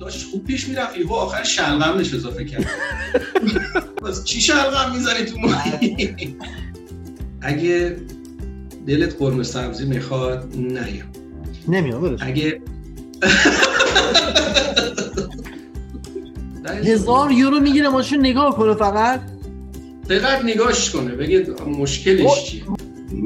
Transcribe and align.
داشت 0.00 0.26
خوب 0.30 0.44
پیش 0.44 0.68
می‌رفت. 0.68 0.98
یهو 0.98 1.14
آخر 1.14 1.44
شلغم 1.44 1.98
نش 1.98 2.14
اضافه 2.14 2.44
کرد. 2.44 2.66
باز 4.02 4.24
چی 4.24 4.40
شلغم 4.40 4.92
می‌زنی 4.92 5.24
تو 5.24 5.38
ماهی؟ 5.38 6.36
اگه 7.40 7.96
دلت 8.86 9.16
قرمه 9.18 9.42
سبزی 9.42 9.86
می‌خواد 9.86 10.56
نه 10.56 11.02
نمیام 11.68 12.16
اگه 12.20 12.60
هزار 16.84 17.32
یورو 17.32 17.60
می‌گیره 17.60 17.88
ماشین 17.88 18.20
نگاه 18.20 18.56
کنه 18.56 18.74
فقط. 18.74 19.20
دقیق 20.08 20.44
نگاهش 20.44 20.90
کنه. 20.90 21.10
بگه 21.10 21.46
مشکلش 21.66 22.44
چیه؟ 22.44 22.62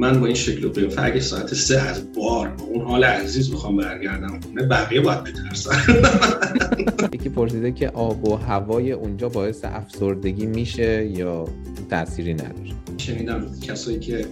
من 0.00 0.20
با 0.20 0.26
این 0.26 0.34
شکل 0.34 0.64
و 0.64 0.70
قیافه 0.72 1.02
اگه 1.02 1.20
ساعت 1.20 1.54
سه 1.54 1.80
از 1.80 2.12
بار 2.12 2.56
اون 2.68 2.86
حال 2.86 3.04
عزیز 3.04 3.50
می‌خوام 3.50 3.76
برگردم 3.76 4.40
خونه 4.40 4.62
بقیه 4.62 5.00
باید 5.00 5.24
بترسن 5.24 5.76
یکی 7.14 7.28
پرسیده 7.28 7.72
که 7.72 7.88
آب 7.88 8.28
و 8.28 8.36
هوای 8.36 8.92
اونجا 8.92 9.28
باعث 9.28 9.64
افسردگی 9.64 10.46
میشه 10.46 11.06
یا 11.06 11.44
تأثیری 11.90 12.34
نداره 12.34 12.70
شنیدم 12.98 13.46
کسایی 13.62 13.98
که 13.98 14.26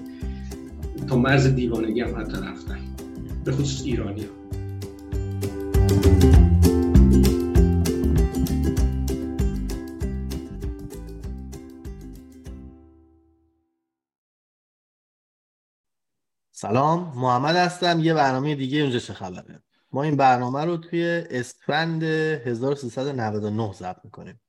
تا 1.09 1.17
مرز 1.17 1.47
دیوانگی 1.47 2.01
هم 2.01 2.21
حتی 2.21 2.33
رفتن 2.33 2.79
به 3.45 3.53
خصوص 3.53 3.83
ایرانی 3.85 4.21
ها. 4.21 4.29
سلام 16.61 17.13
محمد 17.17 17.57
هستم 17.57 18.01
یه 18.01 18.15
برنامه 18.15 18.55
دیگه 18.55 18.79
اونجا 18.81 18.99
چه 18.99 19.13
خبره؟ 19.13 19.63
ما 19.93 20.03
این 20.03 20.17
برنامه 20.17 20.65
رو 20.65 20.77
توی 20.77 21.05
اسفند 21.31 22.03
1399 22.03 23.73
ضبط 23.73 23.97
می‌کنیم. 24.05 24.41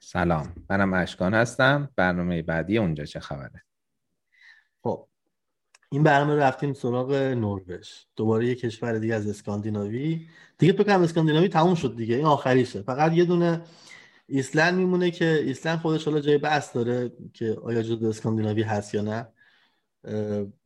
سلام 0.00 0.54
منم 0.70 0.94
اشکان 0.94 1.34
هستم 1.34 1.88
برنامه 1.96 2.42
بعدی 2.42 2.78
اونجا 2.78 3.04
چه 3.04 3.20
خبره؟ 3.20 3.62
خب 4.82 5.08
این 5.90 6.02
برنامه 6.02 6.36
رفتیم 6.36 6.72
سراغ 6.72 7.12
نروژ 7.12 7.88
دوباره 8.16 8.46
یه 8.46 8.54
کشور 8.54 8.98
دیگه 8.98 9.14
از 9.14 9.28
اسکاندیناوی. 9.28 10.26
دیگه 10.58 10.72
فکر 10.72 10.98
اسکاندیناوی 10.98 11.48
تموم 11.48 11.74
شد 11.74 11.96
دیگه 11.96 12.16
این 12.16 12.26
آخریشه. 12.26 12.82
فقط 12.82 13.12
یه 13.12 13.24
دونه 13.24 13.62
ایسلند 14.26 14.74
میمونه 14.74 15.10
که 15.10 15.24
ایسلند 15.24 15.78
خودش 15.78 16.04
حالا 16.04 16.20
جای 16.20 16.38
بحث 16.38 16.76
داره 16.76 17.12
که 17.32 17.56
آیا 17.64 17.82
جزو 17.82 18.08
اسکاندیناوی 18.08 18.62
هست 18.62 18.94
یا 18.94 19.02
نه. 19.02 19.28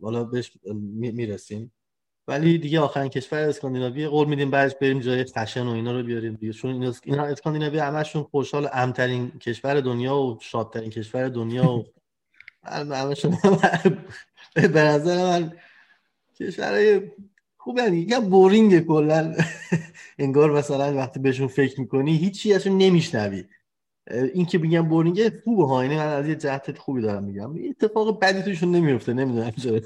حالا 0.03 0.25
بهش 0.25 0.53
می‌رسیم. 0.93 1.73
ولی 2.29 2.59
دیگه 2.59 2.81
آخرین 2.81 3.09
کشور 3.09 3.39
اسکاندیناوی 3.39 4.07
قول 4.07 4.29
میدیم 4.29 4.51
بعدش 4.51 4.75
بریم 4.81 5.01
جای 5.01 5.25
خشن 5.25 5.67
و 5.67 5.71
اینا 5.71 5.93
رو 5.93 6.03
بیاریم 6.03 6.35
دیگه. 6.35 6.53
چون 6.53 6.95
اینا 7.05 7.25
اسکاندیناوی 7.25 7.79
همشون 7.79 8.23
خوشحال‌ترین 8.23 9.31
کشور 9.31 9.81
دنیا 9.81 10.17
و 10.17 10.39
شادترین 10.41 10.91
کشور 10.91 11.29
دنیا 11.29 11.73
و 11.73 11.85
همشون 12.65 13.37
به 14.55 14.83
نظر 14.83 15.17
من 15.17 15.53
کشورهای 16.41 17.11
خوب 17.57 17.79
یعنی 17.79 18.07
یه 18.09 18.21
boring 18.21 18.87
کلا. 18.87 19.35
انگار 20.19 20.53
مثلا 20.53 20.95
وقتی 20.95 21.21
بهشون 21.21 21.47
فکر 21.47 21.81
می‌کنی 21.81 22.17
هیچی 22.17 22.55
ازشون 22.55 22.79
نمیشنوی. 22.79 23.45
این 24.11 24.47
که 24.47 24.59
میگم 24.59 24.89
boring 24.89 25.33
خوبه 25.45 25.67
ها. 25.67 25.85
یعنی 25.85 25.97
من 25.97 26.07
از 26.07 26.29
یه 26.29 26.35
جهت 26.35 26.79
خوبی 26.79 27.03
دارم 27.03 27.25
میگم. 27.25 27.55
اتفاق 27.69 28.21
بدی 28.21 28.43
توشون 28.43 28.71
نمیفته 28.71 29.13
نمی‌دونم 29.13 29.51
چرا. 29.51 29.81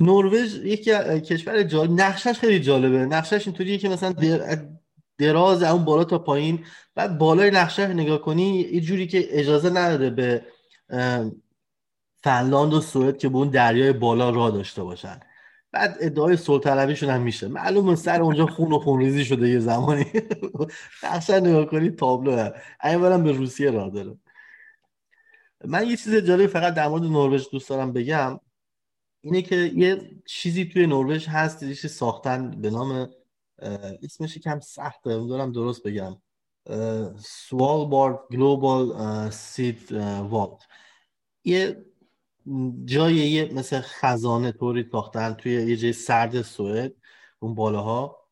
نروژ 0.00 0.54
یکی 0.54 0.90
کشور 1.20 1.62
جالب 1.62 2.00
نقشش 2.00 2.38
خیلی 2.38 2.60
جالبه. 2.60 3.06
نقشش 3.06 3.46
اینطوریه 3.46 3.78
که 3.78 3.88
مثلا 3.88 4.14
دراز 5.18 5.62
اون 5.62 5.84
بالا 5.84 6.04
تا 6.04 6.18
پایین 6.18 6.64
بعد 6.94 7.18
بالای 7.18 7.50
نقشه 7.50 7.86
نگاه 7.86 8.18
کنی 8.22 8.60
یه 8.60 8.80
جوری 8.80 9.06
که 9.06 9.40
اجازه 9.40 9.70
نداره 9.70 10.10
به 10.10 10.46
فنلاند 12.22 12.74
و 12.74 12.80
سوئد 12.80 13.18
که 13.18 13.28
به 13.28 13.36
اون 13.36 13.48
دریای 13.48 13.92
بالا 13.92 14.30
راه 14.30 14.50
داشته 14.50 14.82
باشن. 14.82 15.20
بعد 15.72 15.96
ادعای 16.00 16.36
سلطنویشون 16.36 17.10
هم 17.10 17.22
میشه. 17.22 17.48
معلومه 17.48 17.94
سر 17.94 18.22
اونجا 18.22 18.46
خون 18.46 18.72
و 18.72 18.78
خونریزی 18.78 19.24
شده 19.24 19.48
یه 19.48 19.58
زمانی. 19.58 20.06
نقشه 21.04 21.40
نگاه 21.40 21.66
کنی 21.66 21.90
تابلو 21.90 22.50
هم 22.80 23.24
به 23.24 23.32
روسیه 23.32 23.70
راه 23.70 23.90
داره. 23.90 24.18
من 25.64 25.86
یه 25.86 25.96
چیز 25.96 26.14
جالب 26.14 26.46
فقط 26.46 26.74
در 26.74 26.88
مورد 26.88 27.02
نروژ 27.02 27.48
دوست 27.52 27.68
دارم 27.68 27.92
بگم. 27.92 28.40
اینه 29.20 29.42
که 29.42 29.56
یه 29.56 30.10
چیزی 30.26 30.64
توی 30.64 30.86
نروژ 30.86 31.28
هست 31.28 31.62
یه 31.62 31.74
ساختن 31.74 32.50
به 32.50 32.70
نام 32.70 33.10
اسمش 34.02 34.38
کم 34.38 34.60
سخته 34.60 35.10
دارم 35.10 35.52
درست 35.52 35.82
بگم. 35.82 36.16
سوالبارد 37.18 38.18
گلوبال 38.32 39.30
سید 39.30 39.92
والت 39.92 40.58
یه 41.44 41.84
جای 42.84 43.14
یه 43.14 43.50
مثل 43.54 43.80
خزانه 43.80 44.52
طوری 44.52 44.88
ساختن 44.92 45.32
توی 45.32 45.52
یه 45.52 45.76
جای 45.76 45.92
سرد 45.92 46.42
سوئد 46.42 46.92
اون 47.38 47.54
بالاها. 47.54 48.22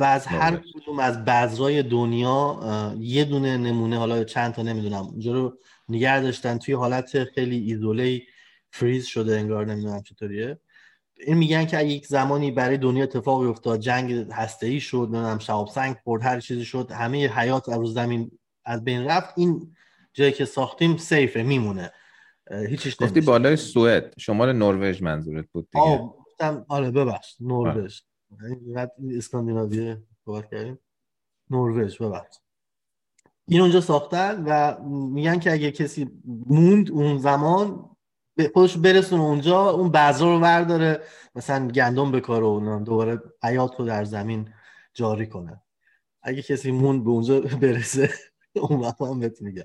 و 0.00 0.04
از 0.04 0.26
هر 0.26 0.56
کدوم 0.56 0.98
از 0.98 1.24
بذرای 1.24 1.82
دنیا 1.82 2.94
یه 2.98 3.24
دونه 3.24 3.56
نمونه 3.56 3.98
حالا 3.98 4.24
چند 4.24 4.54
تا 4.54 4.62
نمی‌دونم 4.62 5.04
اونجا 5.04 5.32
رو 5.32 5.58
نگه 5.88 6.20
داشتن 6.20 6.58
توی 6.58 6.74
حالت 6.74 7.24
خیلی 7.24 7.56
ایزوله 7.56 8.22
فریز 8.70 9.06
شده 9.06 9.38
انگار 9.38 9.66
نمی‌دونم 9.66 10.02
چطوریه. 10.02 10.58
این 11.26 11.36
میگن 11.36 11.64
که 11.64 11.82
یک 11.82 12.06
زمانی 12.06 12.50
برای 12.50 12.78
دنیا 12.78 13.02
اتفاقی 13.02 13.46
افتاد 13.46 13.80
جنگ 13.80 14.12
هسته 14.32 14.66
ای 14.66 14.80
شد 14.80 15.08
نمی‌دونم 15.12 15.38
شهاب 15.38 15.68
سنگ 15.68 15.96
خورد 16.04 16.22
هر 16.22 16.40
چیزی 16.40 16.64
شد 16.64 16.90
همه 16.90 17.28
حیات 17.28 17.68
از 17.68 17.80
زمین 17.80 18.30
از 18.64 18.84
بین 18.84 19.04
رفت 19.04 19.34
این 19.36 19.76
جایی 20.12 20.32
که 20.32 20.44
ساختیم 20.44 20.96
سیفه 20.96 21.42
میمونه. 21.42 21.92
هیچیش 22.50 23.02
گفتی 23.02 23.20
بالای 23.20 23.56
سوئد. 23.56 24.14
شمال 24.18 24.52
نروژ 24.52 25.02
منظورت 25.02 25.46
بود 25.52 25.68
دیگه. 25.70 25.84
آه 25.84 26.24
آره 26.68 26.90
ببخش. 26.90 27.36
نروژ. 27.40 28.00
اسکاندیناوی 29.16 29.96
صحبت 30.24 30.50
کردیم. 30.50 30.78
نروژ 31.50 31.98
ببخش. 31.98 32.36
این 33.46 33.60
اونجا 33.60 33.80
ساختن 33.80 34.44
و 34.46 34.82
میگن 34.88 35.38
که 35.38 35.52
اگه 35.52 35.70
کسی 35.70 36.10
موند 36.46 36.90
اون 36.90 37.18
زمان 37.18 37.90
خودش 38.54 38.76
برسونه 38.76 39.22
اونجا 39.22 39.70
اون 39.70 39.90
بذر 39.90 40.24
رو 40.24 40.40
ورداره 40.40 41.02
مثلا 41.34 41.68
گندم 41.68 42.12
بکاره 42.12 42.46
و 42.46 42.84
دوباره 42.84 43.22
حیات 43.42 43.80
رو 43.80 43.86
در 43.86 44.04
زمین 44.04 44.54
جاری 44.94 45.26
کنه. 45.26 45.62
اگه 46.22 46.42
کسی 46.42 46.70
موند 46.70 47.04
به 47.04 47.10
اونجا 47.10 47.40
برسه 47.40 48.10
اون 48.68 48.80
وقت 48.80 49.02
هم 49.02 49.20
بهت 49.20 49.42
میگم. 49.42 49.64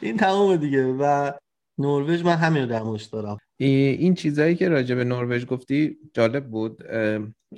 این 0.00 0.16
تمام 0.16 0.56
دیگه. 0.56 0.84
و 0.84 1.32
نروژ 1.78 2.22
من 2.22 2.36
همین 2.36 2.62
رو 2.62 2.68
در 2.68 2.82
موردش 2.82 3.04
دارم 3.04 3.38
این 3.58 4.14
چیزهایی 4.14 4.54
که 4.54 4.68
راجع 4.68 4.94
به 4.94 5.04
نروژ 5.04 5.46
گفتی 5.46 5.98
جالب 6.14 6.50
بود. 6.50 6.82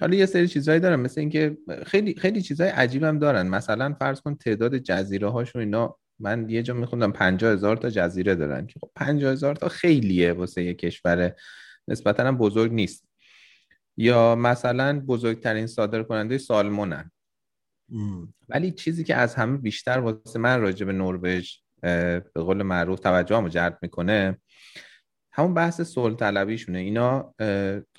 حالا 0.00 0.16
یه 0.16 0.26
سری 0.26 0.48
چیزهایی 0.48 0.80
دارن 0.80 1.00
مثل 1.00 1.20
اینکه 1.20 1.56
خیلی 1.86 2.14
خیلی 2.14 2.42
چیزهای 2.42 2.70
عجیبم 2.70 3.18
دارن. 3.18 3.48
مثلا 3.48 3.94
فرض 3.98 4.20
کن 4.20 4.34
تعداد 4.34 4.78
جزیره 4.78 5.30
هاشون 5.30 5.60
اینا. 5.62 5.98
من 6.18 6.50
یه 6.50 6.62
جا 6.62 6.74
میخوندم 6.74 7.12
50 7.12 7.52
هزار 7.52 7.76
تا 7.76 7.90
جزیره 7.90 8.34
دارن 8.34 8.66
که 8.66 8.80
خب 8.80 8.90
50 8.94 9.32
هزار 9.32 9.56
تا 9.56 9.68
خیلیه 9.68 10.32
واسه 10.32 10.62
یه 10.62 10.74
کشور 10.74 11.32
نسبتا 11.88 12.32
بزرگ 12.32 12.72
نیست. 12.72 13.04
یا 13.96 14.34
مثلا 14.34 15.00
بزرگترین 15.00 15.66
صادر 15.66 16.02
کننده 16.02 16.38
سالمونن 16.38 17.10
ولی 18.48 18.70
چیزی 18.70 19.04
که 19.04 19.14
از 19.14 19.34
همه 19.34 19.58
بیشتر 19.58 19.98
واسه 19.98 20.38
من 20.38 20.60
راجع 20.60 20.86
به 20.86 20.92
نروژ 20.92 21.56
به 21.84 22.22
قول 22.34 22.62
معروف 22.62 23.00
توجه 23.00 23.48
جلب 23.48 23.78
می‌کنه. 23.82 24.38
همون 25.32 25.54
بحث 25.54 25.80
صلح 25.80 26.16
طلبیشونه 26.16 26.78
اینا 26.78 27.34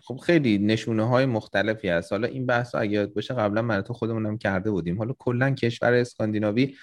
خب 0.03 0.17
خیلی 0.17 0.57
نشونه 0.57 1.07
های 1.07 1.25
مختلفی 1.25 1.89
هست. 1.89 2.11
حالا 2.11 2.27
این 2.27 2.45
بحث 2.45 2.75
اگه 2.75 2.91
یاد 2.91 3.13
باشه 3.13 3.33
قبلا 3.33 3.61
من 3.61 3.81
تو 3.81 3.93
خودمونم 3.93 4.37
کرده 4.37 4.71
بودیم. 4.71 4.97
حالا 4.97 5.13
کلا 5.19 5.51
کشور 5.51 5.93
اسکاندیناوی 5.93 6.75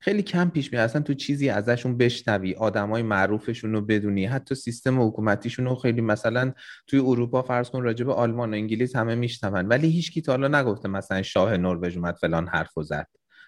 خیلی 0.00 0.22
کم 0.22 0.50
پیش 0.50 0.72
میاد. 0.72 0.84
اصلا 0.84 1.02
تو 1.02 1.14
چیزی 1.14 1.48
ازشون 1.48 1.96
بشنوی 1.96 2.54
آدمای 2.54 3.02
معروفشون 3.02 3.72
رو 3.72 3.80
بدونی. 3.80 4.26
حتی 4.26 4.54
سیستم 4.54 5.02
حکومتیشون 5.02 5.64
رو 5.64 5.74
خیلی 5.74 6.00
مثلا 6.00 6.52
توی 6.86 6.98
اروپا 6.98 7.42
فرض 7.42 7.70
کن 7.70 7.82
راجع 7.82 8.04
به 8.04 8.12
آلمان 8.12 8.50
و 8.50 8.54
انگلیس 8.54 8.96
همه 8.96 9.14
میشنون. 9.14 9.66
ولی 9.66 9.90
هیچ 9.90 10.12
کی 10.12 10.22
تا 10.22 10.32
حالا 10.32 10.60
نگفته 10.60 10.88
مثلا 10.88 11.22
شاه 11.22 11.56
نروژ 11.56 11.96
اومد 11.96 12.16
فلان 12.16 12.48
حرفو 12.48 12.82
زد. 12.82 13.06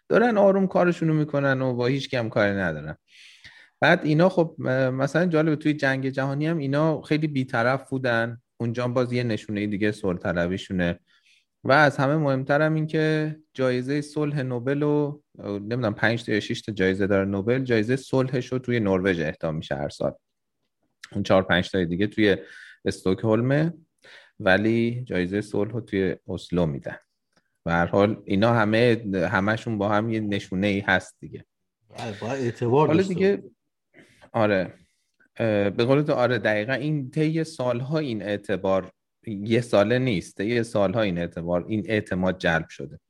دارن 0.09 0.39
آروم 0.39 0.67
کارشون 0.67 1.09
رو 1.09 1.15
می‌کنن 1.15 1.63
و 1.63 1.75
با 1.75 1.87
هیچ 1.87 2.11
کم 2.11 2.29
کاری 2.29 2.53
ندارن. 2.53 2.97
بعد 3.81 4.01
اینا 4.05 4.29
خب 4.29 4.55
مثلا 4.93 5.27
جالب 5.27 5.55
توی 5.55 5.73
جنگ 5.73 6.09
جهانی 6.09 6.47
هم 6.47 6.59
اینا 6.59 7.03
خیلی 7.03 7.27
بیطرف 7.27 7.91
بودن. 7.91 8.41
اونجا 8.61 8.89
باز 8.89 9.13
یه 9.13 9.23
نشونه 9.23 9.67
دیگه 9.67 9.93
صلح 9.93 10.19
طلبیشونه 10.19 10.99
و 11.65 11.73
از 11.73 11.97
همه 11.97 12.17
مهمتر 12.17 12.63
هم 12.63 12.75
این 12.75 12.87
که 12.87 13.37
جایزه 13.55 14.01
صلح 14.01 14.43
نوبل 14.43 14.83
و 14.83 15.21
نمی‌دونم 15.45 15.95
5 15.95 16.25
تا 16.25 16.33
یا 16.33 16.41
6 16.41 16.61
تا 16.61 16.73
جایزه 16.73 17.07
داره 17.07 17.25
نوبل 17.25 17.65
جایزه 17.65 17.97
صلحش 17.97 18.53
رو 18.53 18.59
توی 18.59 18.81
نروژ 18.81 19.21
اهدا 19.21 19.53
میشه 19.53 19.75
هر 19.75 19.89
سال. 19.89 20.13
اون 21.13 21.23
4 21.23 21.43
5 21.43 21.71
تا 21.71 21.85
دیگه 21.85 22.07
توی 22.07 22.37
استکهلم 22.85 23.75
ولی 24.41 25.05
جایزه 25.07 25.41
صلح 25.41 25.71
رو 25.71 25.81
توی 25.81 26.17
اسلو 26.29 26.67
میدن. 26.67 26.97
به 27.69 27.75
هر 27.75 27.87
حال 27.87 28.23
اینا 28.25 28.55
همه 28.55 29.03
همشون 29.15 29.79
با 29.79 29.89
هم 29.89 30.11
یه 30.11 30.21
نشونه 30.21 30.67
ای 30.67 30.81
هست 30.81 31.17
دیگه. 31.21 31.45
بله، 31.99 32.15
باید 32.21 32.45
اعتبار 32.45 32.87
حالا 32.87 33.03
دیگه 33.03 33.43
آره. 34.33 34.75
به 35.37 35.85
قول 35.85 36.03
تو 36.03 36.13
آره 36.13 36.39
دقیقا 36.39 36.73
این 36.73 37.11
طی 37.11 37.45
سالها 37.45 37.99
این 37.99 38.23
اعتبار 38.23 38.93
یه 39.27 39.61
ساله 39.61 39.99
نیست. 39.99 40.41
یه 40.41 40.63
سالها 40.63 41.01
این 41.01 41.19
اعتبار 41.19 41.65
این 41.69 41.83
اعتماد 41.89 42.39
جلب 42.39 42.69
شده. 42.69 43.01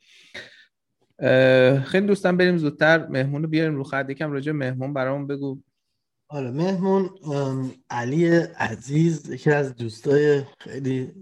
خیلی 1.81 2.07
دوستم 2.07 2.37
بریم 2.37 2.57
زودتر. 2.57 3.07
مهمون 3.07 3.43
رو 3.43 3.49
بیاریم 3.49 3.77
رو 3.77 3.85
خط. 3.85 4.11
یکم 4.11 4.33
راجع 4.33 4.53
مهمون 4.53 4.95
برامون 4.95 5.27
بگو. 5.27 5.59
آره 6.29 6.51
مهمون 6.51 7.11
علی 7.91 8.29
عزیز 8.37 9.31
یکی 9.31 9.51
از 9.51 9.77
دوستای 9.77 10.43
خیلی 10.59 11.13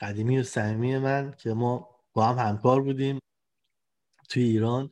قدیمی 0.00 0.38
و 0.38 0.42
صمیمی 0.42 0.98
من 0.98 1.34
که 1.38 1.52
ما 1.52 1.91
با 2.14 2.26
هم 2.26 2.48
همکار 2.48 2.82
بودیم 2.82 3.18
توی 4.28 4.42
ایران 4.42 4.90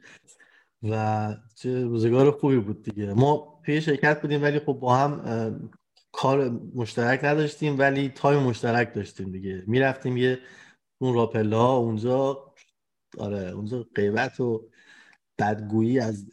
و 0.83 1.37
چه 1.55 1.85
روزگار 1.85 2.31
خوبی 2.31 2.57
بود 2.57 2.83
دیگه. 2.83 3.15
ما 3.15 3.61
توی 3.65 3.81
شرکت 3.81 4.23
بودیم 4.23 4.43
ولی 4.43 4.59
خب 4.59 4.73
با 4.73 4.97
هم 4.97 5.71
کار 6.13 6.49
مشترک 6.75 7.25
نداشتیم 7.25 7.79
ولی 7.79 8.09
time 8.09 8.43
مشترک 8.43 8.95
داشتیم 8.95 9.33
دیگه. 9.33 9.65
می‌رفتیم 9.67 10.17
توی 10.17 10.39
اون 10.99 11.15
راه‌پله‌ها 11.15 11.73
اونجا 11.73 12.55
آره 13.19 13.51
اونجا 13.51 13.87
غیبت 13.95 14.41
و 14.41 14.71
بدگویی 15.39 16.01
از 16.01 16.27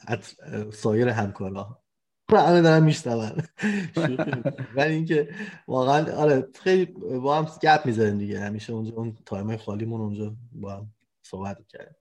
سایر 0.74 1.08
همکارا. 1.08 1.84
همه 2.36 2.62
دارن 2.62 2.84
میشنون 2.84 3.32
ولی 4.76 4.94
اینکه 4.94 5.30
واقعا 5.68 6.16
آره 6.16 6.48
خیلی 6.64 6.86
با 7.22 7.38
هم 7.38 7.48
گپ 7.62 7.86
می‌زنیم 7.86 8.18
دیگه. 8.18 8.40
همیشه 8.40 8.74
اونجا 8.74 8.94
اون 8.94 9.18
time 9.26 9.58
خالیمون 9.58 10.02
اونجا 10.02 10.36
با 10.52 10.76
هم 10.76 10.88
صحبت 11.24 11.58
کردیم 11.68 11.96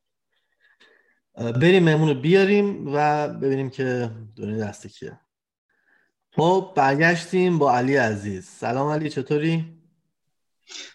بریم 1.60 1.84
مهمون 1.84 2.08
رو 2.08 2.14
بیاریم 2.14 2.94
و 2.94 3.28
ببینیم 3.28 3.70
که 3.70 4.10
دنیا 4.36 4.64
دست 4.64 4.86
کیه. 4.86 5.20
خب 6.32 6.72
برگشتیم 6.76 7.58
با 7.58 7.76
علی 7.76 7.96
عزیز. 7.96 8.44
سلام 8.44 8.88
علی 8.88 9.10
چطوری؟ 9.10 9.64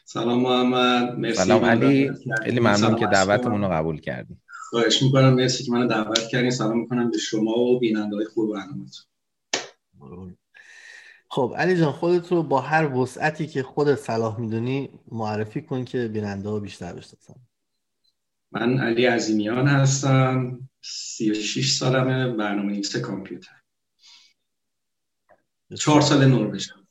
سلام 0.05 0.41
محمد. 0.41 1.19
مرسی 1.19 1.37
سلام 1.37 1.65
علی. 1.65 2.11
خیلی 2.43 2.59
ممنون 2.59 2.95
که 2.95 3.07
دعوتمون 3.07 3.61
رو 3.61 3.69
قبول 3.69 3.99
کردیم 3.99 4.41
خواهش 4.69 5.03
می‌کنم. 5.03 5.33
مرسی 5.33 5.63
که 5.63 5.71
منو 5.71 5.87
دعوت 5.87 6.27
کردین. 6.27 6.51
سلام 6.51 6.79
می‌کنم 6.79 7.11
به 7.11 7.17
شما 7.17 7.51
و 7.51 7.79
بیننده 7.79 8.15
های 8.15 8.25
خوب 8.25 8.53
برنامه‌تون. 8.53 9.05
خب 11.29 11.53
علی 11.57 11.77
جان 11.77 11.91
خودت 11.91 12.31
رو 12.31 12.43
با 12.43 12.61
هر 12.61 12.93
وسعتی 12.93 13.47
که 13.47 13.63
خودت 13.63 13.95
صلاح 13.95 14.39
می‌دونی 14.39 14.99
معرفی 15.11 15.61
کن 15.61 15.85
که 15.85 16.07
بیننده 16.07 16.49
ها 16.49 16.59
بیشتر 16.59 16.93
بشناسن. 16.93 17.35
من 18.51 18.79
علی 18.79 19.05
عظیمیان 19.05 19.67
هستم 19.67 20.59
36 20.81 21.77
سالمه 21.77 22.35
برنامه 22.35 22.73
نویس 22.73 22.95
کامپیوتر. 22.95 23.61
چهار 25.77 26.01
سال 26.01 26.25
نروژم 26.25 26.87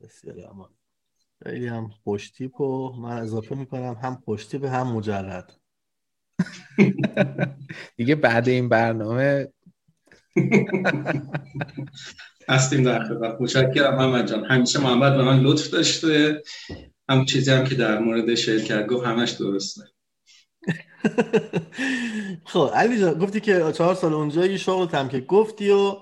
بسیاری 0.00 0.44
اما 0.44 0.70
خیلی 1.42 1.66
هم 1.66 1.88
خوشتیپ 1.88 2.60
و 2.60 2.92
من 2.92 3.18
اضافه 3.18 3.54
می‌کنم 3.54 3.96
هم 4.02 4.22
خوشتیپ 4.24 4.64
هم 4.64 4.92
مجرد. 4.92 5.60
دیگه 7.96 8.14
بعد 8.14 8.48
این 8.48 8.68
برنامه 8.68 9.52
هستیم 12.48 12.82
در 12.82 13.04
خدمت. 13.04 13.36
متشکرم 13.40 13.94
محمد 13.96 14.28
جان. 14.28 14.44
همیشه 14.44 14.80
محمد 14.80 15.16
به 15.16 15.22
من 15.22 15.40
لطف 15.40 15.70
داشته. 15.70 16.42
هم 17.08 17.24
چیزی 17.24 17.50
هم 17.50 17.64
که 17.64 17.74
در 17.74 17.98
مورد 17.98 18.34
شرکت 18.34 18.86
گفت 18.86 19.06
همش 19.06 19.30
درسته. 19.30 19.82
خب 22.52 22.70
علی 22.74 23.00
جان 23.00 23.14
گفتی 23.14 23.40
که 23.40 23.72
چهار 23.72 23.94
سال 23.94 24.14
اونجا 24.14 24.46
یه 24.46 24.56
شغل 24.56 24.96
هم 24.96 25.08
که 25.08 25.20
گفتی 25.20 25.70
و 25.70 25.96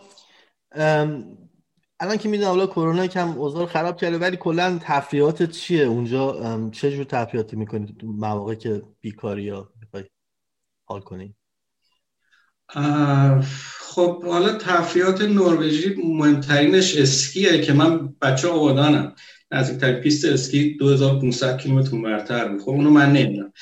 الان 2.00 2.16
که 2.18 2.28
می‌دونم 2.28 2.50
حالا 2.50 2.66
کرونا 2.66 3.06
کم 3.06 3.28
اوضاع 3.28 3.66
خراب 3.66 3.96
کرده 3.96 4.18
ولی 4.18 4.36
کلا 4.36 4.78
تفریحات 4.82 5.42
چیه؟ 5.42 5.84
اونجا 5.84 6.60
چه 6.72 6.90
جور 6.90 7.04
تفریحاتی 7.04 7.56
می‌کنید 7.56 8.04
مواقع 8.04 8.54
که 8.54 8.82
بیکاری 9.00 9.42
یا 9.42 9.72
می‌خوای 9.80 10.04
حال 10.84 11.00
کنی؟ 11.00 11.36
خب 13.96 14.24
حالا 14.24 14.52
تفریحات 14.52 15.22
نروژی 15.22 15.94
مهمترینش 16.04 16.96
اسکیه 16.96 17.60
که 17.60 17.72
من 17.72 18.14
بچه 18.22 18.48
آبادانم. 18.48 19.14
نزدیکترین 19.50 20.00
پیست 20.00 20.24
اسکی 20.24 20.76
2500 20.80 21.58
کیلومتر 21.58 21.96
اون‌ورتر 21.98 22.48
بود. 22.48 22.60
خب 22.60 22.68
اونو 22.68 22.90
من 22.90 23.12
نمی‌دونم. 23.12 23.52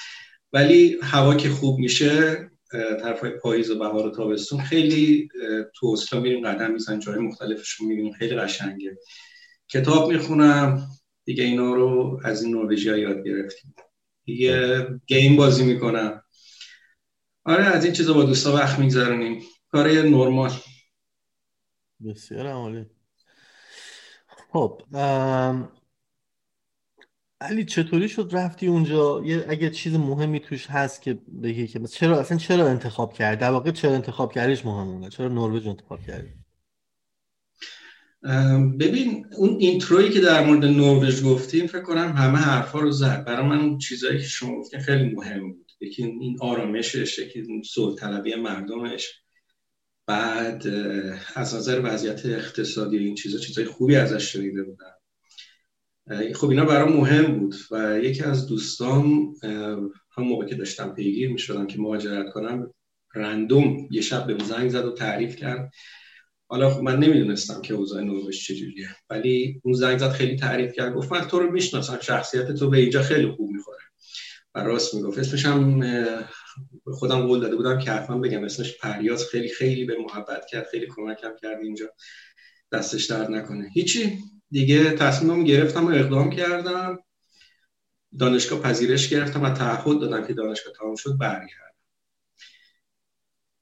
ولی 0.52 0.96
هوا 1.02 1.34
که 1.34 1.48
خوب 1.48 1.78
میشه 1.78 2.38
طرف 2.72 3.24
پاییز 3.24 3.70
و 3.70 3.78
بهار 3.78 4.06
و 4.06 4.10
تابستون 4.10 4.60
خیلی 4.60 5.28
تو 5.74 5.86
استا 5.86 6.20
میریم 6.20 6.46
قدم 6.48 6.72
می‌زنیم 6.72 6.98
جای 6.98 7.18
مختلفش 7.18 7.70
رو 7.70 7.86
می‌بینیم 7.86 8.12
خیلی 8.12 8.34
قشنگه. 8.34 8.98
کتاب 9.68 10.12
می‌خونم. 10.12 10.86
دیگه 11.24 11.44
اینا 11.44 11.74
رو 11.74 12.20
از 12.24 12.42
این 12.42 12.56
نروژی 12.56 12.90
ها 12.90 12.96
یاد 12.96 13.24
گرفتیم. 13.24 13.74
دیگه 14.24 14.86
game 15.06 15.36
بازی 15.36 15.64
می‌کنم. 15.64 16.22
آره 17.44 17.64
از 17.64 17.84
این 17.84 17.94
چیزا 17.94 18.12
با 18.12 18.24
دوستا 18.24 18.54
وقت 18.54 18.78
میگذرونیم. 18.78 19.42
کار 19.74 19.88
نرمال. 19.88 20.50
بسیار 22.06 22.46
عالی. 22.46 22.86
خب 24.52 24.82
علی 27.40 27.64
چطوری 27.64 28.08
شد 28.08 28.30
رفتی 28.32 28.66
اونجا؟ 28.66 29.22
یه 29.24 29.44
اگه 29.48 29.70
چیز 29.70 29.94
مهمی 29.94 30.40
توش 30.40 30.66
هست 30.70 31.02
که 31.02 31.14
بگی 31.42 31.66
که 31.66 31.80
چرا 31.80 32.20
اصلا 32.20 32.38
چرا 32.38 32.68
انتخاب 32.68 33.12
کردی؟ 33.12 33.40
در 33.40 33.50
واقع 33.50 33.70
چرا 33.70 33.94
انتخاب 33.94 34.32
کردیش 34.32 34.66
مهمونه 34.66 35.08
چرا 35.08 35.28
نروژ 35.28 35.66
انتخاب 35.66 36.00
کردی؟ 36.06 36.28
ببین 38.80 39.26
اون 39.36 39.56
اینترویی 39.60 40.10
که 40.10 40.20
در 40.20 40.44
مورد 40.44 40.64
نروژ 40.64 41.24
گفتیم 41.24 41.66
فکر 41.66 41.82
کنم 41.82 42.12
همه 42.12 42.38
حرفا 42.38 42.80
رو 42.80 42.90
زد. 42.90 43.24
برای 43.24 43.46
من 43.46 43.60
اون 43.60 43.78
چیزایی 43.78 44.18
که 44.18 44.24
شما 44.24 44.60
گفتین 44.60 44.80
خیلی 44.80 45.14
مهم 45.14 45.52
بود. 45.52 45.72
یکی 45.80 46.04
این 46.04 46.38
آرامشش 46.40 47.18
یکی 47.18 47.62
صلح 47.64 47.96
طلبی 47.96 48.34
مردمش. 48.34 49.23
بعد 50.06 50.66
از 51.34 51.54
نظر 51.54 51.80
وضعیت 51.84 52.26
اقتصادی 52.26 52.98
این 52.98 53.14
چیزا 53.14 53.38
چیزای 53.38 53.64
خوبی 53.64 53.96
ازش 53.96 54.32
شنیده 54.32 54.62
بودم. 54.62 54.94
خب 56.34 56.48
اینا 56.48 56.64
برام 56.64 56.96
مهم 56.96 57.38
بود 57.38 57.54
و 57.70 57.98
یکی 57.98 58.22
از 58.22 58.46
دوستان 58.46 59.34
هم 60.16 60.24
موقع 60.24 60.46
که 60.46 60.54
داشتم 60.54 60.94
پیگیر 60.94 61.32
می 61.32 61.38
شدم 61.38 61.66
که 61.66 61.80
مهاجرت 61.80 62.32
کنم 62.32 62.70
رندوم 63.14 63.88
یه 63.90 64.00
شب 64.00 64.26
به 64.26 64.44
زنگ 64.44 64.70
زد 64.70 64.84
و 64.84 64.92
تعریف 64.94 65.36
کرد. 65.36 65.70
حالا 66.46 66.70
خب 66.70 66.82
من 66.82 66.98
نمی‌دونستم 66.98 67.62
که 67.62 67.74
اوضاع 67.74 68.02
نروژ 68.02 68.46
چجوریه 68.46 68.88
ولی 69.10 69.60
اون 69.64 69.74
زنگ 69.74 69.98
زد 69.98 70.10
خیلی 70.10 70.36
تعریف 70.36 70.72
کرد. 70.72 70.94
گفت 70.94 71.12
من 71.12 71.20
تو 71.20 71.38
رو 71.38 71.52
می‌شناسم 71.52 71.98
شخصیت 72.02 72.52
تو 72.52 72.70
به 72.70 72.78
اینجا 72.78 73.02
خیلی 73.02 73.30
خوب 73.30 73.50
می‌خوره. 73.50 73.78
و 74.54 74.60
راست 74.60 74.94
می‌گفت. 74.94 75.18
اسمش 75.18 75.46
هم 75.46 75.82
خودم 76.92 77.26
قول 77.26 77.40
داده 77.40 77.56
بودم 77.56 77.78
که 77.78 77.90
حتما 77.90 78.18
بگم. 78.18 78.44
اسمش 78.44 78.78
پریاز. 78.78 79.28
خیلی 79.28 79.48
خیلی 79.48 79.84
به 79.84 79.96
محبت 79.98 80.46
کرد. 80.46 80.66
خیلی 80.70 80.86
کمکم 80.86 81.32
کرد 81.42 81.58
اینجا. 81.62 81.86
دستش 82.72 83.04
درد 83.04 83.30
نکنه. 83.30 83.70
هیچی. 83.74 84.18
دیگه 84.50 84.90
تصمیمم 84.90 85.44
گرفتم 85.44 85.86
و 85.86 85.90
اقدام 85.90 86.30
کردم. 86.30 86.98
دانشگاه 88.18 88.60
پذیرش 88.60 89.08
گرفتم 89.08 89.42
و 89.42 89.50
تعهد 89.50 90.00
دادم 90.00 90.26
که 90.26 90.32
دانشگاه 90.32 90.74
تمام 90.74 90.96
شد 90.96 91.18
برگردم. 91.20 91.74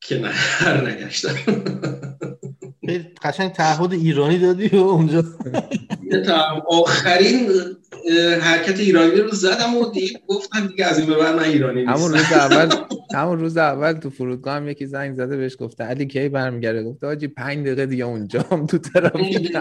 که 0.00 0.18
نه 0.18 0.90
نگشتم. 0.90 1.36
قشنگ 3.22 3.52
تعهد 3.52 3.92
ایرانی 3.92 4.38
دادی 4.38 4.68
و 4.68 4.76
اونجا. 4.76 5.24
آخرین 6.68 7.48
حرکت 8.40 8.80
ایرانی 8.80 9.10
رو 9.10 9.30
زدم 9.30 9.76
و 9.76 9.90
دیگه 9.90 10.20
گفتم 10.26 10.66
دیگه 10.66 10.86
از 10.86 10.98
این 10.98 11.08
به 11.08 11.14
بعد 11.14 11.36
من 11.36 11.42
ایرانی 11.42 11.80
نیستم. 11.80 11.92
همون 11.92 12.12
روز 12.12 12.32
اول 12.32 12.74
همون 13.14 13.38
روز 13.38 13.56
اول 13.56 13.92
تو 13.92 14.10
فرودگاه 14.10 14.56
هم 14.56 14.68
یکی 14.68 14.86
زنگ 14.86 15.16
زده 15.16 15.36
بهش 15.36 15.56
گفته 15.60 15.84
علی 15.84 16.06
کی 16.06 16.28
برمیگرده؟ 16.28 16.82
گفته 16.82 17.06
آجی 17.06 17.28
5 17.28 17.66
دقیقه 17.66 17.86
دیگه 17.86 18.04
اونجا 18.04 18.44
هم 18.50 18.66
تو 18.66 18.78
ترافیک 18.78 19.56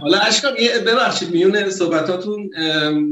حالا 0.00 0.18
اشکال 0.18 0.56
ببخشید 0.86 1.30
میون 1.30 1.70
صحبتاتون 1.70 2.50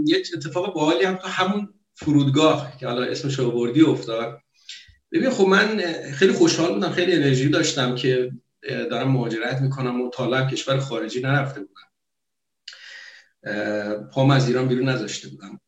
یه 0.06 0.16
اتفاق 0.36 0.74
باحالی 0.74 1.04
هم 1.04 1.14
تو 1.14 1.28
همون 1.28 1.68
فرودگاه 1.94 2.72
که 2.80 2.86
حالا 2.86 3.02
اسمش 3.02 3.38
رو 3.38 3.50
بردی 3.50 3.82
افتاد. 3.82 4.40
ببین 5.14 5.30
خب 5.30 5.44
من 5.44 5.82
خیلی 6.12 6.32
خوشحال 6.32 6.74
بودم 6.74 6.92
خیلی 6.92 7.12
انرژی 7.12 7.48
داشتم 7.48 7.94
که 7.94 8.32
دارم 8.62 9.12
مهاجرت 9.12 9.60
می‌کنم 9.60 10.00
و 10.00 10.10
تا 10.10 10.46
کشور 10.46 10.78
خارجی 10.78 11.20
نرفته 11.20 11.60
بودم. 11.60 11.90
پام 14.12 14.30
از 14.30 14.48
ایران 14.48 14.68
بیرون 14.68 14.88
نذاشته 14.88 15.28
بودم. 15.28 15.60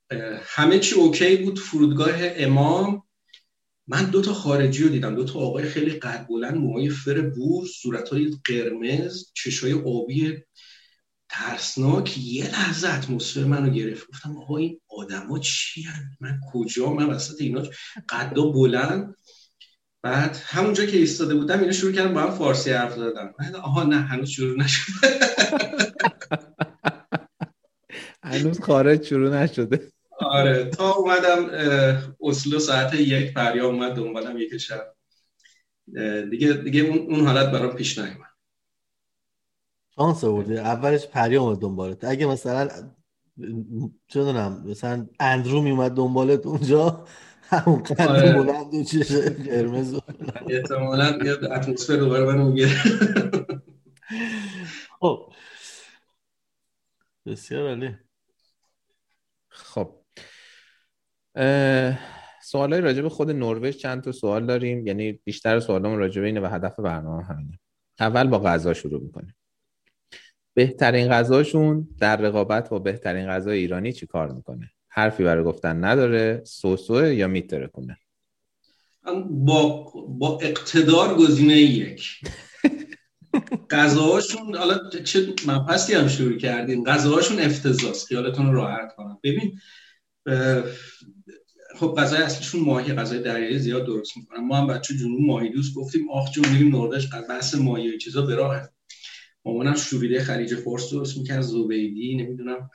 همه 0.43 0.79
چی 0.79 0.95
اوکی 0.95 1.37
بود. 1.37 1.59
فرودگاه 1.59 2.15
امام 2.19 3.03
من 3.87 4.05
دو 4.05 4.23
تا 4.23 4.33
خارجی 4.33 4.83
رو 4.83 4.89
دیدم. 4.89 5.15
دو 5.15 5.25
تا 5.25 5.39
آقای 5.39 5.65
خیلی 5.65 5.91
قد 5.91 6.27
بلند 6.27 6.55
موهای 6.55 6.91
فر 6.91 7.21
بور 7.21 7.67
صورت 7.67 8.09
های 8.09 8.37
قرمز 8.45 9.33
چشای 9.35 9.73
آبی 9.73 10.43
ترسناک. 11.29 12.19
یه 12.19 12.51
لحظه 12.51 12.95
اتمسفر 12.95 13.45
منو 13.45 13.71
گرفت. 13.71 14.09
گفتم 14.09 14.37
آقا 14.37 14.57
این 14.57 14.81
آدما 14.89 15.39
چی 15.39 15.87
من 16.21 16.41
کجا؟ 16.53 16.93
من 16.93 17.07
وسط 17.07 17.41
اینا 17.41 17.63
قدا 18.09 18.47
بلند. 18.51 19.15
بعد 20.07 20.37
همونجا 20.45 20.87
که 20.87 20.97
ایستاده 20.97 21.35
بودم 21.35 21.61
اینا 21.61 21.73
شروع 21.73 21.93
کردم 21.93 22.15
با 22.15 22.21
هم 22.21 22.31
فارسی 22.31 22.73
حرف 22.73 22.97
زدن 22.97 23.33
آها 23.63 23.83
نه 23.83 23.97
هنوز 23.97 24.29
شروع 24.29 24.59
نشده. 24.59 24.93
هنوز 28.25 28.61
خارج 28.61 29.03
شروع 29.03 29.43
نشده. 29.43 29.93
آره 30.19 30.65
تا 30.65 30.91
اومدم 30.93 31.51
اسلو 32.21 32.59
ساعت 32.59 32.95
یک 32.95 33.35
پریا 33.35 33.67
اومد 33.67 33.93
دنبالم 33.93 34.39
یک 34.39 34.57
شب. 34.57 34.95
دیگه 36.31 36.53
دیگه 36.53 36.81
اون 36.81 37.27
حالت 37.27 37.51
برام 37.51 37.77
پیش 37.77 37.99
نیومد. 37.99 38.31
شانس 39.97 40.25
آوردی. 40.25 40.59
اولش 40.59 41.07
پریا 41.07 41.43
اومد 41.43 41.59
دنبالت. 41.59 42.05
اگه 42.05 42.27
مثلا 42.27 42.69
چه 44.09 44.25
دونم 44.25 44.63
مثلا 44.67 45.07
اندرو 45.21 45.63
میومد 45.63 45.93
دنبالت 45.93 46.47
اونجا 46.47 47.07
همون 47.49 47.83
قدر 47.83 48.09
آره. 48.09 48.33
بلند 48.33 48.75
و 48.75 48.85
چشه 48.85 49.31
قرمز 49.31 50.01
احتمالا 50.49 51.19
یه 51.25 51.33
اتمسفر 51.33 51.97
دوباره 51.97 52.35
میگه 52.35 52.69
خب. 55.01 55.33
بسیار 57.27 57.69
عالی. 57.69 57.97
خب. 59.49 59.95
سوال 62.43 62.73
های 62.73 62.81
راجب 62.81 63.09
خود 63.09 63.31
نروژ 63.31 63.77
چند 63.77 64.03
تا 64.03 64.13
سوال 64.13 64.47
داریم؟ 64.47 64.87
یعنی 64.87 65.13
بیشتر 65.13 65.61
سوالمون 65.61 65.99
راجب 65.99 66.23
اینه 66.23 66.41
و 66.41 66.47
هدف 66.47 66.81
برنامه 66.81 67.25
همینه. 67.25 67.59
اول 68.01 68.27
با 68.27 68.39
غذا 68.39 68.75
شروع 68.75 69.03
می‌کنیم. 69.03 69.35
بهترین 70.55 71.09
غذاشون 71.09 71.89
در 71.99 72.17
رقابت 72.17 72.69
با 72.69 72.79
بهترین 72.79 73.29
غذای 73.29 73.59
ایرانی 73.59 73.93
چی 73.93 74.07
کار 74.07 74.33
می‌کنه؟ 74.33 74.71
حرفی 74.97 75.25
برای 75.25 75.45
گفتن 75.45 75.85
نداره 75.85 76.43
سوسو 76.45 77.13
یا 77.13 77.27
میتره 77.27 77.67
کنه؟ 77.67 77.99
با 79.31 79.93
با 80.09 80.39
اقتدار 80.43 81.15
گزینه 81.15 81.57
یک. 81.57 82.21
غذاهاشون 83.71 84.55
حالا 84.55 84.91
چه 85.05 85.35
مبحثی 85.47 85.95
هم 85.95 86.09
شروع 86.09 86.37
کردیم؟ 86.37 86.85
غذاهاشون 86.85 87.41
افتضاست 87.41 88.07
خیالتون 88.07 88.53
راحت 88.53 88.95
کنم. 88.97 89.19
ببین 89.23 89.59
خب 91.77 91.95
غذای 91.99 92.23
اصلیشون 92.23 92.61
ماهی 92.61 92.95
غذای 92.95 93.23
دریایی 93.23 93.59
زیاد 93.59 93.87
درست 93.87 94.17
می‌کنن. 94.17 94.41
ما 94.41 94.57
هم 94.57 94.67
بچه 94.67 94.95
جنوب 94.95 95.21
ماهی 95.21 95.49
دوست 95.49 95.75
گفتیم 95.75 96.11
آخ 96.11 96.33
جون 96.33 96.49
میریم 96.49 96.77
نروژ 96.77 97.07
بحث 97.29 97.55
ماهی 97.55 97.99
چیزا 97.99 98.23
براه 98.23 98.69
مامانم 99.45 99.75
شوریده 99.75 100.21
خلیج 100.21 100.55
فارس 100.55 100.91
درست 100.91 101.19
می‌کرد 101.19 101.41
زبیدی 101.41 102.17
نمی‌دونم. 102.17 102.71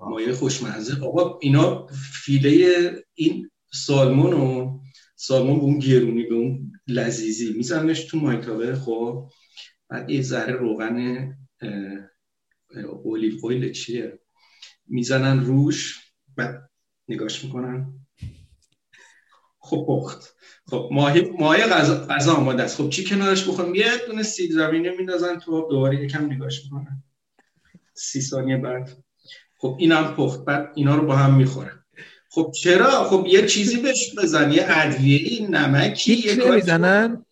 مایه 0.00 0.32
خوشمزه. 0.32 1.04
آقا 1.04 1.38
اینا 1.42 1.86
فیله 2.24 2.90
این 3.14 3.50
سالمون 3.72 4.32
و 4.32 4.78
سالمون 5.16 5.56
به 5.58 5.62
اون 5.62 5.78
گرونی 5.78 6.22
به 6.22 6.34
اون 6.34 6.72
لذیذی 6.86 7.52
میزنش 7.52 8.04
تو 8.04 8.18
مایکروویو 8.18 8.74
خب؟ 8.74 9.30
بعد 9.88 10.10
یه 10.10 10.22
ذره 10.22 10.52
روغن 10.52 11.28
اولیو 13.04 13.38
اویل 13.42 13.72
چیه؟ 13.72 14.18
می‌زنن 14.86 15.46
روش 15.46 16.00
بعد 16.36 16.70
نگاش 17.08 17.44
می‌کنن. 17.44 18.06
خب 19.58 19.84
پخت 19.88 20.36
خب 20.66 20.88
ماهی 20.92 21.30
ماهی 21.38 21.62
غذا 21.62 22.06
غذا 22.06 22.34
آماده 22.34 22.62
است. 22.62 22.76
خب 22.76 22.88
چی 22.88 23.04
کنارش 23.04 23.48
بخورم؟ 23.48 23.74
یه 23.74 23.90
دونه 24.06 24.22
سیب 24.22 24.50
زمینی 24.50 24.88
میندازن 24.96 25.38
تو 25.38 25.68
دوباره 25.70 26.04
یکم 26.04 26.32
نگاش 26.32 26.64
می‌کنن. 26.64 27.02
سی 27.94 28.20
ثانیه 28.20 28.56
بعد. 28.56 29.03
خب 29.64 29.76
اینم 29.78 30.14
پخت 30.16 30.44
بعد 30.44 30.72
اینا 30.74 30.96
رو 30.96 31.06
با 31.06 31.16
هم 31.16 31.36
می‌خورن. 31.36 31.84
خب 32.30 32.52
چرا؟ 32.62 33.04
خب 33.04 33.26
یه 33.28 33.46
چیزی 33.46 33.76
بهش 33.76 34.14
بزن 34.18 34.52
یه 34.52 34.66
ادویه 34.68 35.50
نمکی 35.50 36.14
هیچ 36.14 36.38
نمی‌زنن؟ 36.38 37.24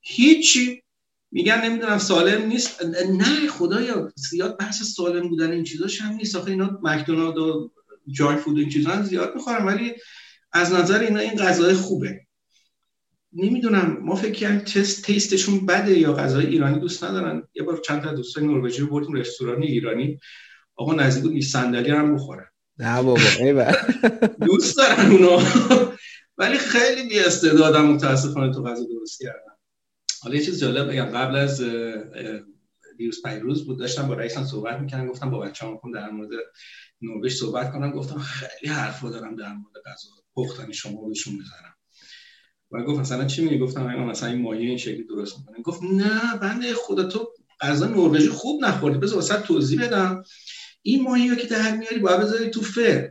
هیچی. 0.00 0.82
میگن 1.30 1.64
نمی‌دونم 1.64 1.98
سالم 1.98 2.46
نیست. 2.46 2.84
نه 3.10 3.48
خدایا 3.48 4.12
زیاد 4.16 4.58
بحث 4.58 4.82
سالم 4.82 5.28
بودن 5.28 5.50
این 5.50 5.64
چیزاش 5.64 6.00
هم 6.00 6.14
نیست. 6.14 6.36
آخه 6.36 6.50
اینا 6.50 6.78
مکدونالد 6.82 7.38
و 7.38 7.70
جای 8.08 8.36
فود 8.36 8.58
این 8.58 8.68
چیزا 8.68 9.02
زیاد 9.02 9.34
می‌خورن 9.34 9.64
ولی 9.64 9.92
از 10.52 10.72
نظر 10.72 10.98
اینا 11.00 11.20
این 11.20 11.34
غذای 11.34 11.74
خوبه. 11.74 12.20
نمی‌دونم 13.32 13.98
ما 14.02 14.14
فکر 14.14 14.32
کردیم 14.32 14.58
تست 14.58 15.04
تیستشون 15.04 15.66
بده 15.66 15.98
یا 15.98 16.12
غذای 16.12 16.46
ایرانی 16.46 16.80
دوست 16.80 17.04
ندارن. 17.04 17.42
یه 17.54 17.62
بار 17.62 17.80
چند 17.84 18.02
تا 18.02 18.14
دوستای 18.14 18.46
نروژی 18.46 18.80
رو 18.80 18.86
بردیم 18.86 19.14
رستوران 19.14 19.62
ایرانی. 19.62 20.18
آقا 20.82 20.94
نزدیک 20.94 21.24
بود 21.24 21.42
صندلی 21.42 21.90
هم 21.90 22.14
بخورن 22.14 22.46
نه 22.78 23.02
بابا 23.02 23.20
دوست 24.46 24.76
دارن 24.76 25.10
اونا 25.10 25.42
ولی 26.38 26.58
خیلی 26.58 27.08
بی 27.08 27.20
استعدادم 27.20 27.86
متاسفانه 27.86 28.54
تو 28.54 28.62
غذا 28.62 28.84
درست 28.84 29.22
کردن 29.22 29.52
حالا 30.22 30.34
یه 30.34 30.44
چیز 30.44 30.60
جالب 30.60 30.90
بگم. 30.90 31.04
قبل 31.04 31.36
از 31.36 31.60
دیروز 32.98 33.22
پیروز 33.24 33.66
بود 33.66 33.78
داشتم 33.78 34.08
با 34.08 34.14
رئیسم 34.14 34.44
صحبت 34.44 34.80
می‌کردم 34.80 35.06
گفتم 35.06 35.30
با 35.30 35.38
بچه‌ام 35.38 35.80
در 35.94 36.10
مورد 36.10 36.30
نروژ 37.02 37.34
صحبت 37.34 37.72
کنم. 37.72 37.90
گفتم 37.90 38.18
خیلی 38.18 38.72
حرفا 38.72 39.10
دارم 39.10 39.36
در 39.36 39.52
مورد 39.52 39.76
غذا 39.86 40.08
پختن 40.36 40.72
شما 40.72 41.08
بهشون 41.08 41.34
می‌زنم 41.34 41.74
و 42.70 42.82
گفت 42.84 43.00
مثلا 43.00 43.24
چی 43.24 43.44
میگی؟ 43.44 43.58
گفتم 43.58 43.82
من 43.82 43.98
مثلا 43.98 44.28
این 44.28 44.42
مایه 44.42 44.68
این 44.68 44.78
شکلی 44.78 45.04
درست 45.04 45.38
می‌کنه. 45.38 45.62
گفت 45.62 45.82
نه 45.82 46.38
بنده 46.40 46.74
خدا 46.74 47.04
تو 47.04 47.28
غذا 47.60 47.86
نروژی 47.86 48.28
خوب 48.28 48.64
نخوردی. 48.64 48.98
بذار 48.98 49.16
واسه 49.16 49.40
توضیح 49.40 49.86
بدم. 49.86 50.22
این 50.82 51.02
ماهی 51.02 51.36
که 51.36 51.46
در 51.46 51.76
میاری 51.76 51.98
باید 51.98 52.20
بذاری 52.20 52.50
تو 52.50 52.60
فر 52.60 53.10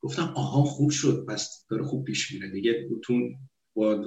گفتم 0.00 0.32
آها 0.36 0.64
خوب 0.64 0.90
شد. 0.90 1.24
پس 1.28 1.64
داره 1.70 1.84
خوب 1.84 2.04
پیش 2.04 2.32
میره. 2.32 2.50
دیگه 2.50 2.86
بوتون 2.88 3.36
با 3.74 4.04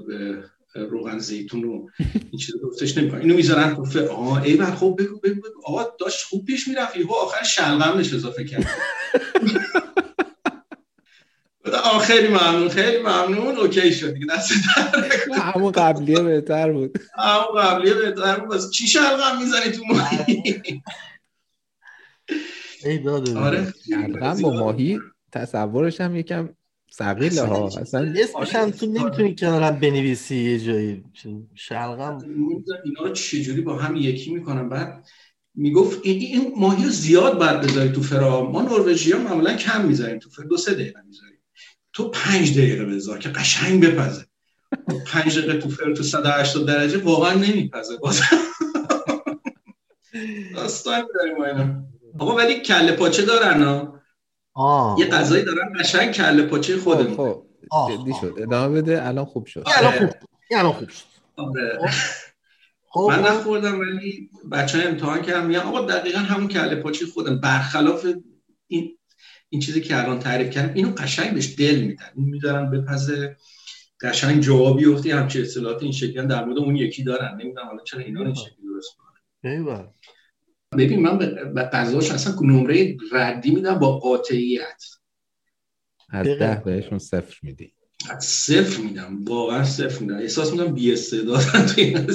روغن 0.76 1.20
زیتون 1.20 1.64
رو 1.64 1.90
این 2.00 2.40
چیزا 2.40 2.58
درستش 2.64 2.98
نمی‌کنه. 2.98 3.20
اینو 3.22 3.36
می‌ذارن 3.36 3.76
تو 3.76 3.86
فر 3.86 4.08
آها 4.08 4.40
ای 4.40 4.56
بر 4.56 4.72
خوب 4.72 5.02
بگو 5.02 5.20
بگو 5.20 5.42
بگو. 5.42 5.62
آقا 5.66 5.86
داشت 6.00 6.26
خوب 6.26 6.46
پیش 6.46 6.68
می‌رفت. 6.68 6.98
یهو 6.98 7.14
آخر 7.14 7.44
شلغمش 7.44 8.14
اضافه 8.14 8.44
کرد. 8.44 8.68
خیلی 12.02 12.28
ممنون 12.28 12.70
خیلی 12.70 12.98
ممنون. 12.98 13.58
اوکی 13.58 13.94
شد 13.94 14.14
دیگه. 14.14 14.26
دست 14.26 14.52
همون 15.56 15.72
قبلیه 15.72 16.20
بهتر 16.22 16.72
بود. 16.72 17.00
همون 17.18 17.62
قبلیه 17.62 17.94
بهتر 17.94 18.40
بود. 18.40 18.56
بس 18.56 18.70
چی 18.70 18.88
شلغم 18.88 19.40
می‌زنی 19.42 19.72
تو 19.72 19.84
ماهی؟ 19.86 20.44
ای 22.86 22.98
داده. 22.98 23.38
آره. 23.40 23.74
با 24.42 24.54
ماهی 24.54 25.00
تصورش 25.32 26.02
هم 26.02 26.16
یکم 26.16 26.50
ثقیله 26.94 27.42
ها. 27.42 27.66
اصلا 27.66 28.14
اسمش 28.18 28.56
هم 28.56 28.72
تو 28.72 28.86
نمی‌تونی 28.86 29.36
کنارم 29.36 29.80
بنویسی 29.80 30.36
یه 30.36 30.60
جایی. 30.60 31.04
شلغم. 31.56 32.18
اینا 32.86 33.02
رو 33.02 33.14
چجوری 33.14 33.62
با 33.62 33.78
هم 33.78 33.96
یکی 33.96 34.34
می‌کنم 34.34 34.70
بعد 34.70 35.08
می‌گفت 35.56 36.00
این 36.04 36.54
ماهی 36.58 36.90
زیاد 36.90 37.40
بعد 37.40 37.62
بذاری 37.62 37.92
تو 37.92 38.02
فرا 38.02 38.52
ما 38.52 38.62
نروژی 38.62 39.12
ها 39.12 39.20
معمولا 39.20 39.54
کم 39.54 39.86
می‌ذاریم. 39.86 40.20
تو 40.20 40.30
فرا 40.30 40.46
دو 40.46 40.58
سه 40.58 40.74
دقیقه 40.74 41.02
می‌ذاریم. 41.08 41.40
تو 41.94 42.10
پنج 42.10 42.58
دقیقه 42.58 42.86
بذار 42.86 43.18
که 43.18 43.30
قشنگ 43.30 43.86
بپزه. 43.86 44.26
پنج 45.08 45.40
دقیقه 45.40 45.58
تو 45.58 45.70
فر 45.70 45.94
تو 45.94 46.04
180 46.04 46.68
درجه 46.68 46.98
واقعا 47.04 47.34
نمیپزه. 47.34 47.98
باز 47.98 48.22
داستان 50.56 51.08
داریم 51.16 51.42
اینا. 51.42 51.84
آقا 52.18 52.36
ولی 52.36 52.60
کله 52.60 52.92
پاچه 52.92 53.26
دارن 53.26 53.64
ها؟ 53.64 54.96
یه 55.00 55.06
غذایی 55.06 55.44
دارن 55.44 55.74
قشنگ 55.80 56.12
کله 56.12 56.44
پاچه 56.44 56.78
خودمون. 56.78 57.16
خب 57.16 57.46
جدی 57.90 58.14
شد. 58.22 58.34
ادامه 58.38 58.82
بده 58.82 59.08
الان 59.08 59.26
خوب 59.26 59.46
شد. 59.46 59.64
الان 59.78 59.92
خوب 59.92 60.10
الان 60.52 60.72
خوب 60.72 60.90
شد. 60.90 61.06
آره. 61.36 61.80
خب. 62.90 63.08
من 63.10 63.20
نخوردم 63.20 63.80
ولی 63.80 64.30
بچه 64.52 64.78
های 64.78 64.88
امتحان 64.88 65.22
کردم 65.22 65.46
میگن 65.46 65.60
آقا 65.60 65.82
دقیقا 65.82 66.20
همون 66.20 66.48
کله 66.48 66.76
پاچه 66.76 67.06
خودم. 67.06 67.40
برخلاف 67.40 68.06
این 68.68 68.98
این 69.50 69.62
چیزی 69.62 69.82
که 69.82 69.98
الان 70.04 70.20
تعریف 70.20 70.50
کردم 70.50 70.74
اینو 70.74 70.92
قشنگ 70.92 71.34
بهش 71.34 71.56
دل 71.58 71.82
میدن. 71.82 72.06
این 72.16 72.26
می‌ذارن 72.26 72.72
بپزه 72.72 73.38
قشنگ 74.02 74.42
جوابی 74.42 74.86
افتی 74.86 75.12
همچه 75.12 75.40
اصطلاحات 75.42 75.84
این 75.84 75.92
شکلی 75.92 76.28
در 76.28 76.46
مورد 76.46 76.58
اون 76.58 76.76
یکی 76.76 77.04
دارن. 77.04 77.34
نمی‌دونم 77.42 77.68
حالا 77.68 77.84
چرا 77.84 78.02
اینا 78.02 78.22
این 78.22 78.34
شکلی 78.34 78.68
درست 78.74 78.90
کنن. 78.98 79.94
ببین 80.78 81.02
من 81.02 81.18
به 81.54 81.62
قضاش 81.64 82.12
اصلا 82.12 82.36
نمره 82.42 82.98
ردی 83.12 83.52
میدم 83.52 83.80
با 83.80 84.00
قاطعیت. 84.00 84.84
از 86.10 86.28
ده 86.28 86.62
بهشون 86.66 87.00
صفر 87.00 87.38
میدی. 87.44 87.74
از 88.10 88.26
صفر 88.26 88.82
میدم 88.82 89.26
واقعا 89.26 89.64
صفر 89.64 90.02
میدم. 90.02 90.18
احساس 90.18 90.52
میدم 90.52 90.74
بی 90.74 90.94
استعدادن 90.94 91.66
تو 91.66 91.82
این 91.82 92.08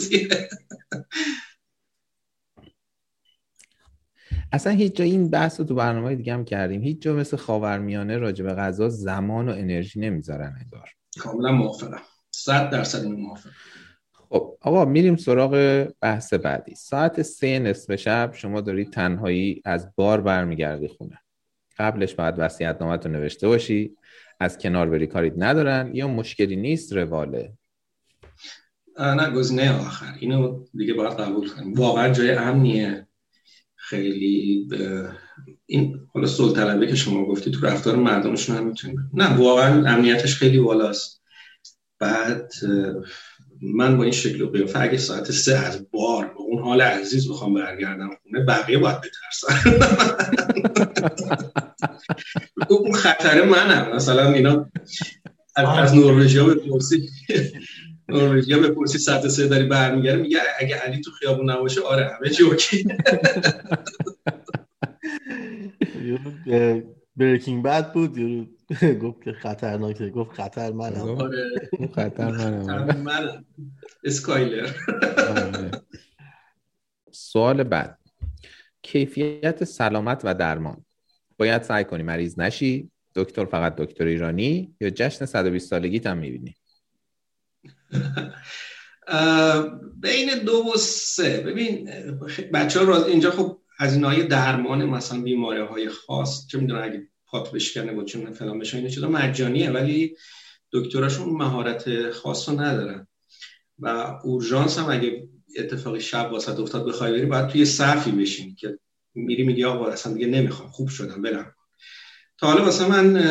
اصلا 4.52 4.72
هیچ 4.72 4.96
جا 4.96 5.04
این 5.04 5.30
بحث 5.30 5.60
رو 5.60 5.66
تو 5.66 5.74
برنامه 5.74 6.14
دیگه 6.14 6.34
هم 6.34 6.44
کردیم. 6.44 6.82
هیچ 6.82 7.02
جا 7.02 7.14
مثل 7.14 7.36
خاورمیانه 7.36 8.16
راجع 8.16 8.44
به 8.44 8.54
غذا 8.54 8.88
زمان 8.88 9.48
و 9.48 9.52
انرژی 9.52 10.00
نمی‌ذارن 10.00 10.56
انگار. 10.60 10.90
کاملا 11.18 11.52
موافقم. 11.52 12.02
100 12.30 12.70
درصد 12.70 13.02
این 13.02 13.14
موافقم. 13.14 13.52
خب 14.34 14.58
آقا 14.60 14.84
میریم 14.84 15.16
سراغ 15.16 15.86
بحث 16.00 16.34
بعدی. 16.34 16.74
ساعت 16.74 17.22
سه 17.22 17.58
نصف 17.58 17.94
شب 17.94 18.30
شما 18.34 18.60
دارید 18.60 18.90
تنهایی 18.90 19.62
از 19.64 19.92
بار 19.96 20.20
برمیگردی 20.20 20.88
خونه. 20.88 21.18
قبلش 21.78 22.14
باید 22.14 22.34
وسیعت 22.38 22.82
رو 22.82 23.10
نوشته 23.12 23.48
باشی. 23.48 23.96
از 24.40 24.58
کنار 24.58 24.90
بری 24.90 25.06
کاریت 25.06 25.32
ندارن. 25.36 25.90
یا 25.94 26.08
مشکلی 26.08 26.56
نیست 26.56 26.92
رواله؟ 26.92 27.52
نه 28.98 29.30
گزینه 29.30 29.80
آخر. 29.80 30.14
اینو 30.20 30.64
دیگه 30.74 30.94
باید 30.94 31.12
قبول 31.12 31.48
کنیم. 31.48 31.74
واقعا 31.74 32.12
جای 32.12 32.30
امنیه. 32.30 33.06
خیلی 33.76 34.68
این 35.66 36.00
حالا 36.14 36.26
سلطنبه 36.26 36.86
که 36.86 36.94
شما 36.94 37.24
گفتی 37.24 37.50
تو 37.50 37.66
رفتار 37.66 37.96
مردمشون 37.96 38.56
هم 38.56 38.66
می‌تونیم 38.66 39.10
نه 39.14 39.36
واقعا 39.36 39.88
امنیتش 39.88 40.34
خیلی 40.34 40.58
بالاست. 40.58 41.22
بعد 41.98 42.52
من 43.62 43.96
با 43.96 44.02
این 44.02 44.12
شکل 44.12 44.40
و 44.40 44.50
قیافه 44.50 44.80
اگه 44.80 44.98
ساعت 44.98 45.30
سه 45.30 45.56
از 45.56 45.90
بار 45.90 46.24
به 46.24 46.40
اون 46.40 46.62
حال 46.62 46.80
عزیز 46.80 47.30
بخوام 47.30 47.54
برگردم 47.54 48.10
خونه 48.22 48.44
بقیه 48.44 48.78
باید 48.78 48.96
بترسن. 49.00 49.70
اون 52.70 52.92
خطر 52.92 53.44
منم 53.44 53.96
مثلا 53.96 54.32
اینا 54.32 54.70
از 55.56 55.94
نروژیا 55.94 56.44
بپرسی 56.44 57.08
نروژیا 58.08 58.58
بپرسی 58.58 58.98
ساعت 58.98 59.28
سه 59.28 59.48
داری 59.48 59.64
برمیگرد 59.64 60.20
میگه 60.20 60.38
اگه 60.60 60.76
علی 60.76 61.00
تو 61.00 61.10
خیابون 61.10 61.50
نباشه 61.50 61.80
آره 61.80 62.10
همه 62.16 62.30
چی 62.30 62.84
بریکینگ 67.16 67.62
بد 67.62 67.92
بود 67.92 68.18
گفت 69.02 69.22
که 69.22 69.32
خطرناکه 69.32 70.10
گفت 70.10 70.32
خطر 70.32 70.72
منم 70.72 71.08
آره. 71.08 71.50
خطر 71.94 72.30
منم 72.30 73.00
منم 73.00 73.44
اسکایلر. 74.04 74.70
آره. 75.28 75.70
سوال 77.12 77.62
بعد. 77.62 77.98
کیفیت 78.82 79.64
سلامت 79.64 80.20
و 80.24 80.34
درمان. 80.34 80.84
باید 81.38 81.62
سعی 81.62 81.84
کنی 81.84 82.02
مریض 82.02 82.38
نشی 82.38 82.90
دکتر 83.14 83.44
فقط 83.44 83.76
دکتر 83.76 84.04
ایرانی 84.04 84.74
یا 84.80 84.90
جشن 84.90 85.24
120 85.24 85.70
سالگیت 85.70 86.06
هم 86.06 86.18
می‌بینی؟ 86.18 86.54
بین 90.00 90.28
دو 90.46 90.72
و 90.74 90.76
سه. 90.76 91.40
ببین 91.40 91.90
بچه 92.54 92.80
ها 92.84 93.04
اینجا 93.04 93.30
خب 93.30 93.60
از 93.78 93.98
های 93.98 94.22
درمان 94.22 94.84
مثلا 94.84 95.20
بیماری 95.20 95.60
های 95.60 95.88
خاص 95.88 96.46
چه 96.46 96.58
می‌دونم 96.58 96.82
اگه 96.82 97.08
پات 97.26 97.52
بشکنه 97.52 97.92
با 97.92 98.04
چون 98.04 98.32
فلان 98.32 98.58
بشه 98.58 98.78
این 98.78 98.88
چیزا 98.88 99.08
مجانیه 99.08 99.70
ولی 99.70 100.16
دکتراشون 100.72 101.28
مهارت 101.28 102.10
خاص 102.10 102.48
رو 102.48 102.60
ندارن. 102.60 103.06
و 103.78 103.88
اورژانس 104.24 104.78
هم 104.78 104.90
اگه 104.90 105.28
اتفاقی 105.58 106.00
شب 106.00 106.28
واسه 106.32 106.60
افتاد 106.60 106.88
بخوای 106.88 107.12
بری 107.12 107.26
باید 107.26 107.48
توی 107.48 107.64
صفی 107.64 108.10
بشین 108.10 108.54
که 108.54 108.78
میری 109.14 109.42
میگی 109.42 109.64
آقا 109.64 109.86
اصلا 109.86 110.12
دیگه 110.12 110.26
نمی‌خوام 110.26 110.68
خوب 110.68 110.88
شدم 110.88 111.22
برم. 111.22 111.54
تا 112.38 112.46
حالا 112.46 112.64
واسه 112.64 112.88
من 112.88 113.22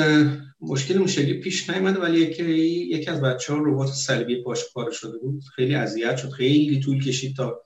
مشکل 0.62 0.98
مشکلی 0.98 1.34
پیش 1.34 1.70
نیومده 1.70 2.00
ولی 2.00 2.20
یکی 2.20 2.44
یکی 2.90 3.10
از 3.10 3.22
بچه 3.22 3.54
ها 3.54 3.60
ربات 3.60 3.90
صلیبی 3.90 4.44
پاش 4.44 4.60
کار 4.74 4.92
شده 4.92 5.18
بود. 5.18 5.44
خیلی 5.56 5.76
اذیت 5.76 6.18
شد 6.18 6.30
خیلی 6.30 6.80
طول 6.80 7.04
کشید 7.04 7.36
تا 7.36 7.62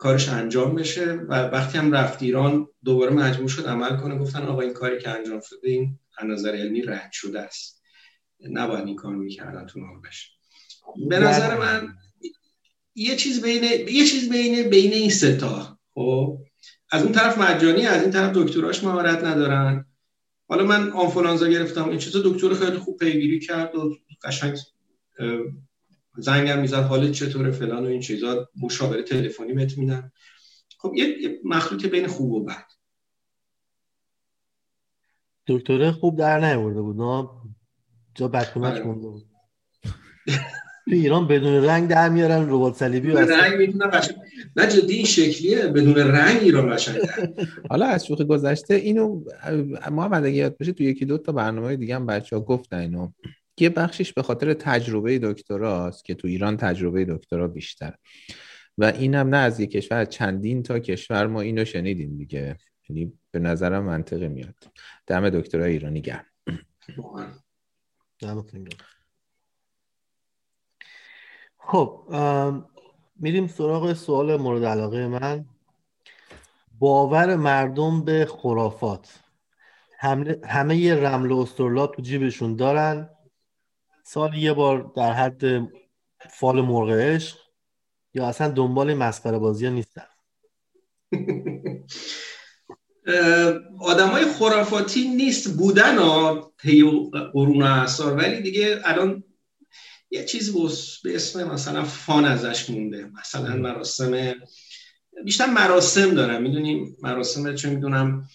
کارش 0.00 0.28
انجام 0.28 0.74
بشه 0.74 1.12
و 1.12 1.34
وقتی 1.34 1.78
هم 1.78 1.92
رفت 1.92 2.22
ایران 2.22 2.68
دوباره 2.84 3.12
مجبور 3.12 3.48
شد 3.48 3.66
عمل 3.66 3.96
کنه 3.96 4.18
گفتن 4.18 4.42
آقا 4.42 4.60
این 4.60 4.72
کاری 4.72 4.98
که 4.98 5.08
انجام 5.10 5.40
شده 5.40 5.68
این 5.68 5.98
از 6.18 6.28
نظر 6.28 6.50
علمی 6.50 6.82
رد 6.82 7.12
شده 7.12 7.40
است. 7.40 7.82
نباید 8.52 8.86
این 8.86 8.96
کار 8.96 9.14
می‌کردن 9.14 9.66
تو 9.66 9.80
نروژ 9.80 10.16
به 11.08 11.18
نظر 11.18 11.58
من 11.58 11.88
یه 12.94 13.16
چیز 13.16 13.42
بین 13.42 13.62
یه 13.88 14.04
چیز 14.04 14.30
بین 14.30 14.70
بین 14.70 14.92
این 14.92 15.10
ستا 15.10 15.78
خب؟ 15.94 16.38
از 16.90 17.02
اون 17.02 17.12
طرف 17.12 17.38
مجانی 17.38 17.86
از 17.86 18.02
این 18.02 18.10
طرف 18.10 18.32
دکتراش 18.36 18.84
مهارت 18.84 19.24
ندارن. 19.24 19.86
حالا 20.48 20.64
من 20.64 20.90
آنفولانزا 20.90 21.48
گرفتم 21.48 21.88
این 21.88 21.98
چیزا 21.98 22.20
دکتر 22.24 22.54
خیلی 22.54 22.78
خوب 22.78 22.98
پیگیری 22.98 23.40
کرد 23.40 23.74
و 23.74 23.96
قشنگ 24.24 24.56
زنگم 26.16 26.60
می‌زد 26.60 26.82
حالت 26.82 27.12
چطوره 27.12 27.50
فلان 27.50 27.84
و 27.84 27.88
این 27.88 28.00
چیزا 28.00 28.48
مشاوره 28.62 29.02
تلفنی 29.02 29.52
بهت 29.52 29.78
میدن. 29.78 30.12
خب 30.78 30.92
یه 30.96 31.40
مخلوط 31.44 31.86
بین 31.86 32.06
خوب 32.06 32.32
و 32.32 32.44
بد. 32.44 32.66
دکتره 35.46 35.92
خوب 35.92 36.18
در 36.18 36.40
نیورده 36.40 36.80
بود 36.82 36.96
نه؟ 36.96 37.28
جا 38.14 38.26
آره. 38.26 38.82
مونده 38.82 39.08
بود. 39.08 39.26
تو 40.84 40.96
ایران 40.96 41.28
بدون 41.28 41.64
رنگ 41.64 41.88
در 41.88 42.08
میارن 42.08 42.46
ربات 42.48 42.76
صلیبی 42.76 43.10
و 43.10 43.16
بدون 43.16 43.38
رنگ 43.38 43.58
می‌تونن 43.58 43.90
قشنگ 43.90 44.16
نه 44.56 44.66
جدی 44.66 44.94
این 44.94 45.04
شکلیه 45.04 45.66
بدون 45.66 45.94
رنگ 45.94 46.42
ایران 46.42 46.76
قشنگ 46.76 46.96
حالا 47.70 47.86
از 47.86 48.06
شوخی 48.06 48.24
گذشته 48.24 48.74
اینو 48.74 49.24
محمد 49.90 50.24
اگه 50.24 50.36
یاد 50.36 50.58
باشه 50.58 50.72
تو 50.72 50.82
یکی 50.82 51.04
دو 51.04 51.18
تا 51.18 51.32
برنامه 51.32 51.76
دیگه 51.76 51.94
هم 51.94 52.06
بچه 52.06 52.36
ها 52.36 52.42
گفتن 52.42 52.76
اینو. 52.76 53.08
یه 53.60 53.68
بخشش 53.68 54.12
به 54.12 54.22
خاطر 54.22 54.54
تجربه 54.54 55.18
دکتراست 55.18 56.04
که 56.04 56.14
تو 56.14 56.28
ایران 56.28 56.56
تجربه 56.56 57.04
دکترا 57.04 57.48
بیشتر 57.48 57.94
و 58.78 58.84
اینم 58.84 59.28
نه 59.28 59.36
از 59.36 59.60
یک 59.60 59.70
کشور 59.70 60.04
چندین 60.04 60.62
تا 60.62 60.78
کشور 60.78 61.26
ما 61.26 61.40
اینو 61.40 61.64
شنیدیم 61.64 62.16
دیگه. 62.16 62.56
یعنی 62.88 63.12
به 63.30 63.38
نظرم 63.38 63.84
منطقه 63.84 64.28
میاد. 64.28 64.54
دم 65.06 65.30
دکترای 65.30 65.72
ایرانی 65.72 66.00
گرم. 66.00 66.26
خب 71.58 72.14
میریم 73.16 73.46
سراغ 73.46 73.92
سوال 73.92 74.36
مورد 74.36 74.64
علاقه 74.64 75.08
من. 75.08 75.44
باور 76.78 77.36
مردم 77.36 78.04
به 78.04 78.26
خرافات. 78.26 79.18
همه, 79.98 80.36
همه 80.44 80.76
یه 80.76 80.94
رمل 80.94 81.30
و 81.30 81.38
استرلاب 81.38 81.94
تو 81.94 82.02
جیبشون 82.02 82.56
دارن. 82.56 83.08
سال 84.12 84.34
یه 84.34 84.52
بار 84.52 84.92
در 84.96 85.12
حد 85.12 85.42
فال 86.30 86.60
مرغ 86.60 86.90
عشق 86.90 87.36
یا 88.14 88.26
اصلا 88.26 88.48
دنبال 88.48 88.94
مسخره 88.94 89.38
بازی 89.38 89.66
ها 89.66 89.72
نیستن. 89.72 90.06
آدم 93.80 94.08
های 94.08 94.24
خرافاتی 94.24 95.08
نیست 95.08 95.56
بودن 95.56 95.98
ها 95.98 96.52
طی 96.62 96.82
قرون 97.32 97.62
اثار 97.62 98.16
ولی 98.16 98.42
دیگه 98.42 98.80
الان 98.84 99.24
یه 100.10 100.24
چیز 100.24 100.54
به 101.04 101.14
اسم 101.14 101.52
مثلا 101.52 101.84
فان 101.84 102.24
ازش 102.24 102.70
مونده. 102.70 103.10
مثلا 103.20 103.56
مراسم 103.56 104.34
بیشتر 105.24 105.46
مراسم 105.46 106.14
دارم. 106.14 106.42
می‌دونیم 106.42 106.96
مراسم 107.02 107.54
چه 107.54 107.70
می‌دونم 107.70 108.28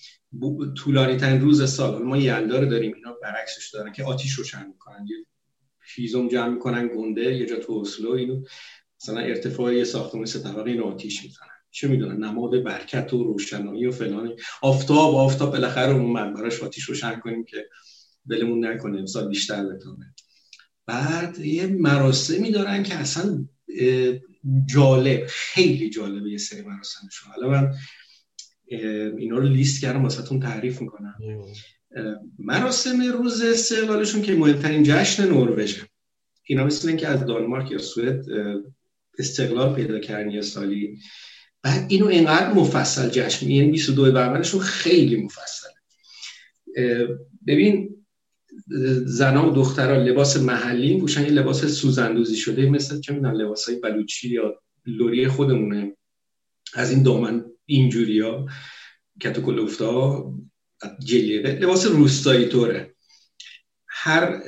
طولانی 0.77 1.17
ترین 1.17 1.41
روز 1.41 1.75
سال. 1.75 2.03
ما 2.03 2.17
یلدا 2.17 2.59
رو 2.59 2.65
داریم. 2.65 2.93
اینا 2.93 3.13
برعکسش 3.21 3.69
دارن 3.73 3.91
که 3.91 4.03
آتیش 4.03 4.33
روشن 4.33 4.67
می‌کنن. 4.67 5.07
یه 5.07 5.15
هیزم 5.95 6.27
جمع 6.27 6.47
می‌کنن 6.47 6.87
گنده 6.87 7.35
یه 7.35 7.45
جا 7.45 7.55
تو 7.55 7.73
اسلو 7.73 8.11
اینو. 8.11 8.43
مثلا 9.01 9.19
ارتفاع 9.19 9.75
یه 9.75 9.83
ساختمان 9.83 10.25
سه 10.25 10.39
طبقه 10.39 10.71
اینو 10.71 10.83
آتیش 10.83 11.23
می‌زنن. 11.23 11.47
چه 11.71 11.87
می‌دونن 11.87 12.23
نماد 12.23 12.63
برکت 12.63 13.13
و 13.13 13.23
روشنایی 13.23 13.85
و 13.85 13.91
فلان 13.91 14.35
آفتاب 14.61 15.15
آفتاب 15.15 15.51
بالاخره 15.51 15.93
اومد 15.93 16.33
براش 16.33 16.63
آتیش 16.63 16.83
روشن 16.83 17.19
کنیم 17.19 17.45
که 17.45 17.69
ولمون 18.27 18.65
نکنه 18.65 18.99
امسال 18.99 19.27
بیشتر 19.27 19.65
بتونه 19.65 20.13
بعد 20.85 21.39
یه 21.39 21.67
مراسمی 21.67 22.51
دارن 22.51 22.83
که 22.83 22.95
اصلا 22.95 23.47
جالب 24.65 25.25
خیلی 25.27 25.89
جالبه 25.89 26.31
یه 26.31 26.37
سری 26.37 26.61
مراسمشون 26.61 27.31
حالا 27.31 27.49
من 27.49 27.73
اینا 29.17 29.37
رو 29.37 29.47
لیست 29.47 29.81
کردم 29.81 30.03
واسهتون 30.03 30.39
تعریف 30.39 30.81
می‌کنم. 30.81 31.15
مراسم 32.39 33.01
روز 33.01 33.41
استقلالشون 33.41 34.21
که 34.21 34.35
مهمترین 34.35 34.83
جشن 34.83 35.27
نروژه 35.27 35.81
اینا 36.43 36.63
مثل 36.63 36.87
اینکه 36.87 37.07
از 37.07 37.25
دانمارک 37.25 37.71
یا 37.71 37.77
سوئد 37.77 38.25
استقلال 39.19 39.75
پیدا 39.75 39.99
کردن 39.99 40.31
یه 40.31 40.41
سالی. 40.41 40.99
بعد 41.63 41.85
اینو 41.89 42.05
اینقدر 42.07 42.53
مفصل 42.53 43.09
جشن 43.09 43.49
یعنی 43.49 43.71
22 43.71 44.11
بهمنشون 44.11 44.61
خیلی 44.61 45.15
مفصل 45.15 45.69
ببین 47.47 48.05
زنا 49.05 49.49
و 49.49 49.55
دخترها 49.55 50.03
لباس 50.03 50.37
محلی 50.37 50.99
پوشن 50.99 51.21
یه 51.21 51.29
لباس 51.29 51.65
سوزندوزی 51.65 52.35
شده 52.35 52.69
مثل 52.69 52.99
چه 52.99 53.13
می‌دونم 53.13 53.35
لباس 53.35 53.69
های 53.69 53.79
بلوچی 53.79 54.29
یا 54.29 54.61
لوری 54.85 55.27
خودمونه. 55.27 55.97
از 56.73 56.91
این 56.91 57.03
دامن 57.03 57.45
اینجوریا 57.65 58.45
کتوکلوفتا 59.21 60.33
جلیقه 61.05 61.59
لباس 61.61 61.85
روستایی 61.85 62.45
طوره. 62.45 62.95
هر 63.87 64.41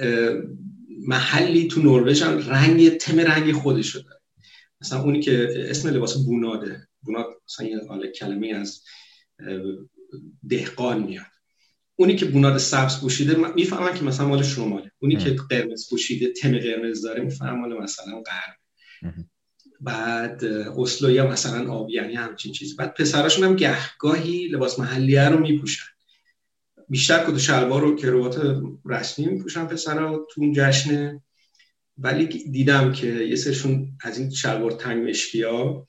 محلی 1.08 1.68
تو 1.68 1.82
نروژ 1.82 2.22
هم 2.22 2.38
رنگ 2.38 2.90
تم 2.90 3.20
رنگ 3.20 3.52
خودش 3.52 3.96
داره. 3.96 4.22
مثلا 4.82 5.02
اونی 5.02 5.22
که 5.22 5.66
اسم 5.70 5.90
لباس 5.90 6.18
بوناده. 6.26 6.88
بوناد 7.02 7.26
مثلا 7.50 7.68
یه 7.68 8.12
کلمه 8.12 8.48
از 8.48 8.84
دهقان 10.50 11.04
میاد. 11.04 11.26
اونی 11.96 12.16
که 12.16 12.26
بوناد 12.26 12.58
سبز 12.58 13.02
پوشیده 13.02 13.54
می‌فهمن 13.56 13.94
که 13.94 14.04
مثلا 14.04 14.28
مال 14.28 14.44
شماله. 14.44 14.92
اونی 15.00 15.18
که 15.18 15.36
قرمز 15.50 15.90
پوشیده 15.90 16.34
تم 16.34 16.60
قرمز 16.60 17.02
داره 17.02 17.24
می‌فهمن 17.24 17.60
مال 17.60 17.84
مثلا 17.84 18.22
غرب. 18.22 18.58
بعد 19.82 20.46
اسلوی 20.46 21.22
مثلا 21.22 21.72
آبی 21.72 21.94
یعنی 21.94 22.16
همچین 22.16 22.52
چیز 22.52 22.76
بعد 22.76 22.94
پسراشون 22.94 23.44
هم 23.44 23.56
گهگاهی 23.56 24.48
لباس 24.48 24.80
محلیه 24.80 25.30
رو 25.30 25.40
میپوشن. 25.40 25.84
بیشتر 26.90 27.32
کت 27.32 27.38
شلوار 27.38 27.84
و 27.84 27.96
کروات 27.96 28.62
رسمی 28.86 29.26
میپوشن 29.26 29.66
پسرا 29.66 30.28
تو 30.32 30.42
اون 30.42 30.54
جشن. 30.56 31.22
ولی 31.98 32.26
دیدم 32.26 32.92
که 32.92 33.08
یه 33.08 33.36
سرشون 33.36 33.98
از 34.02 34.20
این 34.20 34.30
شلوار 34.30 34.72
تنگ 34.72 35.10
مشکی 35.10 35.44
ها 35.44 35.88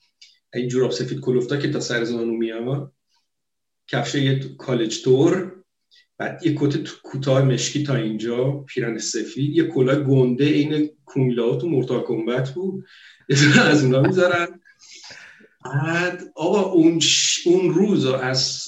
این 0.53 0.67
جوراب 0.67 0.91
سفید 0.91 1.19
کلوفتا 1.19 1.57
که 1.57 1.71
تا 1.71 1.79
سر 1.79 2.03
زانو 2.03 2.37
میاد 2.37 2.93
کفش 3.87 4.15
یه 4.15 4.39
کالج 4.57 5.03
دور 5.03 5.55
بعد 6.17 6.45
یه 6.45 6.55
کت 6.57 6.89
کوتاه 7.03 7.41
مشکی 7.41 7.83
تا 7.83 7.95
اینجا 7.95 8.51
پیرن 8.51 8.97
سفید. 8.97 9.57
یه 9.57 9.63
کلاه 9.63 9.99
گنده 9.99 10.45
این 10.45 10.89
کومیلاوت 11.05 11.63
و 11.63 11.69
مرتا 11.69 11.99
کمبت 11.99 12.49
بود. 12.53 12.85
از 13.61 13.83
اونا 13.83 14.01
می‌ذارن. 14.01 14.59
بعد 15.65 16.23
آقا 16.35 16.61
اون, 16.61 16.99
اون 17.45 17.73
روز 17.73 18.05
از 18.05 18.63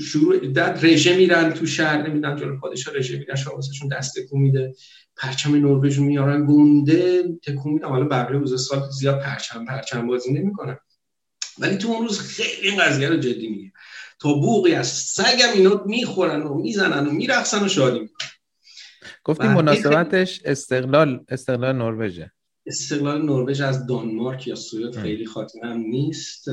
شروع 0.00 0.38
در 0.38 0.72
رژه 0.72 1.16
میرن 1.16 1.52
تو 1.52 1.66
شهر 1.66 2.08
نمی‌دونم 2.08 2.36
جلو 2.36 2.60
پادشاه 2.60 2.94
رژه 2.94 3.18
میرن 3.18 3.34
شما 3.34 3.60
دست 3.92 4.18
تکون 4.18 4.40
میده. 4.40 4.74
پرچم 5.16 5.54
نروژ 5.54 5.98
میارن 5.98 6.46
گنده 6.46 7.22
تکون 7.42 7.72
میدن. 7.72 7.88
حالا 7.88 8.04
بقیه 8.04 8.38
روز 8.38 8.66
سال 8.66 8.82
زیاد 8.98 9.20
پرچم 9.20 9.64
پرچم 9.64 10.06
بازی 10.06 10.32
نمی‌کنن. 10.32 10.76
ولی 11.58 11.76
تو 11.76 11.88
اون 11.88 12.06
روز 12.06 12.20
خیلی 12.20 12.68
این 12.68 12.80
قضیه 12.80 13.08
رو 13.08 13.16
جدی 13.16 13.48
میگه. 13.48 13.72
تا 14.20 14.34
بوقی 14.34 14.74
از 14.74 14.86
سگم 14.88 15.52
اینا 15.54 15.84
می‌خورن 15.86 16.42
و 16.42 16.54
می‌زنن 16.54 17.06
و 17.06 17.10
میرقصن 17.10 17.64
و 17.64 17.68
شادی 17.68 18.00
می‌کنن. 18.00 18.28
گفتی 19.24 19.46
مناسبتش 19.46 20.40
استقلال 20.44 21.24
استقلال 21.28 21.76
نروژه. 21.76 22.30
استقلال 22.66 23.22
نروژ 23.22 23.60
از 23.60 23.86
دانمارک 23.86 24.46
یا 24.46 24.54
سوئد 24.54 24.96
خیلی 24.96 25.26
خاطرم 25.26 25.78
نیست. 25.78 26.48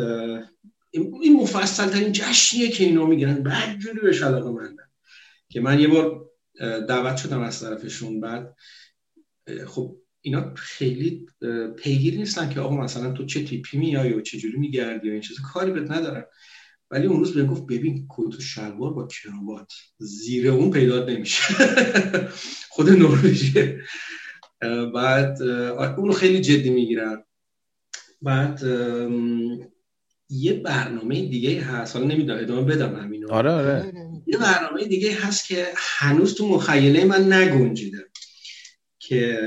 این 0.92 1.42
مفصل 1.42 1.88
ترین 1.88 2.12
جشنیه 2.12 2.70
که 2.70 2.84
اینا 2.84 3.06
می‌گیرن 3.06 3.44
بعد 3.44 3.78
جوری 3.78 4.00
بهش 4.00 4.22
علاقه 4.22 4.50
مندن 4.50 4.90
که 5.50 5.62
من 5.62 5.80
یه 5.80 5.88
بار 5.88 6.26
دعوت 6.88 7.18
شدم 7.18 7.42
از 7.42 7.62
طرفشون. 7.62 8.20
بعد 8.20 8.56
خب 9.68 9.96
اینا 10.22 10.54
خیلی 10.56 11.26
پیگیر 11.78 12.18
نیستن 12.18 12.50
که 12.50 12.60
آقا 12.60 12.78
مثلا 12.78 13.12
تو 13.12 13.26
چه 13.26 13.44
تیپی 13.44 13.78
میای 13.78 14.14
و 14.14 14.22
چه 14.22 14.38
جوری 14.38 14.58
میگردی 14.58 15.08
یا 15.08 15.14
این 15.14 15.22
چیز 15.22 15.38
کاری 15.54 15.72
بهت 15.72 15.92
ندارن. 15.92 16.24
ولی 16.92 17.08
اون 17.08 17.20
روز 17.20 17.34
بهم 17.34 17.48
گفت 17.48 17.66
ببین 17.66 18.08
کت 18.10 18.36
و 18.36 18.42
شلوار 18.42 18.94
با 18.94 19.08
کراوات 19.08 19.74
زیر 19.98 20.50
اون 20.50 20.72
پیدا 20.72 21.06
نمیشه. 21.06 21.44
خود 22.74 22.90
نروژیه 22.90 23.82
بعد 24.96 25.42
اونو 25.98 26.14
خیلی 26.14 26.42
جدی 26.42 26.70
می‌گیرن. 26.70 27.24
بعد 28.22 28.64
یه 30.30 30.54
برنامه 30.54 31.26
دیگه 31.26 31.62
هست. 31.62 31.96
حالا 31.96 32.08
نمی‌دونم 32.08 32.40
ادامه 32.40 32.62
بدم 32.62 32.96
همینو. 32.96 33.32
آره 33.32 33.52
آره. 33.52 33.94
یه 34.28 34.38
برنامه 34.38 34.86
دیگه 34.86 35.16
هست 35.16 35.48
که 35.48 35.68
هنوز 35.76 36.36
تو 36.36 36.48
مخیله 36.48 37.06
من 37.06 37.34
نگنجیده. 37.34 38.06
که 39.00 39.40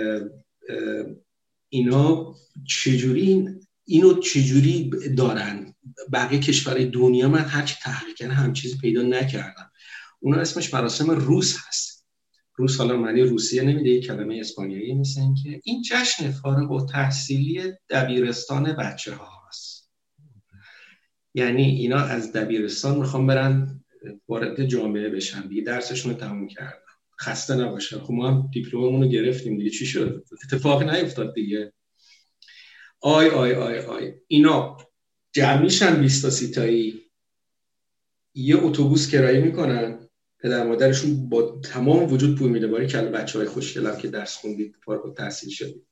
اینا 1.68 2.35
چجوری 2.68 3.49
اینو 3.85 4.14
چجوری 4.14 4.90
دارن؟ 5.16 5.75
بقیه 6.12 6.40
کشورهای 6.40 6.87
دنیا 6.87 7.29
من 7.29 7.45
هر 7.45 7.62
چی 7.62 7.75
تحقیق 7.83 8.14
کردم 8.16 8.35
هم 8.35 8.53
چیزی 8.53 8.79
پیدا 8.79 9.03
نکردم. 9.03 9.71
اونا 10.21 10.40
اسمش 10.40 10.75
مراسم 10.75 11.11
russ 11.11 11.57
هست. 11.68 12.07
russ 12.57 12.77
حالا 12.77 12.97
معنی 12.97 13.23
روسیه 13.23 13.62
نمیده 13.62 13.90
یه 13.90 14.01
کلمه 14.01 14.38
اسپانیایی 14.40 14.95
مثل 14.95 15.21
که 15.42 15.61
این 15.64 15.83
جشن 15.83 16.31
فارغ‌التحصیلی 16.31 17.62
دبیرستان 17.90 18.73
بچه 18.73 19.14
ها 19.14 19.42
یعنی 21.35 21.62
اینا 21.62 21.99
از 21.99 22.33
دبیرستان 22.33 22.99
می‌خوان 22.99 23.27
برن 23.27 23.81
وارد 24.29 24.64
جامعه 24.64 25.09
بشن. 25.09 25.49
دیگه 25.49 25.62
درسشون 25.62 26.12
رو 26.12 26.18
تموم 26.18 26.49
کردن 26.49 26.79
خسته 27.21 27.55
نباشن 27.55 27.99
خب 27.99 28.12
ما 28.12 28.31
هم 28.31 28.51
دیپلممون 28.53 29.03
رو 29.03 29.09
گرفتیم 29.09 29.59
دیگه. 29.59 29.71
چی 29.71 29.87
شد؟ 29.87 30.25
اتفاقی 30.45 30.85
نیفتاد 30.85 31.35
دیگه. 31.35 31.73
آی 33.01 33.29
آی 33.29 33.53
آی 33.53 33.79
آی. 33.79 34.12
اینا 34.27 34.77
جمع 35.33 35.62
میشن 35.62 36.01
20 36.01 36.23
تا 36.23 36.31
سی 36.31 36.59
تایی 36.59 37.03
یه 38.35 38.57
اتوبوس 38.57 39.11
کرایه 39.11 39.40
می‌کنن. 39.40 40.09
پدر 40.38 40.66
مادرشون 40.66 41.29
با 41.29 41.61
تمام 41.64 42.12
وجود 42.12 42.38
پول 42.38 42.51
میده. 42.51 42.66
باریکلا 42.67 43.11
بچه 43.11 43.38
های 43.38 43.49
خوشگلم 43.49 43.97
که 43.97 44.09
درس 44.09 44.37
خوندید 44.37 44.77
فارغ 44.85 45.14
تحصیل 45.16 45.51
شدید. 45.51 45.87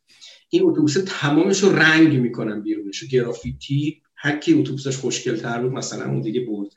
این 0.49 0.63
اتوبوس 0.63 0.97
تمامش 1.07 1.61
رو 1.61 1.73
رنگ 1.73 2.17
می‌کنن 2.17 2.63
بیرونش 2.63 3.05
گرافیتی 3.05 4.03
هر 4.23 4.37
کی 4.37 4.53
اتوبوسش 4.55 4.97
خوشگل 4.97 5.37
تر 5.37 5.63
بود 5.63 5.73
مثلا 5.73 6.05
اون 6.05 6.21
دیگه 6.21 6.41
برده. 6.41 6.77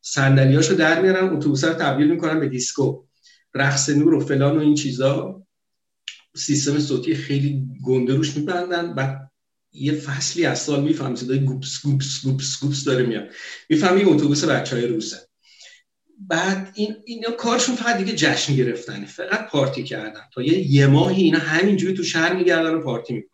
صندلیاشو 0.00 0.74
در 0.74 1.02
میارن 1.02 1.36
اتوبوس 1.36 1.64
رو 1.64 1.72
تبدیل 1.72 2.10
می‌کنن 2.10 2.40
به 2.40 2.48
دیسکو. 2.48 3.04
رقص 3.54 3.88
نور 3.88 4.14
و 4.14 4.20
فلان 4.20 4.56
و 4.56 4.60
این 4.60 4.74
چیزا. 4.74 5.42
سیستم 6.36 6.78
صوتی 6.78 7.14
خیلی 7.14 7.66
گنده 7.84 8.14
روش 8.14 8.36
میبندن. 8.36 8.94
بعد 8.94 9.30
یه 9.72 9.92
فصلی 9.92 10.46
از 10.46 10.58
سال 10.58 10.82
می‌فهمی 10.82 11.16
صدای 11.16 11.38
گوپس 11.38 11.82
گوپس 11.82 12.24
گوپس 12.24 12.60
گوپس 12.60 12.84
داره 12.84 13.06
میاد. 13.06 13.28
می‌فهمی 13.68 14.02
اتوبوس 14.02 14.44
بچه 14.44 14.76
های 14.76 14.86
روسه. 14.86 15.16
بعد 16.18 16.72
این 16.74 16.96
اینا 17.04 17.30
کارشون 17.30 17.74
فقط 17.74 17.96
دیگه 17.96 18.12
جشن 18.12 18.56
گرفتنه. 18.56 19.06
فقط 19.06 19.50
پارتی 19.50 19.84
کردن. 19.84 20.20
تا 20.34 20.42
یه 20.42 20.72
یه 20.72 20.86
ماهی 20.86 21.22
اینا 21.22 21.38
همینجوری 21.38 21.94
تو 21.94 22.02
شهر 22.02 22.36
میگردن 22.36 22.74
و 22.74 22.80
پارتی 22.80 23.14
می‌کنن. 23.14 23.33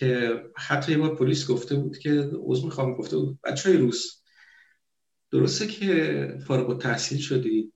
که 0.00 0.40
حتی 0.56 0.92
یه 0.92 0.98
بار 0.98 1.14
پلیس 1.14 1.46
گفته 1.50 1.74
بود 1.74 1.98
که 1.98 2.30
عضو 2.46 2.64
می‌خوام 2.64 2.94
گفته 2.94 3.16
بود 3.16 3.38
بچه 3.44 3.68
های 3.68 3.78
روس 3.78 4.22
درسته 5.32 5.66
که 5.66 6.38
فارغ 6.46 6.70
التحصیل 6.70 7.18
شدید 7.18 7.72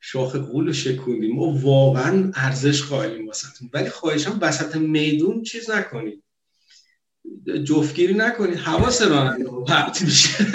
شاخ 0.00 0.36
قول 0.36 0.66
رو 0.66 0.72
شکوندیم 0.72 1.36
ما 1.36 1.52
واقعا 1.52 2.32
ارزش 2.34 2.82
قائلیم 2.82 3.26
واسهتون 3.26 3.70
ولی 3.72 3.90
خواهشم 3.90 4.38
وسط 4.42 4.76
میدون 4.76 5.42
چیز 5.42 5.70
نکنید 5.70 6.22
جفتگیری 7.64 8.14
نکنید 8.14 8.56
حواس 8.58 9.02
راننده 9.02 9.50
پرت 9.66 10.02
میشه. 10.02 10.46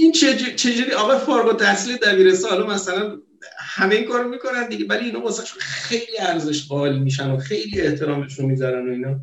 این 0.00 0.12
چجوری 0.56 0.92
آقا 0.92 1.18
فارغ 1.18 1.46
التحصیل 1.46 1.96
دبیرستان 1.96 2.66
مثلا 2.66 3.20
همه 3.58 3.94
این 3.94 4.04
کارو 4.04 4.28
می‌کنن 4.28 4.68
دیگه 4.68 4.86
ولی 4.86 5.06
اینا 5.06 5.20
واسه 5.20 5.42
خیلی 5.58 6.18
ارزش 6.18 6.68
قائل 6.68 6.98
میشن 6.98 7.30
و 7.30 7.38
خیلی 7.38 7.80
احترامشون 7.80 8.46
می‌ذارن 8.46 8.88
و 8.88 8.92
اینا. 8.92 9.20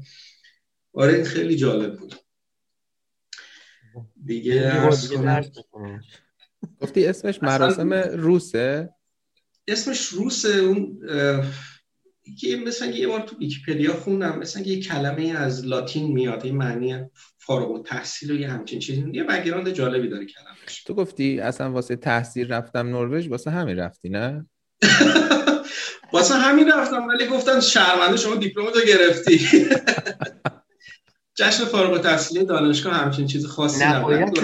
آره 0.93 1.13
این 1.13 1.23
خیلی 1.23 1.55
جالب 1.55 1.99
بود. 1.99 2.15
دیگه 4.25 4.89
گفتی 6.81 7.05
اسمش 7.05 7.43
مراسم 7.43 7.93
روسه؟ 7.93 8.89
اسمش 9.67 10.07
روسه 10.07 10.49
اون 10.49 10.99
که 12.39 12.55
مثلا 12.67 12.87
یه 12.87 13.07
بار 13.07 13.21
تو 13.21 13.37
ویکیپدیا 13.37 13.93
خوندم 13.93 14.39
مثلا 14.39 14.63
یه 14.63 14.79
کلمه 14.79 15.29
از 15.37 15.65
لاتین 15.65 16.11
میاد 16.11 16.45
این 16.45 16.57
معنی 16.57 16.95
فارغ 17.37 17.71
و 17.71 17.83
تحصیل 17.83 18.31
و 18.31 18.35
یه 18.35 18.49
همچین 18.49 18.79
چیزی 18.79 19.05
یه 19.13 19.23
بگراند 19.23 19.69
جالبی 19.69 20.09
داره 20.09 20.25
کلمش 20.25 20.83
تو 20.83 20.93
گفتی 20.93 21.39
اصلا 21.39 21.71
واسه 21.71 21.95
تحصیل 21.95 22.53
رفتم 22.53 22.87
نروژ 22.87 23.27
واسه 23.27 23.51
همین 23.51 23.77
رفتی 23.77 24.09
نه؟ 24.09 24.45
واسه 26.13 26.33
همین 26.33 26.71
رفتم 26.71 27.07
ولی 27.07 27.27
گفتن 27.27 27.59
شرمنده 27.59 28.17
شما 28.17 28.35
دیپلم 28.35 28.65
رو 28.65 28.71
گرفتی. 28.87 29.39
جشن 31.35 31.65
فارغ 31.65 31.91
التحصیلی 31.91 32.45
دانشگاه 32.45 32.93
همچین 32.93 33.27
چیز 33.27 33.45
خاصی 33.45 33.85
نباید 33.85 34.39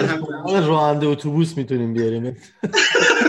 راننده 0.46 1.06
اتوبوس 1.06 1.56
می‌تونیم 1.56 1.94
بیاریم. 1.94 2.36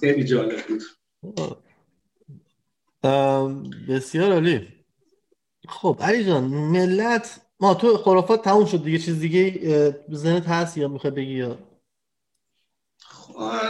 خیلی 0.00 0.24
جالب 0.24 0.60
بود. 0.66 0.82
بسیار 3.88 4.32
عالی. 4.32 4.68
خب 5.68 5.98
علی 6.00 6.24
جان 6.24 6.44
ملت 6.44 7.40
ما 7.60 7.74
تو 7.74 7.96
خرافات 7.96 8.44
تموم 8.44 8.66
شد 8.66 8.84
دیگه 8.84 8.98
چیز 8.98 9.20
دیگه 9.20 9.60
ذهنت 10.12 10.46
هست 10.48 10.76
یا 10.76 10.88
می‌خوای 10.88 11.10
بگی 11.10 11.32
یا؟ 11.32 11.58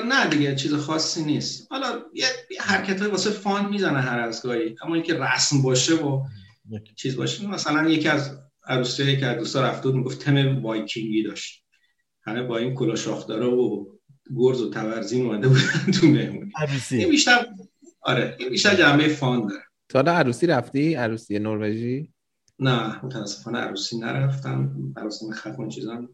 نه 0.09 0.31
دیگه 0.31 0.55
چیز 0.55 0.75
خاصی 0.75 1.25
نیست. 1.25 1.73
حالا 1.73 2.03
یه 2.15 2.27
حرکت 2.61 3.01
های 3.01 3.11
واسه 3.11 3.31
فان 3.31 3.69
می‌زنه 3.69 4.01
هر 4.01 4.21
از 4.21 4.43
گاهی. 4.43 4.77
اما 4.83 4.95
اینکه 4.95 5.15
رسم 5.15 5.63
باشه 5.63 5.95
و 5.95 6.25
چیز 6.97 7.17
باشه. 7.17 7.47
مثلا 7.47 7.89
یکی 7.89 8.09
از 8.09 8.39
عروسی 8.65 9.17
که 9.17 9.27
از 9.27 9.39
دوستا 9.39 9.63
رفته 9.63 9.89
بود 9.89 9.95
می‌گفت 9.97 10.19
تم 10.19 10.63
وایکینگی 10.63 11.23
داشت. 11.23 11.67
همه 12.23 12.43
با 12.43 12.59
این 12.59 12.75
کلا 12.75 12.97
شاخدارا 12.97 13.57
و 13.57 13.96
گرز 14.37 14.61
و 14.61 14.71
تورزین 14.71 15.27
اومده 15.27 15.49
بودن 15.49 15.93
تو 16.01 16.07
مهمونی. 16.07 16.53
این 16.91 17.11
بیشتر 17.11 17.47
آره 18.01 18.37
این 18.39 18.49
بیشتر 18.49 18.75
جنبه 18.75 19.09
فان 19.09 19.47
داره. 19.47 19.63
تا 19.89 20.01
عروسی 20.01 20.47
رفتی؟ 20.47 20.95
عروسی 20.95 21.39
نروژی؟ 21.39 22.13
نه 22.59 23.05
متاسفانه 23.05 23.59
عروسی 23.59 23.99
نرفتم. 23.99 24.73
مراسم 24.97 25.31
ختم 25.31 25.69
چیزا 25.69 26.09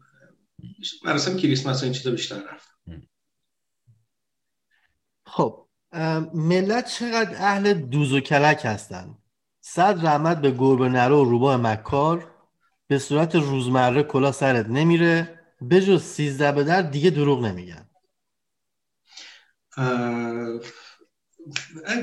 مراسم 1.05 1.37
کریسمس 1.37 1.81
و 1.81 1.83
این 1.83 1.93
چیزا 1.93 2.11
بیشتر 2.11 2.35
رفتم. 2.35 3.01
خب 5.25 5.67
ملت 6.33 6.87
چقدر 6.87 7.35
اهل 7.35 7.73
دوز 7.73 8.13
و 8.13 8.19
کلک 8.19 8.61
هستن؟ 8.63 9.17
صد 9.61 10.05
رحمت 10.05 10.41
به 10.41 10.51
گربه 10.51 10.89
نرو 10.89 11.21
و 11.21 11.29
روباه 11.29 11.57
مکار. 11.57 12.33
به 12.87 12.99
صورت 12.99 13.35
روزمره 13.35 14.03
کلا 14.03 14.31
سرت 14.31 14.69
نمیره. 14.69 15.39
به 15.61 15.81
جز 15.81 16.03
سیزده 16.03 16.51
به 16.51 16.63
در 16.63 16.81
دیگه 16.81 17.09
دروغ 17.09 17.45
نمیگن. 17.45 17.89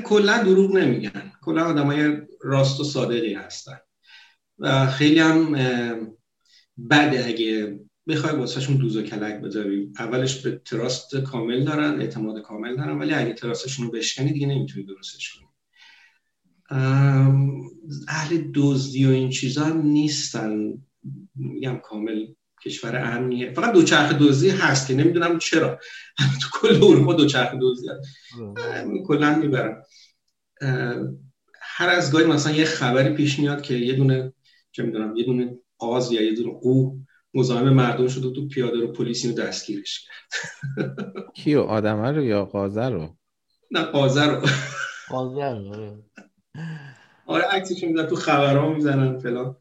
کلا 0.03 0.43
دروغ 0.43 0.75
نمیگن. 0.75 1.31
کلا 1.41 1.65
آدم 1.65 1.85
های 1.85 2.17
راست 2.41 2.79
و 2.79 2.83
صادقی 2.83 3.33
هستن. 3.33 3.77
و 4.59 4.87
خیلی 4.87 5.19
هم 5.19 5.51
بده 6.89 7.25
اگه 7.25 7.79
بخوای 8.07 8.35
واسهشون 8.35 8.77
دوز 8.77 8.97
و 8.97 9.01
کلک 9.01 9.41
بذاری. 9.41 9.91
اولش 9.99 10.41
به 10.41 10.61
تراست 10.65 11.15
کامل 11.15 11.63
دارن 11.63 12.01
اعتماد 12.01 12.41
کامل 12.41 12.75
دارن 12.75 12.97
ولی 12.97 13.13
اگه 13.13 13.33
تراستشون 13.33 13.85
رو 13.85 13.91
بشکنی 13.91 14.33
دیگه 14.33 14.47
نمی‌تونی 14.47 14.85
درستش 14.85 15.33
کنی. 15.33 15.47
اهل 18.07 18.51
دزدی 18.55 19.05
و 19.05 19.09
این 19.09 19.29
چیزا 19.29 19.69
نیستن. 19.69 20.73
میگم 21.35 21.77
کامل 21.83 22.25
کشور 22.63 22.95
امنیه 22.95 23.53
فقط 23.53 23.73
دوچرخه 23.73 24.17
دزدی 24.19 24.49
هست 24.49 24.87
که 24.87 24.93
نمی‌دونم 24.93 25.39
چرا. 25.39 25.79
تو 26.41 26.49
کل 26.53 26.75
اروپا 26.83 27.13
دوچرخه 27.13 27.57
دزدی 27.61 27.87
هست. 27.89 28.07
کلا 29.07 29.35
می‌برم. 29.35 29.83
هر 31.61 31.89
از 31.89 32.11
گاهی 32.11 32.25
مثلا 32.25 32.53
یه 32.53 32.65
خبری 32.65 33.13
پیش 33.13 33.39
میاد 33.39 33.61
که 33.61 33.73
یه 33.73 33.93
دونه 33.93 34.33
چه 34.71 34.83
می‌دونم 34.83 35.15
یه 35.15 35.25
دونه 35.25 35.57
قاز 35.77 36.11
یا 36.11 36.21
یه 36.21 36.35
دونه 36.35 36.59
قو 36.59 36.97
مزاحم 37.33 37.69
مردم 37.69 38.07
شده 38.07 38.31
تو 38.31 38.47
پیاده 38.47 38.79
رو 38.79 38.87
پلیس 38.87 39.25
اینو 39.25 39.37
دستگیرش 39.37 40.07
کرد. 40.07 40.31
کیو؟ 41.35 41.61
آدمه 41.61 42.11
رو 42.11 42.23
یا 42.23 42.45
قازه 42.45 42.85
رو؟ 42.89 43.15
نه 43.71 43.81
قازه 43.81 44.25
رو. 44.25 44.41
قازه 45.09 45.49
رو 45.49 45.97
آره. 47.25 47.43
عکسش 47.45 47.83
می‌ذارن 47.83 48.07
تو 48.07 48.15
خبرها 48.15 48.73
می‌زنن 48.73 49.19
فلان. 49.19 49.55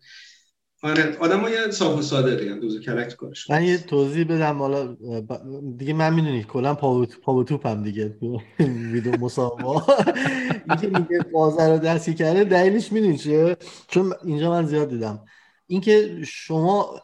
آره 0.83 1.17
آدم 1.19 1.41
های 1.41 1.73
صاف 1.73 1.99
و 1.99 2.03
ساده 2.03 2.37
دیگه 2.37 2.55
دوز 2.55 2.81
کلکت 2.81 3.17
کارش 3.17 3.51
من 3.51 3.65
یه 3.65 3.79
توضیح 3.79 4.25
بدم 4.25 4.59
حالا 4.59 4.97
دیگه 5.77 5.93
من 5.93 6.15
می‌دونی 6.15 6.45
کلا 6.45 6.75
پا 6.75 7.07
توپ 7.47 7.67
هم 7.67 7.83
دیگه. 7.83 8.17
ویدیو 8.93 9.17
مسابقه 9.17 9.95
اینکه 10.69 10.87
میگه 10.87 11.19
قازه 11.33 11.69
رو 11.69 11.79
دستی 11.79 12.15
کرده 12.15 12.45
دلیلش 12.45 12.93
می‌دونی 12.93 13.19
چیه؟ 13.19 13.57
چون 13.89 14.15
اینجا 14.25 14.51
من 14.51 14.67
زیاد 14.67 14.89
دیدم. 14.91 15.25
اینکه 15.67 16.19
شما 16.27 17.01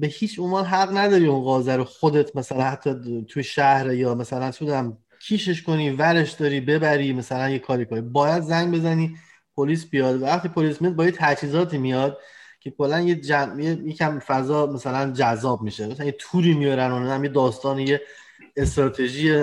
به 0.00 0.06
هیچ 0.06 0.38
عنوان 0.38 0.64
حق 0.64 0.96
نداری 0.96 1.26
اون 1.26 1.42
قازه 1.42 1.76
رو 1.76 1.84
خودت 1.84 2.36
مثلا 2.36 2.62
حتی 2.62 3.24
تو 3.28 3.42
شهر 3.42 3.92
یا 3.92 4.14
مثلا 4.14 4.50
تو 4.50 4.92
کیشش 5.22 5.62
کنی 5.62 5.90
ورش 5.90 6.32
داری 6.32 6.60
ببری 6.60 7.12
مثلا 7.12 7.50
یه 7.50 7.58
کاری 7.58 7.84
کنی. 7.84 8.00
باید 8.00 8.42
زنگ 8.42 8.74
بزنی 8.74 9.16
پلیس 9.56 9.86
بیاد. 9.86 10.22
وقتی 10.22 10.48
پلیس 10.48 10.82
میاد 10.82 10.94
با 10.94 11.04
یه 11.04 11.12
تجهیزاتی 11.16 11.78
میاد. 11.78 12.18
که 12.60 12.70
کلا 12.70 13.00
یه 13.00 13.14
جمع 13.14 13.62
یکم 13.62 14.18
فضا 14.18 14.66
مثلا 14.66 15.12
جذاب 15.12 15.62
میشه. 15.62 15.86
مثلا 15.86 16.06
یه 16.06 16.16
توری 16.18 16.54
میارن 16.54 16.92
اون 16.92 17.24
یه 17.24 17.30
داستان 17.30 17.78
یه 17.78 18.00
استراتژی 18.56 19.42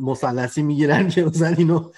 مثلثی 0.00 0.62
می‌گیرن 0.62 1.08
که 1.08 1.24
مثلا 1.24 1.48
اینو 1.48 1.90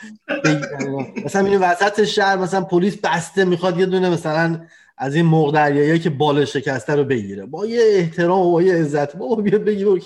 مثلا 1.25 1.47
اینو 1.47 1.59
وسط 1.59 2.05
شهر 2.05 2.37
مثلا 2.37 2.61
پلیس 2.61 2.97
بسته 2.97 3.45
می‌خواد 3.45 3.79
یه 3.79 3.87
دونه 3.87 4.11
مثلا 4.11 4.67
از 4.99 5.15
این 5.15 5.27
مرغ 5.27 5.55
دریایی 5.55 5.99
که 5.99 6.11
بال 6.11 6.45
شکسته 6.45 6.95
رو 6.95 7.05
بگیره. 7.05 7.47
با 7.47 7.67
یه 7.67 7.83
احترام 7.83 8.47
و 8.47 8.53
با 8.53 8.63
یه 8.63 8.75
عزت. 8.75 9.17
بابا 9.17 9.35
بیا 9.35 9.59
بگی 9.59 9.85
با 9.85 9.99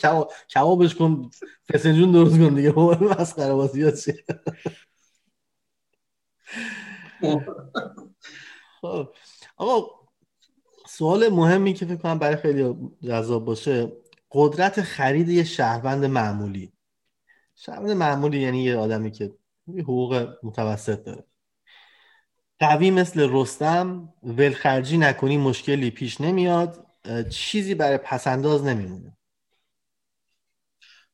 کبابش 0.55 0.95
کن 0.95 1.31
فسنجون 1.73 2.13
درست 2.13 2.39
کن 2.39 2.55
دیگه. 2.55 2.71
بابا 2.71 3.07
مسخره 3.07 3.55
بازی 3.55 3.93
چیه؟ 3.93 4.25
خب. 8.81 9.09
آقا 9.57 9.96
سوال 10.99 11.29
مهمی 11.29 11.73
که 11.73 11.87
فکر 11.87 11.97
کنم 11.97 12.19
برای 12.19 12.37
خیلی 12.37 12.75
جذاب 13.03 13.45
باشه 13.45 13.93
قدرت 14.33 14.83
خرید 14.83 15.29
یه 15.29 15.45
شهروند 15.45 16.05
معمولی. 16.05 16.73
شهروند 17.55 17.91
معمولی 17.91 18.41
یعنی 18.41 18.65
یه 18.65 18.77
آدمی 18.77 19.11
که 19.11 19.33
حقوق 19.79 20.29
متوسط 20.43 21.05
داره. 21.05 21.25
قوی 22.59 22.91
مثل 22.91 23.29
رستم 23.33 24.13
ولخرجی 24.23 24.99
نکنی 24.99 25.37
مشکلی 25.37 25.91
پیش 25.91 26.21
نمیاد 26.21 26.87
چیزی 27.31 27.75
برای 27.75 27.99
پسنداز 27.99 28.65
نمیمونه. 28.65 29.17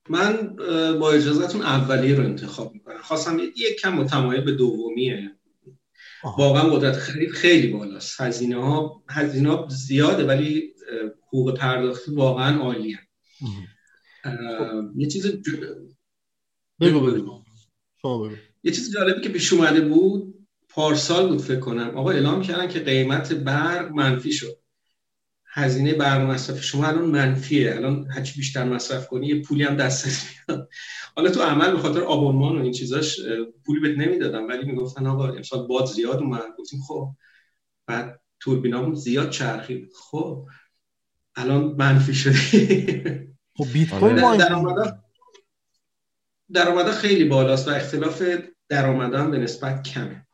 من 0.08 0.56
با 1.00 1.12
اجازهتون 1.12 1.62
اولیه 1.62 2.16
رو 2.16 2.24
انتخاب 2.24 2.72
می‌کنم. 2.74 3.02
خواستم 3.02 3.38
یک 3.38 3.80
کم 3.82 3.94
متمایل 3.94 4.44
به 4.44 4.52
دومیه. 4.52 5.30
واقعا 6.24 6.62
قدرت 6.62 6.96
خرید 6.96 7.30
خیلی 7.30 7.68
بالاست. 7.68 8.20
هزینه 8.20 8.56
ها 8.56 9.04
هزینه 9.10 9.50
ها 9.50 9.68
زیاده 9.70 10.24
ولی 10.24 10.74
حقوق 11.26 11.58
پرداختی 11.58 12.14
واقعا 12.14 12.60
عالیه. 12.60 12.98
یه 14.96 15.06
چیز 15.06 15.26
بگو 16.80 17.00
بگو. 17.00 17.42
بگو. 18.04 18.30
یه 18.62 18.72
چیز 18.72 18.92
جالبی 18.94 19.20
که 19.20 19.28
پیش 19.28 19.52
اومده 19.52 19.80
بود 19.80 20.46
پارسال 20.68 21.28
بود 21.28 21.40
فکر 21.40 21.60
کنم. 21.60 21.98
آقا 21.98 22.10
اعلام 22.10 22.42
کردن 22.42 22.68
که 22.68 22.80
قیمت 22.80 23.32
برق 23.32 23.90
منفی 23.90 24.32
شد. 24.32 24.61
هزینه 25.54 25.94
برق 25.94 26.20
مصرف 26.20 26.62
شما 26.62 26.86
الان 26.86 27.04
منفیه. 27.04 27.74
الان 27.74 28.06
هرچی 28.10 28.36
بیشتر 28.36 28.64
مصرف 28.64 29.08
کنی 29.08 29.26
یه 29.26 29.42
پولی 29.42 29.64
هم 29.64 29.76
دستت 29.76 30.28
میاد 30.48 30.68
حالا 31.16 31.30
تو 31.30 31.42
عمل 31.42 31.70
به 31.70 31.78
خاطر 31.78 32.00
آبونمان 32.00 32.58
و 32.58 32.62
این 32.62 32.72
چیزاش 32.72 33.20
پولی 33.66 33.80
بهت 33.80 33.98
نمی‌دادم 33.98 34.48
ولی 34.48 34.66
می‌گفتن 34.66 35.06
آقا 35.06 35.28
امسال 35.28 35.66
باد 35.66 35.86
زیاد 35.86 36.16
اومد. 36.16 36.42
گفتیم 36.58 36.80
خب. 36.80 37.14
بعد 37.86 38.20
توربینامون 38.40 38.94
زیاد 38.94 39.30
چرخید. 39.30 39.92
خب. 40.10 40.46
الان 41.36 41.64
منفی 41.64 42.14
شده 42.14 42.38
خب 43.56 43.66
بیت 43.72 43.90
کوین 43.90 44.16
درآمد 46.52 46.90
خیلی 46.90 47.24
بالاست 47.24 47.68
و 47.68 47.70
اختلاف 47.70 48.22
درآمدان 48.68 49.30
به 49.30 49.38
نسبت 49.38 49.82
کمه. 49.82 50.26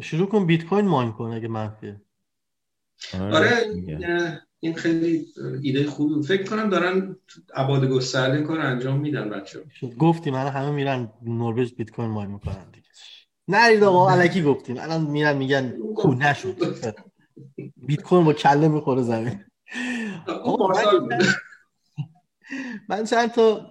شروع 0.00 0.28
کن 0.28 0.46
بیت 0.46 0.64
کوین 0.64 0.88
ماین 0.88 1.12
کن 1.12 1.24
اگه 1.24 1.48
منفیه. 1.48 2.00
آره, 3.14 3.36
آره، 3.36 4.42
این 4.60 4.74
خیلی 4.74 5.26
ایده 5.62 5.86
خوبی 5.86 6.26
فکر 6.26 6.42
کنم 6.42 6.70
دارن 6.70 7.16
عباد 7.54 7.84
گسترده 7.84 8.42
کار 8.42 8.60
انجام 8.60 9.00
میدن 9.00 9.30
بچه 9.30 9.64
گفتی 9.98 10.30
من 10.30 10.46
همه 10.46 10.70
میرن 10.70 11.12
نروژ 11.22 11.72
بیت 11.72 11.90
کوین 11.90 12.10
ماین 12.10 12.30
می‌کنن 12.30 12.70
دیگه. 12.72 12.86
نرید 13.48 13.82
آقا 13.82 14.10
علکی 14.10 14.42
گفتیم. 14.42 14.76
الان 14.80 15.00
میرن 15.00 15.36
میگن 15.36 15.74
کو 15.96 16.14
نشد. 16.14 16.56
بیت 17.76 18.02
کوین 18.02 18.24
با 18.24 18.32
کله 18.32 18.68
می‌خوره 18.68 19.02
زمین. 19.02 19.44
من 22.88 23.04
چند 23.04 23.32
تا 23.32 23.70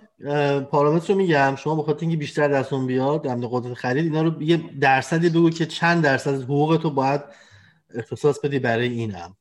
پارامتر 0.72 1.14
رو 1.14 1.20
میگم. 1.20 1.56
شما 1.56 1.76
بخاطر 1.76 2.02
اینکه 2.02 2.18
بیشتر 2.18 2.48
دستون 2.48 2.88
بیاد 2.88 3.22
در 3.22 3.36
قدرت 3.36 3.74
خرید 3.74 4.06
اینا 4.06 4.22
رو 4.22 4.42
یه 4.42 4.62
درصدی 4.82 5.30
بگو 5.30 5.50
که 5.50 5.66
چند 5.66 6.04
درصد 6.04 6.44
حقوق 6.44 6.80
تو 6.82 6.90
باید 6.90 7.22
اختصاص 7.96 8.40
بدی 8.40 8.60
برای 8.60 8.88
اینم. 8.88 9.38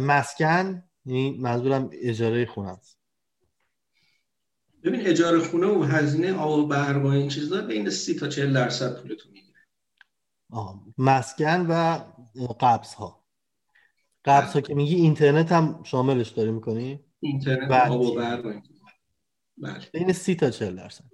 مسکن 0.00 0.82
یعنی 1.04 1.38
منظورم 1.38 1.90
اجاره 1.92 2.46
خونه 2.46 2.68
است. 2.68 2.98
ببین 4.84 5.06
اجاره 5.06 5.38
خونه 5.38 5.66
و 5.66 5.82
هزینه 5.82 6.34
آب 6.34 6.58
و 6.58 6.66
برق 6.66 7.04
و 7.04 7.06
این 7.06 7.28
چیزا 7.28 7.60
بین 7.60 7.90
30 7.90 8.14
تا 8.14 8.28
40 8.28 8.52
درصد 8.52 9.02
پولتون 9.02 9.32
می‌گیره. 9.32 9.58
مسکن 10.98 11.66
و 11.66 11.98
قبض 12.60 12.94
ها 12.94 13.24
قبض 14.24 14.52
ها 14.52 14.60
که 14.60 14.74
میگی 14.74 14.94
اینترنت 14.94 15.52
هم 15.52 15.82
شاملش 15.82 16.28
داری 16.28 16.50
می‌کنی؟ 16.50 17.04
اینترنت 17.20 17.90
آب 17.90 18.00
و 18.00 18.14
برق 18.14 18.62
بله. 19.62 19.86
بین 19.92 20.12
30 20.12 20.34
تا 20.34 20.50
40 20.50 20.76
درصد. 20.76 21.04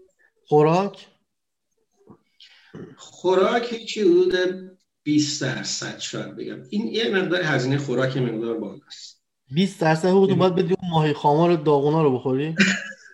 خوراک؟ 0.47 1.09
خوراک 2.97 3.73
هیچی 3.73 4.01
حدود 4.01 4.35
20 5.07 5.43
درصد 5.43 5.99
شاید 5.99 6.37
بگم. 6.37 6.63
این 6.71 6.87
یه 6.87 7.11
مقدار 7.11 7.43
هزینه 7.43 7.79
خوراک 7.79 8.17
مقدار 8.17 8.59
بالاست. 8.59 9.23
20 9.55 9.81
درصد 9.81 10.09
حقوق 10.09 10.35
باید 10.35 10.55
بدی 10.55 10.75
اون 10.83 10.91
ماهی 10.91 11.13
خامار 11.13 11.57
داغونا 11.57 12.03
رو 12.03 12.15
بخوری؟ 12.15 12.55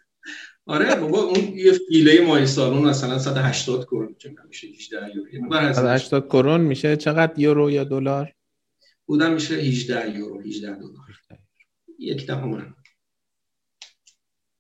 آره 0.67 0.95
بابا 0.95 1.19
اون 1.19 1.41
یه 1.55 1.73
فیله 1.73 2.27
ماهی 2.27 2.47
سالون 2.47 2.83
مثلا 2.89 3.19
180 3.19 3.85
کرون 3.85 4.17
میشه 4.49 4.67
18 4.67 4.97
یورو. 5.15 5.73
180 5.73 6.27
کرون 6.29 6.61
میشه. 6.61 6.97
چقدر 6.97 7.39
یورو 7.39 7.71
یا 7.71 7.85
دلار؟ 7.85 8.33
بودن 9.07 9.35
میشه 9.35 9.55
18 9.55 10.17
یورو 10.17 10.41
18 10.41 10.75
دلار. 10.75 11.41
یک 11.99 12.27
دهم. 12.27 12.75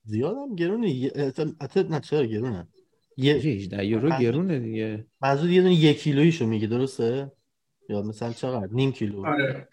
زیادم 0.04 0.54
گرونه 0.54 1.10
حتی 1.60 1.82
نه 1.82 2.00
چرا 2.00 2.26
گرونه؟ 2.26 2.68
یه 3.16 3.34
18 3.34 3.86
یورو 3.86 4.18
گرونه 4.20 4.58
دیگه. 4.58 5.06
منظور 5.22 5.50
یه 5.50 5.62
دونه 5.62 5.74
یک 5.74 6.02
کیلویشو 6.02 6.46
میگه 6.46 6.66
درسته؟ 6.66 7.32
یا 7.88 8.02
مثلا 8.02 8.32
چقدر؟ 8.32 8.68
نیم 8.72 8.92
کیلو. 8.92 9.26
آره. 9.26 9.68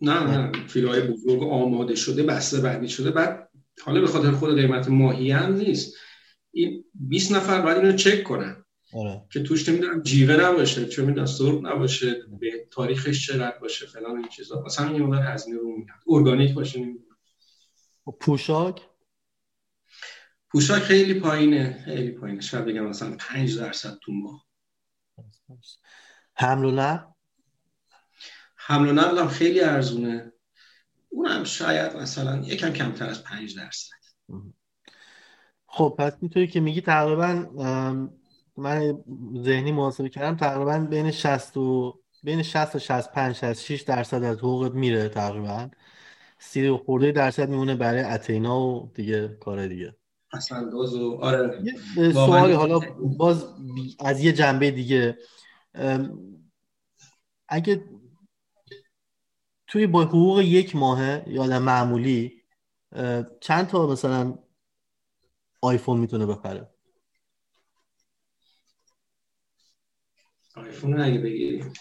نه 0.00 0.38
نه. 0.38 0.52
کیلوهای 0.72 1.00
بزرگ 1.00 1.42
آماده 1.42 1.94
شده 1.94 2.22
بسته 2.22 2.60
بندی 2.60 2.88
شده. 2.88 3.10
بعد 3.10 3.48
حالا 3.82 4.00
به 4.00 4.06
خاطر 4.06 4.30
خود 4.30 4.54
قیمت 4.54 4.88
ماهی 4.88 5.30
هم 5.30 5.54
نیست. 5.54 5.96
این 6.52 6.84
20 6.94 7.32
نفر 7.32 7.60
باید 7.60 7.78
اینو 7.78 7.96
چک 7.96 8.22
کنن. 8.22 8.64
آره. 8.94 9.22
که 9.32 9.42
توش 9.42 9.68
نمی‌دونم 9.68 10.02
جیوه 10.02 10.36
نباشه 10.36 10.86
چه 10.86 11.02
می‌دونم 11.02 11.26
سرب 11.26 11.66
نباشه 11.66 12.16
به 12.40 12.66
تاریخش 12.70 13.26
چه 13.26 13.42
رد 13.42 13.60
باشه 13.60 13.86
فلان 13.86 14.16
این 14.16 14.28
چیزا. 14.28 14.62
مثلا 14.66 14.90
این 14.90 15.02
مقدار 15.02 15.22
هزینه 15.22 15.58
رو 15.58 15.76
میاد 15.76 15.98
ارگانیک 16.08 16.54
باشه 16.54 16.80
نمی‌دونم. 16.80 17.16
خب 18.04 18.16
پوشاک؟ 18.20 18.80
پوشاک 20.52 20.82
خیلی 20.82 21.20
پایینه 21.20 21.82
خیلی 21.84 22.10
پایینه. 22.10 22.40
شاید 22.40 22.64
بگم 22.64 22.86
مثلا 22.86 23.16
5 23.18 23.58
درصد 23.58 23.98
تو 24.02 24.12
ماه. 24.12 24.46
حمل 26.34 26.64
و 26.64 26.70
نقل؟ 26.70 27.04
حمل 28.56 28.88
و 28.88 28.92
نقل 28.92 29.18
هم 29.18 29.28
خیلی 29.28 29.60
ارزونه. 29.60 30.32
اونم 31.08 31.44
شاید 31.44 31.96
مثلا 31.96 32.36
یکم 32.36 32.72
کمتر 32.72 33.06
از 33.06 33.24
5 33.24 33.56
درصد. 33.56 33.94
خب 35.66 35.94
پس 35.98 36.12
اینطوری 36.20 36.46
که 36.46 36.60
میگی 36.60 36.80
تقریبا 36.80 37.32
من 38.56 39.02
ذهنی 39.42 39.72
محاسبه 39.72 40.08
کردم 40.08 40.36
تقریبا 40.36 40.78
بین 40.78 41.10
60 41.10 41.56
و 41.56 41.98
بین 42.22 42.42
60 42.42 42.72
تا 42.72 42.78
65 42.78 43.34
66 43.34 43.80
درصد 43.80 44.22
از 44.22 44.38
حقوقت 44.38 44.72
میره 44.72 45.08
تقریبا. 45.08 45.70
سی 46.38 46.68
و 46.68 46.76
خورده 46.76 47.12
درصد 47.12 47.48
میمونه 47.48 47.74
برای 47.74 48.02
اتینا 48.02 48.60
و 48.60 48.92
دیگه 48.94 49.28
کار 49.40 49.66
دیگه. 49.66 49.96
دوز 50.70 50.94
و 50.94 51.18
آره. 51.22 51.64
سوالی 52.12 52.52
حالا 52.52 52.80
باز 53.18 53.46
از 54.00 54.24
یه 54.24 54.32
جنبه 54.32 54.70
دیگه. 54.70 55.18
اگه 57.48 57.84
توی 59.66 59.86
با 59.86 60.04
حقوق 60.04 60.40
یک 60.40 60.76
ماهه 60.76 61.24
یا 61.26 61.60
معمولی 61.60 62.42
چند 63.40 63.66
تا 63.66 63.86
مثلا 63.86 64.38
آیفون 65.60 66.00
می‌تونه 66.00 66.26
بخره؟ 66.26 66.68
آیفون 70.56 71.00
اگه 71.00 71.18
بگیریم 71.18 71.72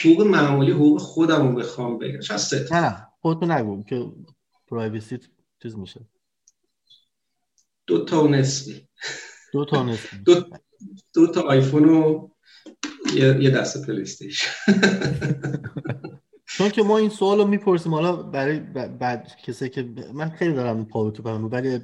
حقوق 0.00 0.26
معمولی 0.26 0.72
حقوق 0.72 1.00
خودم 1.00 1.48
رو 1.48 1.54
بخوام 1.58 1.98
بگم. 1.98 2.20
شاید 2.20 2.40
سه. 2.40 2.68
نه 2.72 3.06
خودتون 3.20 3.50
نگو 3.50 3.82
که 3.82 4.12
پرایوسی 4.66 5.18
چیز 5.62 5.76
میشه. 5.76 6.00
دو 7.88 8.04
تا 8.04 8.24
و 8.24 8.28
نصفی 8.28 8.88
دو 9.52 9.64
تا 9.64 9.82
نصف 9.82 10.14
دو, 10.24 10.34
دو 11.14 11.26
تا 11.26 11.40
آیفون 11.40 11.84
و 11.88 12.28
یه, 13.14 13.42
یه 13.42 13.50
دسته 13.50 13.86
پلیستیشن 13.86 14.50
چون 16.46 16.68
که 16.68 16.82
ما 16.82 16.98
این 16.98 17.08
سوال 17.10 17.38
رو 17.38 17.46
می‌پرسیم 17.46 17.94
حالا 17.94 18.16
برای 18.16 18.58
بعد 19.00 19.36
کسی 19.44 19.68
که 19.68 19.88
من 20.14 20.30
خیلی 20.30 20.54
دارم 20.54 20.84
پا 20.84 21.04
به 21.04 21.10
توپم 21.10 21.48
ولی 21.52 21.78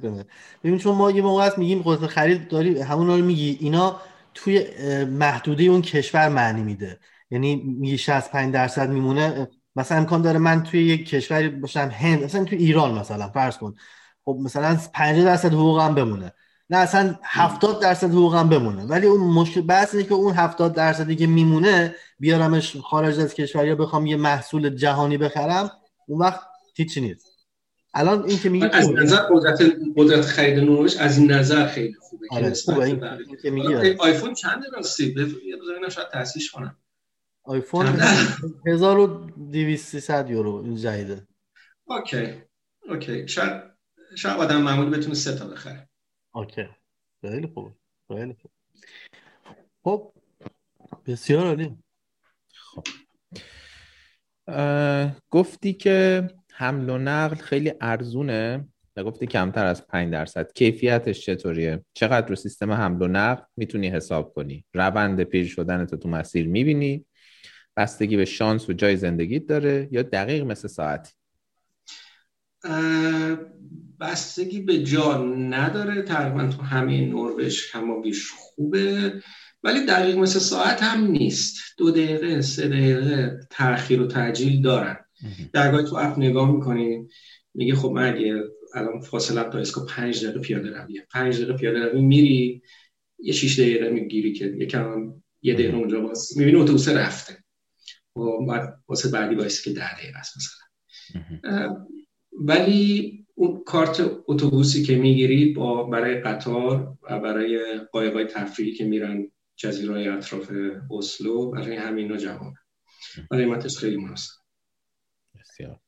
ببین 0.63 0.77
چون 0.77 0.95
ما 0.95 1.11
یه 1.11 1.21
موقع 1.21 1.45
هست 1.45 1.57
میگیم 1.57 1.81
قدرت 1.85 2.09
خرید 2.09 2.47
داری 2.47 2.81
همون 2.81 3.07
رو 3.07 3.25
میگی 3.25 3.57
اینا 3.61 4.01
توی 4.33 4.67
محدوده 5.05 5.63
اون 5.63 5.81
کشور 5.81 6.29
معنی 6.29 6.63
میده. 6.63 6.99
یعنی 7.31 7.55
میگی 7.55 7.97
65 7.97 8.53
درصد 8.53 8.89
میمونه 8.89 9.47
مثلا 9.75 9.97
امکان 9.97 10.21
داره 10.21 10.39
من 10.39 10.63
توی 10.63 10.83
یک 10.83 11.09
کشوری 11.09 11.49
باشم 11.49 11.89
هند 11.93 12.23
مثلا 12.23 12.43
توی 12.43 12.57
ایران 12.57 12.99
مثلا 12.99 13.29
فرض 13.29 13.57
کن. 13.57 13.75
خب 14.25 14.37
مثلا 14.41 14.77
50 14.93 15.25
درصد 15.25 15.53
حقوقم 15.53 15.95
بمونه. 15.95 16.33
نه 16.69 16.77
اصلا 16.77 17.15
70 17.23 17.81
درصد 17.81 18.09
حقوقم 18.09 18.49
بمونه. 18.49 18.83
ولی 18.83 19.07
اون 19.07 19.21
مشکل 19.21 19.61
بحث 19.61 19.95
اینه 19.95 20.07
که 20.07 20.13
اون 20.13 20.33
70 20.33 20.73
درصدی 20.73 21.15
که 21.15 21.27
میمونه 21.27 21.95
بیارمش 22.19 22.77
خارج 22.77 23.19
از 23.19 23.33
کشور 23.33 23.67
یا 23.67 23.75
بخوام 23.75 24.05
یه 24.05 24.15
محصول 24.15 24.69
جهانی 24.69 25.17
بخرم 25.17 25.71
اون 26.07 26.19
وقت 26.19 26.39
هیچی 26.75 27.01
نیست. 27.01 27.25
الان 27.93 28.25
این 28.25 28.39
که 28.39 28.49
میگی 28.49 28.65
از 28.65 28.89
نظر 28.89 29.17
قدرت 29.17 29.61
قدرت 29.95 30.25
خرید 30.25 30.59
نروژ 30.59 30.97
از 30.97 31.17
این 31.17 31.31
نظر 31.31 31.67
خیلی 31.67 31.95
خوبه. 31.99 32.27
که 32.29 32.35
آره 32.35 32.53
خوبه. 32.53 32.95
به 32.95 33.17
این 33.27 33.37
که 33.41 33.49
میگی 33.51 33.67
حالا 33.67 33.79
آره. 33.79 33.97
آیفون 33.99 34.33
چند 34.33 34.63
روز 34.75 34.99
اینا 35.75 35.89
شاید 35.89 36.07
تاسیس 36.09 36.51
کنم. 36.51 36.77
آیفون 37.43 37.85
چند؟ 37.85 38.37
1200 38.67 39.87
300 39.87 40.29
یورو 40.29 40.55
این 40.55 40.75
جدیده. 40.75 41.27
okay 41.85 42.33
okay. 42.89 43.27
شاید 43.27 43.74
شاید 44.15 44.37
آدم 44.37 44.61
معمولی 44.61 44.97
بتونه 44.97 45.15
سه 45.15 45.35
تا 45.35 45.47
بخره. 45.47 45.89
okay. 46.33 46.67
خیلی 47.21 47.47
خوبه 47.47 47.71
خیلی 48.07 48.35
خوب. 48.41 48.51
خب 49.83 50.13
بسیار 51.05 51.45
عالی. 51.45 51.77
اه، 54.47 55.15
گفتی 55.29 55.73
که 55.73 56.27
حمل 56.53 56.89
و 56.89 56.97
نقل 56.97 57.35
خیلی 57.35 57.73
ارزونه. 57.81 58.67
و 58.97 59.03
گفتی 59.03 59.27
کمتر 59.27 59.65
از 59.65 59.87
5 59.87 60.13
درصد. 60.13 60.51
کیفیتش 60.51 61.25
چطوریه؟ 61.25 61.85
چقدر 61.93 62.27
رو 62.27 62.35
سیستم 62.35 62.71
حمل 62.71 63.01
و 63.01 63.07
نقل 63.07 63.43
می‌تونی 63.57 63.89
حساب 63.89 64.33
کنی؟ 64.33 64.65
روند 64.73 65.23
پیر 65.23 65.47
شدن 65.47 65.85
تو 65.85 65.97
تو 65.97 66.09
مسیر 66.09 66.47
می‌بینی؟ 66.47 67.05
بستگی 67.77 68.17
به 68.17 68.25
شانس 68.25 68.69
و 68.69 68.73
جای 68.73 68.97
زندگیت 68.97 69.45
داره؟ 69.45 69.87
یا 69.91 70.01
دقیق 70.01 70.43
مثل 70.43 70.67
ساعتی؟ 70.67 71.13
بستگی 73.99 74.61
به 74.61 74.83
جا 74.83 75.23
نداره. 75.25 76.01
تقریبا 76.01 76.47
تو 76.47 76.61
همه 76.61 77.01
نروژ 77.01 77.71
کما 77.71 78.01
بیش 78.01 78.31
خوبه. 78.31 79.13
ولی 79.63 79.85
دقیق 79.85 80.17
مثل 80.17 80.39
ساعت 80.39 80.83
هم 80.83 81.07
نیست. 81.07 81.57
دو 81.77 81.91
دقیقه 81.91 82.41
سه 82.41 82.67
دقیقه 82.67 83.39
تاخیر 83.49 84.01
و 84.01 84.07
تعجیل 84.07 84.61
دارن. 84.61 84.97
درگاه 85.53 85.83
تو 85.83 85.95
اپ 85.95 86.19
نگاه 86.19 86.51
می‌کنی 86.51 87.07
میگه 87.53 87.75
خب 87.75 87.91
من 87.91 88.13
اگه 88.13 88.43
الان 88.75 89.01
فاصله 89.01 89.43
تا 89.43 89.57
اسکو 89.57 89.85
پنج 89.85 90.25
دقیقه 90.25 90.39
پیاده 90.39 90.69
رویه 90.69 91.07
پنج 91.11 91.35
دقیقه 91.35 91.53
پیاده 91.53 91.79
روی 91.79 92.01
میری 92.01 92.61
یه 93.19 93.33
شیش 93.33 93.59
دقیقه 93.59 93.89
می‌گیری 93.89 94.33
که 94.33 94.45
یکم 94.45 95.13
یه 95.41 95.53
دقیقه 95.53 95.77
اونجا 95.77 95.99
باز. 95.99 96.37
می‌بینی 96.37 96.57
اتوبوس 96.57 96.87
رفته. 96.87 97.37
و 98.15 98.45
بعد 98.47 98.73
واسه 98.87 99.09
بعدی 99.09 99.35
بایستی 99.35 99.69
که 99.69 99.79
ده 99.79 99.97
دقیقه 99.97 100.17
است 100.17 100.33
مثلا. 100.37 101.85
ولی 102.39 103.25
اون 103.35 103.63
کارت 103.65 104.11
اتوبوسی 104.27 104.83
که 104.83 104.95
می‌گیری 104.95 105.53
با 105.53 105.83
برای 105.83 106.21
قطار 106.21 106.97
و 107.03 107.19
برای 107.19 107.79
قایقای 107.91 108.25
تفریحی 108.25 108.73
که 108.73 108.85
میرن 108.85 109.31
جزیره 109.55 110.13
اطراف 110.13 110.51
اسلو 110.91 111.51
برای 111.51 111.75
همینا 111.75 112.17
جواب 112.17 112.53
قیمتش 113.29 113.77
خیلی 113.77 113.97
مناسب. 113.97 114.31
بسیار. 115.39 115.79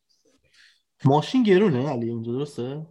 ماشین 1.05 1.43
گرونه 1.43 1.89
علی 1.89 2.09
اونجا 2.09 2.31
درسته؟ 2.31 2.85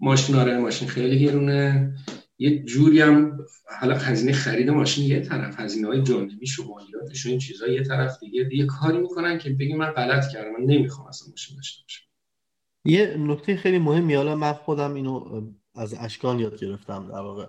ماشین 0.00 0.36
آره 0.36 0.58
ماشین 0.58 0.88
خیلی 0.88 1.26
گرونه. 1.26 1.94
یه 2.38 2.62
جوری 2.64 3.00
هم 3.00 3.38
حالا 3.80 3.96
هزینه 3.98 4.32
خرید 4.32 4.70
ماشین 4.70 5.04
یه 5.04 5.20
طرف 5.20 5.60
هزینه 5.60 5.86
های 5.86 6.02
جانبیش 6.02 6.58
و 6.58 6.68
مالیاتش 6.68 7.26
و 7.26 7.28
این 7.28 7.38
چیزا 7.38 7.66
یه 7.66 7.82
طرف 7.82 8.18
دیگه. 8.20 8.44
دیگه 8.44 8.66
کاری 8.66 8.98
می‌کنن 8.98 9.38
که 9.38 9.50
بگی 9.50 9.74
من 9.74 9.90
غلط 9.90 10.32
کردم 10.32 10.52
من 10.52 10.64
نمی‌خوام 10.64 11.08
اصلا 11.08 11.28
ماشین 11.30 11.56
داشته 11.56 11.82
باشم. 11.82 12.11
یه 12.84 13.16
نکته 13.18 13.56
خیلی 13.56 13.78
مهمی 13.78 14.14
حالا 14.14 14.36
من 14.36 14.52
خودم 14.52 14.94
اینو 14.94 15.42
از 15.74 15.94
اشکان 15.98 16.38
یاد 16.38 16.60
گرفتم 16.60 17.08
در 17.08 17.20
واقع. 17.20 17.46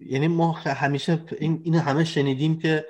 یعنی 0.00 0.28
ما 0.28 0.52
همیشه 0.52 1.24
این 1.40 1.60
اینو 1.64 1.78
همه 1.78 2.04
شنیدیم 2.04 2.58
که 2.58 2.84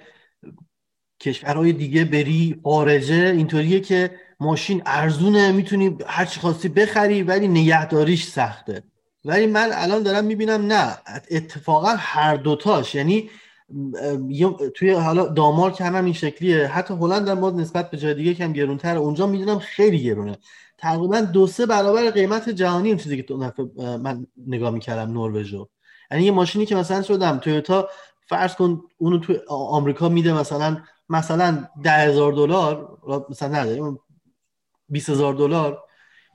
کشورهای 1.20 1.72
دیگه 1.72 2.04
بری 2.04 2.60
خارجه 2.64 3.32
اینطوریه 3.36 3.80
که 3.80 4.10
ماشین 4.40 4.82
ارزونه 4.86 5.52
می‌تونی 5.52 5.98
هر 6.06 6.24
چی 6.24 6.40
خواستی 6.40 6.68
بخری 6.68 7.22
ولی 7.22 7.48
نگهداریش 7.48 8.26
سخته. 8.26 8.82
ولی 9.24 9.46
من 9.46 9.70
الان 9.72 10.02
دارم 10.02 10.24
می‌بینم 10.24 10.66
نه 10.66 10.96
اتفاقا 11.30 11.94
هر 11.98 12.36
دوتاش. 12.36 12.94
یعنی 12.94 13.30
توی 14.74 14.90
حالا 14.90 15.26
دانمارک 15.26 15.80
هم, 15.80 15.96
هم 15.96 16.04
این 16.04 16.14
شکلیه 16.14 16.66
حتی 16.66 16.94
هلند 16.94 17.28
هم 17.28 17.40
باز 17.40 17.54
نسبت 17.54 17.90
به 17.90 17.96
جای 17.96 18.14
دیگه 18.14 18.34
کم 18.34 18.52
گرونتره. 18.52 18.98
اونجا 18.98 19.26
می‌دونم 19.26 19.58
خیلی 19.58 20.02
گرونه. 20.02 20.38
تقریبا 20.78 21.20
دو 21.20 21.46
سه 21.46 21.66
برابر 21.66 22.10
قیمت 22.10 22.48
جهانی 22.48 22.88
این 22.88 22.96
چیزی 22.96 23.16
که 23.16 23.22
تو 23.22 23.36
من 23.76 24.26
نگاه 24.46 24.70
می‌کردم 24.70 25.12
نروژو. 25.12 25.68
یعنی 26.10 26.24
یه 26.24 26.30
ماشینی 26.30 26.66
که 26.66 26.76
مثلا 26.76 27.02
شدم 27.02 27.38
تویوتا 27.38 27.88
فرض 28.28 28.54
کن 28.54 28.82
اونو 28.98 29.18
تو 29.18 29.34
آمریکا 29.48 30.08
میده 30.08 30.32
مثلا 30.32 30.82
مثلا 31.08 31.68
ده 31.82 31.90
هزار 31.90 32.32
دلار 32.32 32.98
مثلا 33.30 33.48
نداریم 33.48 33.98
20 34.88 35.10
هزار 35.10 35.34
دلار 35.34 35.84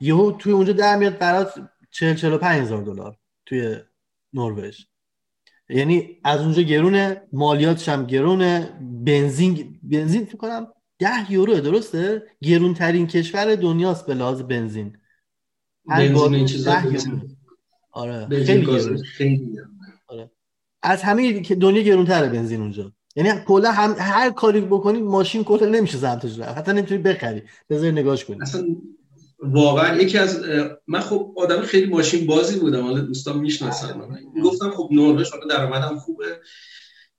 یهو 0.00 0.32
توی 0.32 0.52
اونجا 0.52 0.72
در 0.72 0.96
میاد 0.96 1.18
برات 1.18 1.54
40 1.90 2.14
45 2.14 2.62
هزار 2.62 2.82
دلار 2.82 3.16
توی 3.46 3.76
نروژ. 4.32 4.80
یعنی 5.68 6.20
از 6.24 6.40
اونجا 6.40 6.62
گرونه 6.62 7.22
مالیاتش 7.32 7.88
هم 7.88 8.06
گرونه 8.06 8.78
بنزین 9.04 9.80
بنزین 9.82 10.24
فکر 10.24 10.36
کنم 10.36 10.72
10 11.00 11.32
یورو 11.32 11.60
درسته؟ 11.60 12.22
گرون 12.42 12.74
ترین 12.74 13.06
کشور 13.06 13.54
دنیاست 13.54 14.06
به 14.06 14.14
لحاظ 14.14 14.42
بنزین. 14.42 14.96
هر 15.88 15.98
بنزین 15.98 16.14
گالون 16.16 16.34
این 16.34 16.46
چیزا 16.46 16.70
10 16.70 16.82
بنزین- 16.82 17.12
یورو. 17.12 17.28
آره 17.92 18.26
بنزین 18.26 18.64
خیلی 18.64 19.02
خیلی 19.02 19.36
گرونه. 19.36 20.30
از 20.82 21.02
همه 21.02 21.40
که 21.40 21.54
دنیا 21.54 21.82
گرونتره 21.82 22.28
بنزین 22.28 22.60
اونجا. 22.60 22.92
یعنی 23.16 23.30
کلا 23.46 23.70
هم 23.72 23.94
هر 23.98 24.30
کاری 24.30 24.60
بکنی 24.60 25.02
ماشین 25.02 25.44
کلا 25.44 25.68
نمیشه 25.68 25.98
سمتش 25.98 26.38
رفت. 26.38 26.58
حتی 26.58 26.72
نمی‌تونی 26.72 27.02
بخری. 27.02 27.42
بذاری 27.70 27.92
نگاش 27.92 28.24
کنی. 28.24 28.42
اصلا 28.42 28.64
واقعا 29.38 29.96
یکی 30.02 30.18
از 30.18 30.44
من 30.86 31.00
خب 31.00 31.32
آدم 31.36 31.60
خیلی 31.60 31.86
ماشین 31.86 32.26
بازی 32.26 32.60
بودم. 32.60 32.82
حالا 32.82 33.00
دوستان 33.00 33.38
می‌شناسن. 33.38 33.98
من 33.98 34.42
گفتم 34.44 34.70
خب 34.70 34.88
نروژ 34.92 35.30
حالا 35.30 35.46
درآمدم 35.46 35.98
خوبه. 35.98 36.24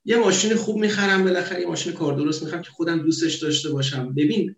یه 0.04 0.16
ماشین 0.16 0.54
خوب 0.54 0.76
می‌خرم 0.76 1.24
بالاخره 1.24 1.60
یه 1.60 1.66
ماشین 1.66 1.92
کار 1.92 2.16
درست 2.16 2.42
می‌خرم 2.42 2.62
که 2.62 2.70
خودم 2.70 2.98
دوستش 3.02 3.34
داشته 3.34 3.70
باشم. 3.70 4.14
ببین 4.14 4.56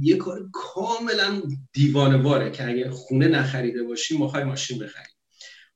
یه 0.00 0.16
کار 0.16 0.48
کاملا 0.52 1.42
دیوانه 1.72 2.50
که 2.50 2.68
اگه 2.68 2.90
خونه 2.90 3.28
نخریده 3.28 3.82
باشیم 3.82 4.18
ما 4.18 4.44
ماشین 4.44 4.78
بخریم 4.78 5.16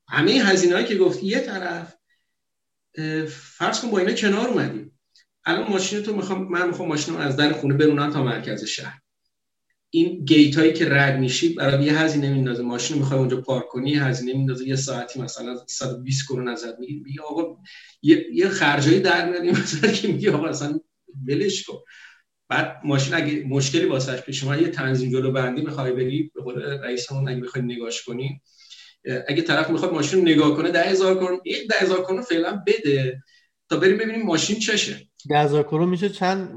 همه 0.09 0.33
هزینه 0.33 0.85
که 0.85 0.97
گفتی 0.97 1.27
یه 1.27 1.41
طرف 1.41 1.95
فرض 3.29 3.81
کن 3.81 3.91
با 3.91 3.99
اینا 3.99 4.13
کنار 4.13 4.49
اومدیم 4.49 4.99
الان 5.45 5.71
ماشین 5.71 6.03
تو 6.03 6.17
می‌خوام 6.17 6.49
من 6.49 6.67
می‌خوام 6.67 6.89
ماشینم 6.89 7.17
از 7.17 7.37
در 7.37 7.53
خونه 7.53 7.75
برونم 7.75 8.11
تا 8.11 8.23
مرکز 8.23 8.65
شهر. 8.65 9.02
این 9.95 10.24
گیت 10.24 10.59
هایی 10.59 10.72
که 10.72 10.88
رد 10.88 11.18
میشی 11.18 11.55
برای 11.55 11.84
یه 11.84 11.99
هزینه 11.99 12.32
میندازه. 12.32 12.62
ماشین 12.62 12.99
می‌خوای 12.99 13.18
اونجا 13.20 13.40
پارک 13.40 13.68
کنی 13.68 13.95
هزینه 13.95 14.32
میندازه. 14.32 14.68
یه 14.68 14.76
ساعتی 14.76 15.20
مثلا 15.22 15.57
120 15.68 16.26
کرون 16.28 16.49
ازت 16.49 16.78
میگی 16.78 17.20
آقا 17.28 17.57
یه 18.03 18.26
یه 18.32 18.49
خرجایی 18.49 19.01
در 19.01 19.30
میاد 19.30 19.45
مثلا 19.62 19.93
که 19.93 20.09
میگی 20.09 20.28
آقا 20.28 20.47
اصلا 20.47 20.80
ولش 21.28 21.64
کن. 21.64 21.78
بعد 22.49 22.80
ماشین 22.84 23.14
اگه 23.14 23.45
مشکلی 23.49 23.84
واسش 23.84 24.20
پیش 24.20 24.45
اومد 24.45 24.62
یه 24.62 24.68
تنظیم 24.68 25.11
جلو 25.11 25.32
بندی 25.32 25.62
می‌خوای 25.62 25.93
بری 25.93 26.30
به 26.34 26.43
قول 26.43 26.62
رئیسمون 26.62 27.28
اگه 27.28 27.40
بخوای 27.40 27.64
نگاش 27.64 28.03
کنی. 28.05 28.40
اگه 29.28 29.43
طرف 29.43 29.70
می‌خواد 29.70 29.93
ماشین 29.93 30.20
نگاه 30.20 30.57
کنه 30.57 30.70
10000 30.70 31.14
کرون. 31.14 31.40
یه 31.45 31.66
10000 31.80 32.03
کرون 32.03 32.22
فعلا 32.22 32.62
بده 32.66 33.22
تا 33.68 33.76
بریم 33.76 33.99
ببینیم 33.99 34.22
ماشین 34.22 34.59
چشه. 34.59 35.09
10000 35.30 35.62
کرون 35.62 35.88
میشه 35.88 36.09
چند 36.09 36.55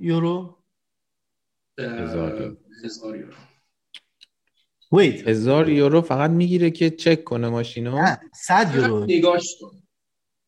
یورو؟ 0.00 0.58
هزار 2.84 3.16
یورو. 3.16 3.32
ویت 4.92 5.28
هزار 5.28 5.68
یورو 5.68 6.00
فقط 6.02 6.30
می‌گیره 6.30 6.70
که 6.70 6.90
چک 6.90 7.24
کنه 7.24 7.48
ماشینو. 7.48 8.02
نه 8.02 8.20
100 8.34 8.74
یورو. 8.74 9.04
نگاش 9.04 9.56
کن. 9.60 9.82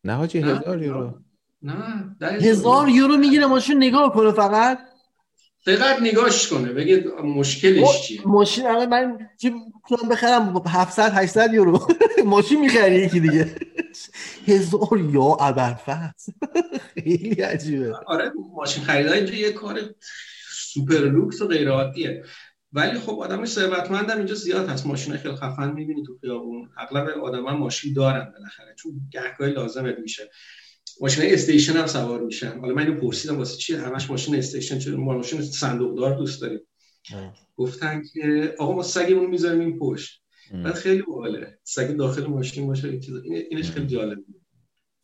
نه 0.05 0.15
حاجی 0.15 0.39
هزار 0.39 0.83
یورو. 0.83 1.19
نه 1.63 2.17
هزار 2.23 2.89
یورو 2.89 3.17
می‌گیره 3.17 3.47
ماشین 3.47 3.77
نگاه 3.77 4.15
کنه 4.15 4.33
فقط. 4.33 4.79
فقط 5.65 6.03
نگاش 6.03 6.49
کنه 6.49 6.73
بگه 6.73 7.05
مشکلش 7.25 8.03
چیه؟ 8.03 8.21
ماشین 8.25 8.67
الان 8.67 8.89
من 8.89 9.29
چی 9.41 9.51
می‌تونم 9.51 10.09
بخرم؟ 10.11 10.63
700 10.67 11.13
800 11.15 11.55
یورو. 11.55 11.87
ماشین 12.25 12.61
می‌خری 12.61 12.95
یکی 12.95 13.21
دیگه. 13.21 13.55
هزار 14.47 15.01
یا 15.13 15.23
ابرفز 15.23 16.31
خیلی 16.95 17.43
عجیبه. 17.43 17.95
آره 18.07 18.33
ماشین 18.55 18.85
خریدن 18.85 19.13
اینجا 19.13 19.35
یه 19.35 19.53
کار 19.53 19.81
سوپر 20.73 20.99
لوکس 20.99 21.43
و 21.43 21.47
غیر 21.47 21.69
عادیه. 21.69 22.25
ولی 22.73 22.99
خب 22.99 23.19
آدم 23.21 23.45
ثروتمندم 23.45 24.17
اینجا 24.17 24.35
زیاد 24.35 24.69
هست. 24.69 24.87
ماشین 24.87 25.17
خیلی 25.17 25.35
خفن 25.35 25.73
می‌بینی 25.73 26.03
تو 26.03 26.19
خیابون. 26.21 26.69
اغلب 26.79 27.09
آدما 27.09 27.57
ماشین 27.57 27.93
دارن 27.93 28.33
بالاخره. 28.33 28.75
چون 28.79 28.93
گهگاهی 29.11 29.53
لازمه 29.53 29.97
میشه 30.03 30.31
ماشین 31.01 31.33
استیشن 31.33 31.73
هم 31.73 31.87
سوار 31.87 32.21
میشن. 32.21 32.59
حالا 32.61 32.75
من 32.75 32.87
اینو 32.87 33.01
پرسیدم 33.01 33.39
واسه 33.39 33.57
چی 33.57 33.75
همش 33.75 34.11
ماشین 34.11 34.35
استیشن؟ 34.35 34.79
چه 34.79 34.91
ماشین 34.91 35.43
صندوق 35.43 35.99
دار 35.99 36.19
دوست 36.19 36.43
داریم؟ 36.43 36.61
گفتن 37.57 38.03
که 38.13 38.55
آقا 38.59 38.73
ما 38.75 38.83
سگمون 38.83 39.31
می‌ذاریم 39.31 39.61
این 39.61 39.79
پشت. 39.79 40.23
بعد 40.65 40.75
خیلی 40.75 41.03
باحاله. 41.03 41.59
سگ 41.63 41.97
داخل 41.97 42.27
ماشین 42.27 42.67
باشه 42.67 42.89
این 42.89 43.01
چیز 43.01 43.15
اینش 43.51 43.71
خیلی 43.71 43.87
جالبه 43.87 44.23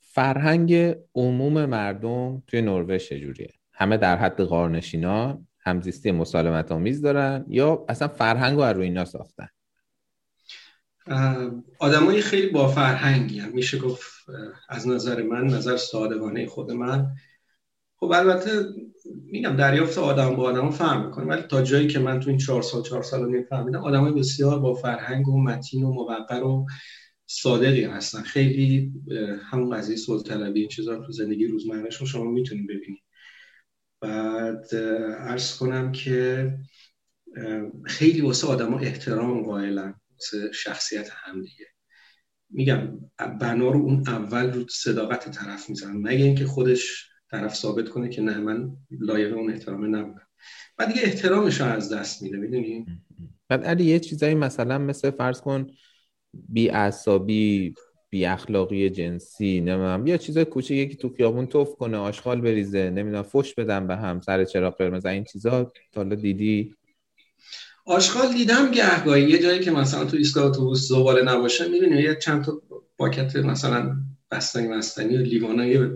فرهنگ 0.00 0.94
عموم 1.14 1.64
مردم 1.64 2.42
توی 2.46 2.62
نروژ 2.62 3.08
چجوریه؟ 3.08 3.50
همه 3.72 3.96
در 3.96 4.16
حد 4.16 4.44
غارنشینان 4.44 5.48
همزیستی 5.66 6.10
مسالمت 6.10 6.72
آمیز 6.72 7.02
دارن 7.02 7.44
یا 7.48 7.84
اصلا 7.88 8.08
فرهنگ 8.08 8.58
رو 8.58 8.64
روی 8.64 8.84
اینا 8.84 9.04
ساختن؟ 9.04 9.48
آدمای 11.78 12.20
خیلی 12.20 12.48
با 12.48 12.68
فرهنگی 12.68 13.38
هم. 13.38 13.52
میشه 13.52 13.78
گفت 13.78 14.30
از 14.68 14.88
نظر 14.88 15.22
من 15.22 15.46
نظر 15.46 15.76
صادقانه 15.76 16.46
خود 16.46 16.70
من. 16.70 17.06
خب 17.96 18.12
البته 18.14 18.64
میگم 19.24 19.56
دریافت 19.56 19.98
آدم 19.98 20.36
با 20.36 20.42
آدم 20.42 20.70
فرق 20.70 21.04
می‌کنه 21.06 21.26
ولی 21.26 21.42
تا 21.42 21.62
جایی 21.62 21.86
که 21.86 21.98
من 21.98 22.20
تو 22.20 22.30
این 22.30 22.38
چهار 22.38 22.62
سال 22.62 22.82
چهار 22.82 23.02
سال 23.02 23.38
نفهمیدم 23.38 23.84
آدمای 23.84 24.12
بسیار 24.12 24.58
با 24.58 24.74
فرهنگ 24.74 25.28
و 25.28 25.42
متین 25.42 25.84
و 25.84 25.92
موقر 25.92 26.42
و 26.42 26.66
صادقی 27.26 27.84
هستن. 27.84 28.22
خیلی 28.22 28.92
همون 29.50 29.76
قضیه 29.76 29.96
سلطنبی 29.96 30.60
این 30.60 30.68
چیزا 30.68 30.96
تو 30.96 31.12
زندگی 31.12 31.46
روزمرهشون 31.46 32.06
شما 32.06 32.24
می‌تونید 32.24 32.68
ببینید. 32.68 33.05
بعد 34.00 34.74
عرض 35.18 35.56
کنم 35.56 35.92
که 35.92 36.52
خیلی 37.84 38.20
واسه 38.20 38.46
آدما 38.46 38.78
احترام 38.78 39.42
قائلن 39.42 39.94
واسه 40.12 40.52
شخصیت 40.52 41.10
هم 41.12 41.42
دیگه. 41.42 41.66
میگم 42.50 42.98
بنا 43.40 43.70
رو 43.70 43.80
اون 43.80 44.02
اول 44.06 44.52
رو 44.52 44.68
صداقت 44.68 45.30
طرف 45.30 45.70
می‌زنن. 45.70 45.96
مگه 45.96 46.24
اینکه 46.24 46.46
خودش 46.46 47.10
طرف 47.30 47.54
ثابت 47.54 47.88
کنه 47.88 48.08
که 48.08 48.22
نه 48.22 48.38
من 48.38 48.70
لایق 48.90 49.36
اون 49.36 49.52
احترام 49.52 49.96
نبودم. 49.96 50.26
بعد 50.76 50.88
دیگه 50.88 51.00
احترامش 51.04 51.60
رو 51.60 51.66
از 51.66 51.92
دست 51.92 52.22
میده 52.22 52.36
می‌دونی؟ 52.36 52.86
بعد 53.48 53.64
علی 53.64 53.84
یه 53.84 53.98
چیزایی 53.98 54.34
مثلا 54.34 54.78
مثل 54.78 55.10
فرض 55.10 55.40
کن 55.40 55.66
بی 56.32 56.70
اعصابی 56.70 57.74
بی 58.10 58.26
اخلاقی 58.26 58.90
جنسی 58.90 59.60
نمی‌دونم 59.60 60.06
یا 60.06 60.16
چیزای 60.16 60.44
کوچیک 60.44 60.78
یکی 60.78 60.96
تو 60.96 61.14
خیابون 61.16 61.46
توف 61.46 61.76
کنه 61.76 61.96
آشغال 61.96 62.40
بریزه 62.40 62.90
نمی‌دونم 62.90 63.22
فش 63.22 63.54
بدم 63.54 63.86
به 63.86 63.96
هم 63.96 64.20
سر 64.20 64.44
چراغ 64.44 64.76
قرمز. 64.76 65.06
این 65.06 65.24
چیزا 65.24 65.72
تا 65.92 66.04
دیدی؟ 66.04 66.74
آشغال 67.86 68.32
دیدم 68.32 68.70
گهگاهی. 68.70 69.30
یه 69.30 69.38
جایی 69.38 69.60
که 69.60 69.70
مثلا 69.70 70.04
تو 70.04 70.16
ایستگاه 70.16 70.44
اتوبوس 70.46 70.88
زباله 70.88 71.22
نباشه 71.22 71.68
می‌بینی 71.68 72.02
یه 72.02 72.14
چند 72.14 72.44
تا 72.44 72.62
پاکت 72.98 73.36
مثلا 73.36 73.96
بستنی 74.30 74.68
مستنی 74.68 75.16
و 75.16 75.20
لیوانای 75.20 75.88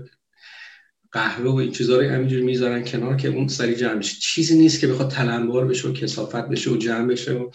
قهوه 1.12 1.50
و 1.50 1.54
این 1.54 1.72
چیزا 1.72 2.00
رو 2.00 2.08
همینجوری 2.08 2.42
می‌ذارن 2.42 2.84
کنار 2.84 3.16
که 3.16 3.28
اون 3.28 3.48
سری 3.48 3.74
جمع 3.74 3.94
بشه. 3.94 4.16
چیزی 4.20 4.58
نیست 4.58 4.80
که 4.80 4.86
بخواد 4.86 5.10
تلنبار 5.10 5.66
بشه 5.66 5.88
و 5.88 5.92
کسافت 5.92 6.48
بشه 6.48 6.70
و 6.70 6.76
جمع 6.76 7.06
بشه 7.06 7.32
و 7.32 7.50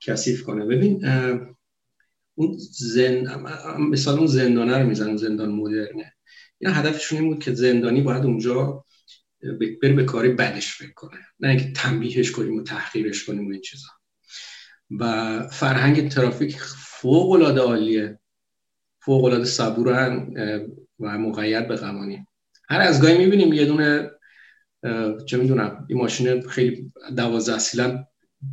کثیف 0.00 0.42
کنه. 0.42 0.64
ببین 0.64 1.04
اون 2.38 2.56
زن 2.70 3.44
مثال 3.78 4.18
اون 4.18 4.26
زندانه 4.26 4.78
رو 4.78 4.86
می‌زنن 4.86 5.16
زندان 5.16 5.48
مدرنه. 5.52 6.14
اینا 6.58 6.74
هدفشون 6.74 7.18
این 7.18 7.28
بود 7.28 7.44
که 7.44 7.54
زندانی 7.54 8.00
باید 8.00 8.24
اونجا 8.24 8.84
بره 9.82 9.92
به 9.92 10.04
کاری 10.04 10.28
بدش 10.28 10.74
فکر 10.74 10.92
کنه. 10.92 11.18
نه 11.40 11.48
اینکه 11.48 11.72
تنبیهش 11.72 12.30
کنیم 12.30 12.56
و 12.56 12.62
تحقیرش 12.62 13.24
کنیم 13.24 13.48
و 13.48 13.50
این 13.50 13.60
چیزا. 13.60 13.88
و 14.90 15.42
فرهنگ 15.48 16.08
ترافیک 16.08 16.56
فوق 16.76 17.30
العاده 17.30 17.60
عالیه. 17.60 18.18
فوق 19.00 19.24
العاده 19.24 19.44
صبورن 19.44 20.34
و 21.00 21.18
مقید 21.18 21.68
به 21.68 21.76
قوانین. 21.76 22.26
هر 22.68 22.80
از 22.80 23.02
گاهی 23.02 23.18
می‌بینیم 23.18 23.52
یه 23.52 23.64
دونه 23.64 24.10
چه 25.26 25.36
می‌دونم 25.36 25.86
این 25.88 25.98
ماشین 25.98 26.40
خیلی 26.40 26.92
دوازده 27.16 27.58
سیلن 27.58 28.04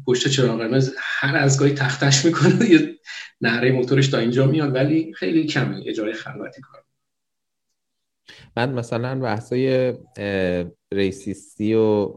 پشت 0.07 0.27
چراغ 0.27 0.59
قرمز 0.59 0.93
هر 0.97 1.35
از 1.35 1.59
گاهی 1.59 1.73
تختش 1.73 2.25
می‌کنه 2.25 2.69
یه 2.69 2.99
نهره 3.41 3.71
موتورش 3.71 4.07
تا 4.07 4.17
اینجا 4.17 4.47
میاد 4.47 4.75
ولی 4.75 5.13
خیلی 5.13 5.45
کمه 5.45 5.83
اجاره 5.85 6.13
خلوتی 6.13 6.61
کار 6.61 6.83
من 8.57 8.71
مثلا 8.71 9.19
بحثای 9.19 9.93
ریسیستی 10.93 11.73
و 11.73 12.13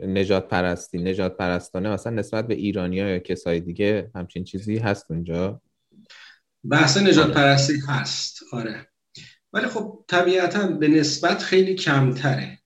نجات 0.00 0.48
پرستی 0.48 0.98
نجات 0.98 1.36
پرستانه 1.36 1.90
مثلا 1.90 2.12
نسبت 2.12 2.46
به 2.46 2.54
ایرانی 2.54 2.96
یا 2.96 3.18
کسای 3.18 3.60
دیگه 3.60 4.10
همچین 4.14 4.44
چیزی 4.44 4.78
هست 4.78 5.10
اونجا؟ 5.10 5.60
بحث 6.64 6.96
نجات 6.96 7.34
پرستی 7.34 7.80
هست 7.88 8.42
آره. 8.52 8.86
ولی 9.52 9.66
خب 9.66 10.04
طبیعتا 10.08 10.66
به 10.66 10.88
نسبت 10.88 11.42
خیلی 11.42 11.74
کمتره. 11.74 12.59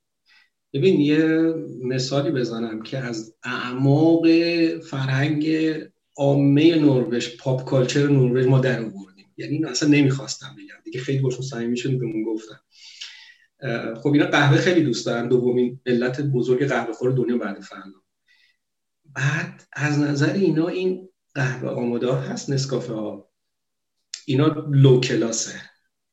ببین 0.75 1.01
یه 1.01 1.55
مثالی 1.83 2.31
بزنم 2.31 2.83
که 2.83 2.99
از 2.99 3.35
اعماق 3.43 4.27
فرهنگ 4.79 5.49
عامه 6.16 6.75
نروژ 6.75 7.37
پاپ 7.37 7.64
کالچر 7.64 8.07
نروژ 8.07 8.47
ما 8.47 8.59
در 8.59 8.81
آوردیم. 8.81 9.27
یعنی 9.37 9.55
اینو 9.55 9.68
اصلا 9.68 9.89
نمی‌خواستم 9.89 10.57
بگم. 10.59 10.83
دیگه 10.85 11.01
خیلی 11.01 11.18
باشون 11.18 11.47
صمیمی 11.47 11.77
شدیم 11.77 11.99
بهمون 11.99 12.22
گفتم 12.22 12.61
خب 14.03 14.12
اینا 14.12 14.27
قهوه 14.27 14.59
خیلی 14.59 14.83
دوست 14.83 15.07
دارن. 15.07 15.29
دومین 15.29 15.81
علت 15.87 16.20
بزرگ 16.20 16.68
قهوه 16.68 16.93
خور 16.93 17.11
دنیا 17.11 17.39
بعد 17.39 17.61
فردا. 17.61 18.03
بعد 19.05 19.62
از 19.72 19.99
نظر 19.99 20.33
اینا 20.33 20.68
این 20.68 21.09
قهوه 21.35 21.68
آماده 21.68 22.14
هست 22.14 22.51
نسکافه 22.51 22.93
ها. 22.93 23.31
اینا 24.27 24.66
لو 24.70 25.01
کلاسه. 25.01 25.61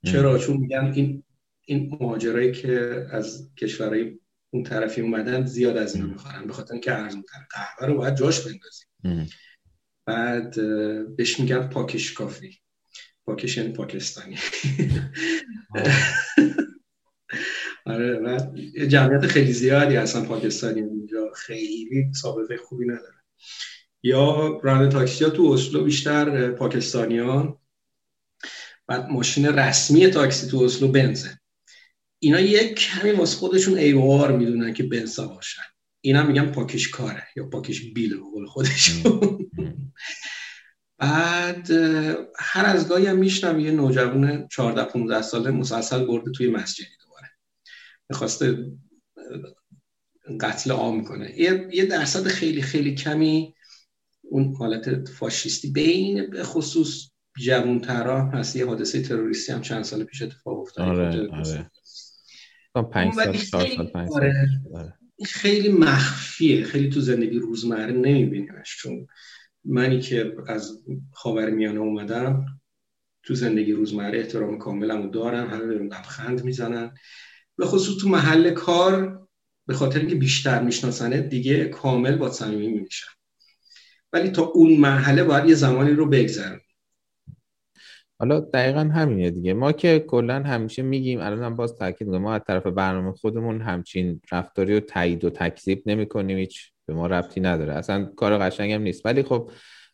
چرا؟ 0.06 0.38
چون 0.38 0.58
میگن 0.58 0.92
این 0.96 1.24
این 1.66 1.98
مهاجرایی 2.02 2.52
که 2.52 3.06
از 3.12 3.50
کشورهای 3.58 4.20
اون 4.54 4.64
طرفی 4.64 5.02
اومدن 5.02 5.46
زیاد 5.46 5.78
از 5.78 5.96
اینا 5.96 6.08
می‌خورن 6.08 6.48
به 6.48 6.54
خاطر 6.54 6.74
اینکه 6.74 6.94
ارزون 6.94 7.22
تر 7.22 7.46
قهوه 7.50 7.88
رو 7.88 7.98
باید 7.98 8.16
جاش 8.16 8.40
بندازیم. 8.40 8.88
بعد 10.06 10.56
بهش 11.16 11.40
میگن 11.40 11.70
پاکش 11.70 12.14
کافی. 12.14 12.60
pakkis 13.26 13.58
یعنی 13.58 13.74
پاکستانی. 13.74 14.38
آره 17.86 18.20
و 18.20 18.56
جمعیت 18.88 19.28
خیلی 19.28 19.54
زیادی 19.54 19.96
هستن 19.96 20.26
پاکستانی 20.26 20.82
اونجا. 20.82 21.32
خیلی 21.36 22.14
سابقه 22.14 22.58
خوبی 22.58 22.86
نداره. 22.86 23.22
یا 24.04 24.60
راننده 24.64 24.92
تاکسی 24.92 25.24
ها 25.24 25.30
تو 25.30 25.52
اسلو 25.52 25.84
بیشتر 25.84 26.52
پاکستانیان. 26.52 27.58
بعد 28.88 29.10
ماشین 29.10 29.46
رسمی 29.46 30.08
تاکسی 30.08 30.48
تو 30.48 30.64
اسلو 30.64 30.88
بنزه 30.88 31.41
اینا 32.24 32.40
یک 32.40 32.76
کمی 32.76 33.12
واسه 33.12 33.38
خودشون 33.38 33.78
عار 33.78 34.38
می‌دونن 34.38 34.74
که 34.74 34.84
بنزا 34.84 35.28
باشن. 35.28 35.62
اینا 36.02 36.24
میگن 36.24 36.52
pakkis 36.52 36.90
car 36.90 37.15
ه 37.15 37.24
یا 37.36 37.50
pakkis 37.50 37.94
bil 37.94 38.10
به 38.10 38.48
خودشون. 38.48 39.02
بعد 40.98 41.72
هر 42.40 42.66
از 42.66 42.88
گاهی 42.88 43.06
هم 43.06 43.18
میشنم 43.18 43.60
یه 43.60 43.72
نوجوان 43.72 44.48
14 44.48 44.84
15 44.84 45.22
ساله 45.22 45.52
مسلسل 45.52 46.06
برده 46.06 46.32
توی 46.32 46.48
مسجدی 46.48 46.90
دوباره. 47.06 47.28
می‌خواسته 48.10 48.72
قتل 50.42 50.72
عام 50.72 51.04
کنه. 51.04 51.40
یه 51.74 51.86
درصد 51.86 52.28
خیلی 52.28 52.62
خیلی 52.62 52.96
کمی 52.96 53.56
اون 54.24 54.56
حالت 54.56 55.10
فاشیستی 55.10 55.72
بین 55.72 56.30
به 56.30 56.44
خصوص 56.44 57.10
جوانترا 57.40 58.30
هست 58.30 58.56
یه 58.56 58.66
حادثه 58.66 59.02
تروریستی 59.02 59.52
هم 59.52 59.62
چند 59.62 59.84
سال 59.84 60.04
پیش 60.04 60.22
اتفاق 60.22 60.60
افتاد. 60.60 60.88
آره 60.88 61.28
آره. 61.32 61.72
پنج 62.76 63.14
سال 63.14 63.38
سال 63.38 63.88
پنج 63.88 64.10
سال. 64.10 64.24
آره. 64.24 64.50
آره. 64.74 64.94
خیلی 65.26 65.70
مخفیه. 65.70 66.64
خیلی 66.64 66.90
تو 66.90 67.00
زندگی 67.00 67.40
روزمره 67.40 67.92
نمیبینیمش 67.92 68.78
چون 68.78 69.08
منی 69.66 70.00
که 70.00 70.34
از 70.48 70.84
میانه 71.52 71.80
اومدم 71.80 72.46
تو 73.24 73.36
زندگی 73.36 73.74
روزمره 73.74 74.20
احترام 74.20 74.58
کاملمو 74.58 75.10
دارم. 75.10 75.50
همه 75.50 75.66
بهم 75.66 75.86
لبخند 75.86 76.44
می‌زنن. 76.44 76.94
به 77.58 77.66
خصوص 77.66 78.02
تو 78.02 78.10
محل 78.10 78.52
کار 78.52 79.28
به 79.68 79.74
خاطر 79.74 80.00
اینکه 80.00 80.16
بیشتر 80.16 80.64
میشناسنه 80.64 81.22
دیگه 81.22 81.66
کامل 81.66 82.16
با 82.16 82.32
صمیمی 82.32 82.80
میشن 82.80 83.08
ولی 84.14 84.30
تا 84.30 84.44
اون 84.44 84.78
مرحله 84.78 85.24
باید 85.24 85.50
یه 85.50 85.56
زمانی 85.56 85.92
رو 85.92 86.10
بگذرن 86.10 86.60
حالا 88.22 88.40
دقیقا 88.40 88.80
همینه 88.80 89.32
دیگه. 89.32 89.54
ما 89.54 89.72
که 89.72 90.00
کلا 90.00 90.44
همیشه 90.44 90.82
میگیم 90.82 91.20
الان 91.20 91.44
هم 91.44 91.56
باز 91.56 91.76
تاکید 91.76 92.10
ما 92.10 92.34
از 92.34 92.42
طرف 92.48 92.68
برنامه 92.68 93.12
خودمون 93.12 93.62
همچین 93.62 94.22
رفتاری 94.32 94.74
رو 94.74 94.80
تایید 94.80 95.24
و 95.24 95.30
تکذیب 95.30 95.84
نمی‌کنیم 95.86 96.38
هیچ 96.38 96.72
به 96.86 96.94
ما 96.94 97.08
ربطی 97.08 97.42
نداره. 97.42 97.74
اصلا 97.74 98.06
کار 98.06 98.38
قشنگ 98.38 98.72
هم 98.72 98.82
نیست. 98.82 99.06
ولی 99.06 99.24
خب 99.24 99.50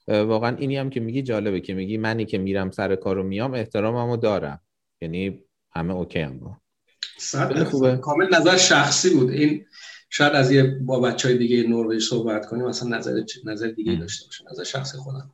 واقعا 0.08 0.56
اینی 0.56 0.78
هم 0.78 0.90
که 0.90 1.00
میگی 1.00 1.22
جالبه 1.22 1.60
که 1.60 1.74
میگی 1.74 1.98
منی 1.98 2.26
که 2.26 2.38
میرم 2.38 2.72
سر 2.72 2.96
کارو 2.96 3.24
میام 3.24 3.54
احتراممو 3.54 4.18
دارم. 4.18 4.62
یعنی 5.02 5.44
همه 5.72 5.94
اوکی 5.94 6.20
هم 6.20 6.40
با. 6.40 6.58
خوبه. 7.64 7.98
کامل 7.98 8.36
نظر 8.36 8.58
شخصی 8.58 9.10
بود. 9.10 9.30
این 9.30 9.66
شاید 10.10 10.34
از 10.34 10.52
یه 10.52 10.64
با 10.64 11.00
بچه 11.00 11.28
های 11.28 11.38
دیگه 11.38 11.64
نروژ 11.64 12.04
صحبت 12.04 12.46
کنیم 12.46 12.66
مثلا 12.66 12.98
نظر 12.98 13.24
نظر 13.46 13.68
دیگه 13.68 13.96
داشته 13.96 14.26
باشه 14.26 14.44
نظر 14.52 14.64
شخصی 14.64 14.98
خودم. 14.98 15.32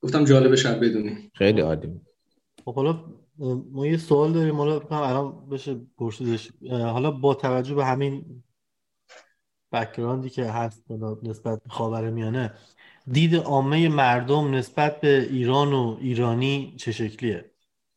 گفتم 0.00 0.24
جالبه 0.24 0.56
شاید 0.56 0.80
بدونی. 0.80 1.30
خیلی 1.34 1.60
عالی 1.60 2.00
خب 2.64 2.74
حالا 2.74 3.04
ما 3.72 3.86
یه 3.86 3.96
سوال 3.96 4.32
داریم. 4.32 4.56
حالا 4.56 4.80
الان 4.90 5.48
بشه 5.48 5.80
پرسیدش. 5.98 6.50
حالا 6.70 7.10
با 7.10 7.34
توجه 7.34 7.74
به 7.74 7.84
همین 7.84 8.42
بکراندی 9.72 10.30
که 10.30 10.44
هست 10.44 10.90
نسبت 11.22 11.62
به 11.62 11.70
خاور 11.70 12.10
میانه 12.10 12.54
دید 13.12 13.36
عامه 13.36 13.88
مردم 13.88 14.54
نسبت 14.54 15.00
به 15.00 15.28
ایران 15.30 15.72
و 15.72 15.96
ایرانی 16.00 16.74
چه 16.78 16.92
شکلیه؟ 16.92 17.50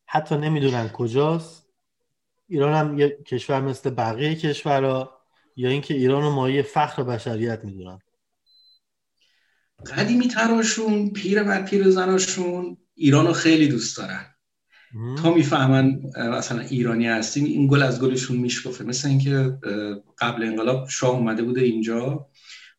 حتی 0.06 0.36
نمی‌دونن 0.36 0.90
کجاست. 0.90 1.66
ایران 2.48 2.74
هم 2.74 3.00
یه 3.00 3.18
کشور 3.26 3.62
مثل 3.62 3.90
بقیه 3.90 4.36
کشورها 4.36 5.12
یا 5.56 5.70
اینکه 5.70 5.94
ایران 5.94 6.24
و 6.24 6.32
مایه 6.32 6.62
فخر 6.62 7.04
بشریت 7.04 7.66
می‌دونن. 7.66 8.00
قدیمی 9.98 10.28
تراشون 10.28 11.10
پیر 11.10 11.44
و 11.48 11.66
پیر 11.66 11.90
زناشون 11.90 12.78
ایران 12.96 13.28
رو 13.28 13.34
خیلی 13.34 13.68
دوست 13.68 13.98
دارن. 13.98 14.35
تا 15.24 15.34
می‌فهمن 15.34 16.02
مثلا 16.18 16.60
ایرانی 16.60 17.08
هستیم 17.08 17.46
این 17.46 17.68
گل 17.68 17.84
از 17.84 18.02
گلشون 18.02 18.38
میشکفه. 18.38 18.84
مثل 18.84 19.08
اینکه 19.08 19.58
قبل 20.20 20.44
انقلاب 20.44 20.90
شاه 20.90 21.16
اومده 21.16 21.44
بوده 21.44 21.62
اینجا. 21.62 22.28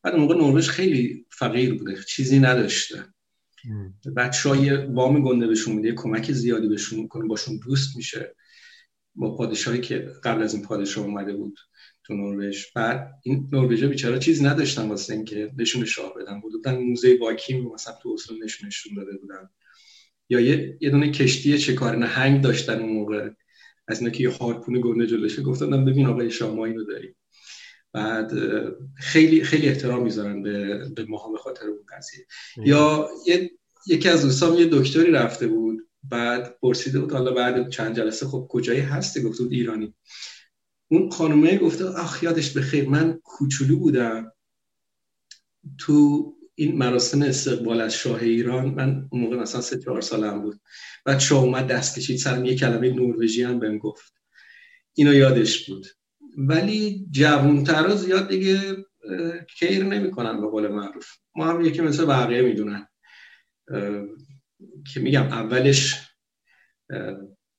بعد 0.03 0.15
اون 0.15 0.23
موقع 0.23 0.35
نروژ 0.35 0.69
خیلی 0.69 1.27
فقیر 1.31 1.75
بوده 1.79 1.97
چیزی 2.09 2.39
نداشته. 2.39 3.05
بعد 4.15 4.33
شاه 4.33 4.85
وام 4.85 5.23
گنده 5.23 5.47
بهشون 5.47 5.77
میده 5.77 5.93
کمک 5.93 6.33
زیادی 6.33 6.69
بهشون 6.69 7.01
می‌کنه 7.01 7.29
باشون 7.29 7.61
دوست 7.67 7.97
میشه. 7.97 8.35
با 9.15 9.37
پادشاهی 9.37 9.81
که 9.81 10.09
قبل 10.25 10.43
از 10.43 10.55
این 10.55 10.63
پادشاه 10.63 11.05
اومده 11.05 11.37
بود 11.37 11.59
تو 12.05 12.15
نروژ. 12.15 12.65
بعد 12.75 13.15
این 13.23 13.49
نروژ 13.53 13.85
بیچاره 13.85 14.19
چیزی 14.19 14.45
نداشتن 14.45 14.89
واسه 14.89 15.15
اینکه 15.15 15.53
بهشون 15.57 15.85
شاه 15.85 16.15
بدن. 16.15 16.41
بودن 16.41 16.77
موزه 16.77 17.19
واکیم 17.21 17.65
مثلا 17.75 17.95
تو 18.03 18.13
اصل 18.15 18.35
نشون 18.67 18.95
داده 18.97 19.17
بودن. 19.17 19.49
یا 20.29 20.41
یه, 20.41 20.79
یه 20.81 20.91
دونه 20.91 21.11
کشتی 21.11 21.59
چکار 21.59 21.97
نهنگ 21.97 22.43
داشتن 22.43 22.81
اون 22.81 22.93
موقع. 22.93 23.31
از 23.89 23.99
اینا 23.99 24.11
که 24.11 24.23
یه 24.23 24.31
هارپون 24.31 24.81
گنده 24.81 25.07
جلوشه 25.07 25.43
گفتن 25.43 25.85
ببین 25.85 26.07
آقای 26.07 26.31
شاه 26.31 26.55
ما 26.55 26.65
اینو 26.65 26.85
داریم 26.85 27.17
بعد 27.93 28.33
خیلی 28.97 29.45
خیلی 29.45 29.69
احترام 29.69 30.03
می‌ذارن 30.03 30.43
به 30.43 30.85
به 30.97 31.05
ماها 31.05 31.33
به 31.33 31.39
خاطر 31.39 31.67
اون 31.67 31.85
قضیه. 31.89 32.27
یا 32.67 33.09
یه 33.27 33.51
یکی 33.87 34.09
از 34.09 34.23
دوستان 34.23 34.55
یه 34.55 34.69
دکتری 34.73 35.11
رفته 35.11 35.47
بود. 35.47 35.89
بعد 36.03 36.59
پرسیده 36.63 37.01
بود 37.01 37.13
حالا 37.13 37.33
بعد 37.33 37.71
چند 37.71 37.97
جلسه 37.97 38.27
خب 38.27 38.47
کجایی 38.51 38.81
هستی؟ 38.81 39.23
گفته 39.23 39.43
بود 39.43 39.53
ایرانی. 39.53 39.95
اون 40.89 41.11
خانومه 41.11 41.59
گفته 41.59 41.85
آخ 41.85 42.23
یادش 42.23 42.57
بخیر 42.57 42.89
من 42.89 43.21
کوچولو 43.25 43.79
بودم. 43.79 44.33
تو 45.79 46.36
این 46.59 46.77
مراسم 46.77 47.23
استقبال 47.23 47.81
از 47.81 47.95
شاه 47.95 48.23
ایران 48.23 48.75
من 48.75 49.09
اون 49.11 49.23
موقع 49.23 49.37
مثلا 49.37 49.61
سه 49.61 49.79
چهار 49.79 50.01
سالم 50.01 50.43
بود. 50.43 50.61
بعد 51.05 51.19
شاه 51.19 51.43
اومد 51.43 51.67
دست 51.67 51.99
کشید 51.99 52.19
سرم 52.19 52.45
یه 52.45 52.57
کلمه 52.57 52.91
نروژی 52.91 53.43
هم 53.43 53.59
بهم 53.59 53.79
گفت. 53.79 54.13
اینو 54.95 55.15
یادش 55.15 55.69
بود. 55.69 55.87
ولی 56.39 57.07
جوانترا 57.11 57.95
زیاد 57.95 58.29
دیگه 58.29 58.77
کیر 59.59 59.85
نمی‌کنن 59.85 60.41
به 60.41 60.47
قول 60.47 60.69
معروف. 60.69 61.07
ما 61.37 61.47
هم 61.47 61.65
یکی 61.65 61.81
مثل 61.81 62.05
بقیه 62.05 62.43
می‌دونن. 62.43 62.87
که 64.93 65.01
میگم 65.01 65.23
اولش 65.23 66.01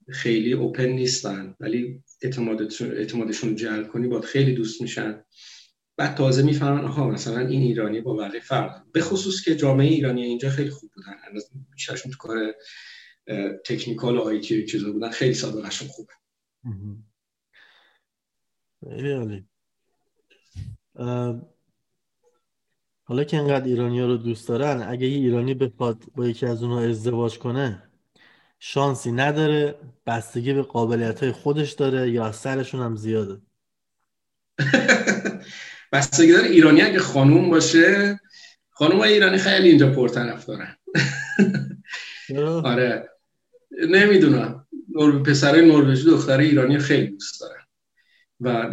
خیلی 0.09 0.53
اوپن 0.53 0.85
نیستن 0.85 1.55
ولی 1.59 2.03
اعتمادشون 2.21 3.55
جلب 3.55 3.87
کنی 3.87 4.07
باید 4.07 4.23
خیلی 4.23 4.53
دوست 4.53 4.81
میشن. 4.81 5.23
بعد 5.97 6.17
تازه 6.17 6.43
می‌فهمن 6.43 6.85
آها 6.85 7.09
مثلا 7.09 7.39
این 7.39 7.61
ایرانی 7.61 8.01
با 8.01 8.13
بقیه 8.13 8.39
فرق 8.39 8.91
به 8.91 9.01
خصوص 9.01 9.43
که 9.43 9.55
جامعه 9.55 9.87
ایرانی 9.87 10.23
اینجا 10.23 10.49
خیلی 10.49 10.69
خوب 10.69 10.91
بودن. 10.95 11.13
بیشترشون 11.71 12.11
تو 12.11 12.17
کار 12.17 12.55
تکنیکال 13.65 14.17
و 14.17 14.21
آیتی 14.21 14.65
چیزا 14.65 14.91
بودن. 14.91 15.09
خیلی 15.09 15.33
سابقهشون 15.33 15.87
خوبه 15.87 16.13
خیلی 18.89 19.11
عالی. 19.11 19.47
حالا 23.03 23.23
که 23.23 23.37
انقدر 23.37 23.65
ایرانی 23.65 23.99
ها 23.99 24.05
رو 24.05 24.17
دوست 24.17 24.47
دارن 24.47 24.81
اگه 24.81 25.07
یه 25.07 25.17
ایرانی 25.17 25.53
بخواد 25.53 26.03
با 26.15 26.27
یکی 26.27 26.45
از 26.45 26.63
اونها 26.63 26.81
ازدواج 26.81 27.39
کنه 27.39 27.83
شانسی 28.59 29.11
نداره 29.11 29.75
بستگی 30.05 30.53
به 30.53 30.61
قابلیت 30.61 31.23
های 31.23 31.31
خودش 31.31 31.71
داره 31.71 32.11
یا 32.11 32.31
سرشون 32.31 32.81
هم 32.81 32.95
زیاده. 32.95 33.41
بستگی 35.91 36.31
داره 36.31 36.47
ایرانی 36.47 36.81
اگه 36.81 36.99
خانوم 36.99 37.49
باشه 37.49 38.19
خانوم 38.69 38.99
ایرانی 38.99 39.37
خیلی 39.37 39.69
اینجا 39.69 39.91
پرطرف 39.91 40.45
دارن 40.45 40.75
آره. 42.65 43.09
نمی‌دونم. 43.89 44.67
نور... 44.89 45.23
پسرای 45.23 45.65
نروژی 45.65 46.03
دختر 46.03 46.37
ایرانی 46.37 46.77
خیلی 46.79 47.07
دوست 47.07 47.41
دارن. 47.41 47.63
و 48.39 48.71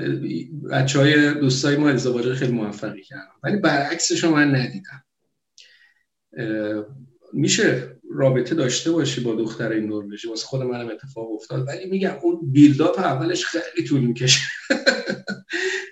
بچه 0.71 0.99
های 0.99 1.35
دوستای 1.35 1.77
ما 1.77 1.89
ازدواج 1.89 2.33
خیلی 2.33 2.53
موفقی 2.53 3.03
کردن. 3.03 3.33
ولی 3.43 3.57
برعکسش 3.57 4.25
من 4.25 4.55
ندیدم. 4.55 5.05
میشه 7.33 7.97
رابطه 8.11 8.55
داشته 8.55 8.91
باشی 8.91 9.21
با 9.21 9.35
دختر 9.35 9.73
این 9.73 9.85
نروژی؟ 9.85 10.29
واسه 10.29 10.47
خود 10.47 10.63
منم 10.63 10.89
اتفاق 10.89 11.33
افتاد. 11.33 11.69
ولی 11.69 11.91
میگم 11.91 12.17
اون 12.23 12.53
بیلداپ 12.53 12.99
اولش 12.99 13.45
خیلی 13.45 13.89
طول 13.89 14.01
می‌کشه. 14.01 14.41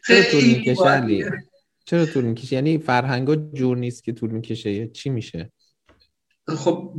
چرا 0.06 0.22
طول 0.30 0.44
می‌کشه 0.44 1.30
چرا 1.84 2.06
طول 2.06 2.24
می‌کشه؟ 2.24 2.54
یعنی 2.54 2.78
فرهنگا 2.78 3.36
جور 3.36 3.76
نیست 3.76 4.04
که 4.04 4.12
طول 4.12 4.30
می‌کشه 4.30 4.70
یا 4.70 4.86
چی 4.86 5.10
میشه؟ 5.10 5.52
خب 6.48 6.94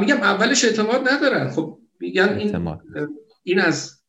میگم 0.00 0.16
اولش 0.16 0.64
اعتماد 0.64 1.08
ندارن. 1.08 1.50
خب 1.50 1.78
میگن 2.00 2.38
این 2.38 2.78
این 3.42 3.60
از 3.60 4.02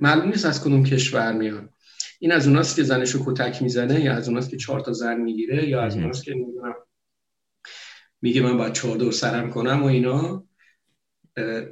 معلوم 0.00 0.28
نیست 0.28 0.46
از 0.46 0.64
کدوم 0.64 0.84
کشور 0.84 1.32
میاد 1.32 1.68
این 2.18 2.32
از 2.32 2.46
اوناست 2.46 2.76
که 2.76 2.82
زنشو 2.82 3.24
کتک 3.26 3.62
می‌زنه 3.62 4.00
یا 4.00 4.12
از 4.12 4.28
اوناست 4.28 4.50
که 4.50 4.56
چهار 4.56 4.80
تا 4.80 4.92
زن 4.92 5.20
می‌گیره 5.20 5.68
یا 5.68 5.82
از 5.82 5.96
اوناست 5.96 6.24
که 6.24 6.34
نمی‌دونم. 6.34 6.74
میگه 8.22 8.40
من 8.40 8.58
باید 8.58 8.72
چادر 8.72 9.10
سرم 9.10 9.50
کنم 9.50 9.82
و 9.82 9.86
اینا. 9.86 10.44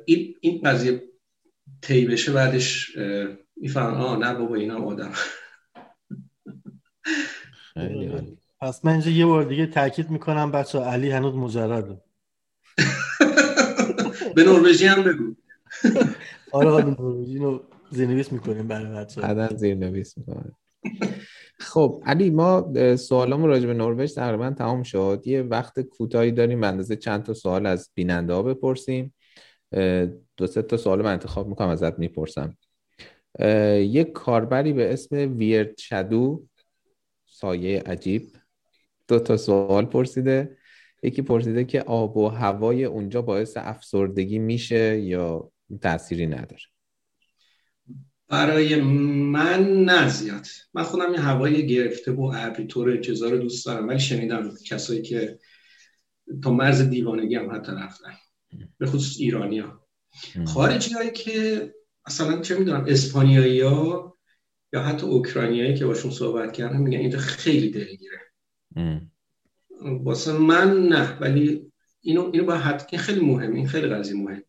این 0.04 0.34
این 0.40 0.60
قضیه 0.64 1.02
طی 1.82 2.06
بشه 2.06 2.32
بعدش 2.32 2.96
میفهم 3.56 3.94
آه 3.94 4.18
نه 4.18 4.34
بابا 4.34 4.54
اینا 4.54 4.84
آدم. 4.84 5.12
پس 8.60 8.84
من 8.84 8.92
اینجا 8.92 9.10
یه 9.10 9.26
بار 9.26 9.44
دیگه 9.44 9.66
تاکید 9.66 10.10
می‌کنم 10.10 10.52
بچه 10.52 10.80
علی 10.80 11.10
هنوز 11.10 11.34
مجرده. 11.34 12.00
به 14.36 14.44
نروژی 14.44 14.86
هم 14.86 15.02
بگو. 15.02 15.34
آره 16.52 16.70
آره 16.70 16.84
نروژی 16.84 17.38
رو 17.38 17.62
زیرنویس 17.90 18.32
می‌کنیم 18.32 18.68
برای 18.68 18.92
بچه 18.92 19.20
بعدا 19.20 19.48
زیرنویس 19.56 20.18
می‌کنیم 20.18 20.56
خب 21.58 22.02
علی 22.06 22.30
ما 22.30 22.72
سوالامون 22.96 23.48
راجع 23.48 23.66
به 23.66 23.74
نروژ 23.74 24.12
تقریبا 24.12 24.50
تمام 24.50 24.82
شد. 24.82 25.22
یه 25.26 25.42
وقت 25.42 25.80
کوتاهی 25.80 26.32
داریم 26.32 26.64
اندازه 26.64 26.96
چند 26.96 27.22
تا 27.22 27.34
سوال 27.34 27.66
از 27.66 27.90
بیننده 27.94 28.32
ها 28.32 28.42
بپرسیم 28.42 29.14
دو 30.36 30.46
سه 30.46 30.62
تا 30.62 30.76
سوال 30.76 31.02
من 31.02 31.12
انتخاب 31.12 31.48
می‌کنم 31.48 31.68
ازت 31.68 31.98
می‌پرسم. 31.98 32.56
یک 33.78 34.12
کاربری 34.12 34.72
به 34.72 34.92
اسم 34.92 35.16
ویرد 35.36 35.78
شدو 35.78 36.46
سایه 37.36 37.80
عجیب. 37.80 38.36
دو 39.08 39.18
تا 39.18 39.36
سوال 39.36 39.84
پرسیده. 39.84 40.56
یکی 41.02 41.22
پرسیده 41.22 41.64
که 41.64 41.82
آب 41.82 42.16
و 42.16 42.28
هوای 42.28 42.84
اونجا 42.84 43.22
باعث 43.22 43.56
افسردگی 43.56 44.38
میشه 44.38 45.00
یا 45.00 45.52
تأثیری 45.82 46.26
نداره؟ 46.26 46.62
برای 48.28 48.80
من 48.80 49.84
نه 49.84 50.08
زیاد. 50.08 50.46
من 50.74 50.82
خودم 50.82 51.14
یه 51.14 51.20
هوای 51.20 51.66
گرفته 51.66 52.12
و 52.12 52.32
ابری 52.36 52.66
طور 52.66 52.90
انتظار 52.90 53.36
دوست 53.36 53.66
دارم 53.66 53.88
ولی 53.88 53.98
شنیدم 53.98 54.50
کسایی 54.66 55.02
که 55.02 55.38
تا 56.42 56.50
مرز 56.50 56.80
دیوانگی 56.80 57.34
هم 57.34 57.54
حتی 57.56 57.72
رفتن 57.72 58.12
به 58.78 58.86
خصوص 58.86 59.16
ایرانی 59.20 59.58
ها 59.58 59.86
خارجی 60.46 60.94
هایی 60.94 61.10
که 61.10 61.70
مثلا 62.08 62.40
چه 62.40 62.58
می‌دونم 62.58 62.84
اسپانیایی 62.88 63.60
ها 63.60 64.15
یا 64.72 64.82
حتی 64.82 65.06
اوکراینیایی 65.06 65.74
که 65.74 65.86
باشون 65.86 66.10
صحبت 66.10 66.52
کردم 66.52 66.80
میگن 66.80 66.98
اینجا 66.98 67.18
خیلی 67.18 67.70
دلگیره. 67.70 68.20
واسه 69.80 70.32
من 70.32 70.88
نه 70.88 71.18
ولی 71.18 71.72
اینو 72.00 72.30
اینو 72.32 72.44
با 72.44 72.54
حد 72.54 72.96
خیلی 72.96 73.20
مهم 73.20 73.54
این 73.54 73.66
خیلی 73.66 73.88
قضیه 73.88 74.16
مهمه. 74.16 74.42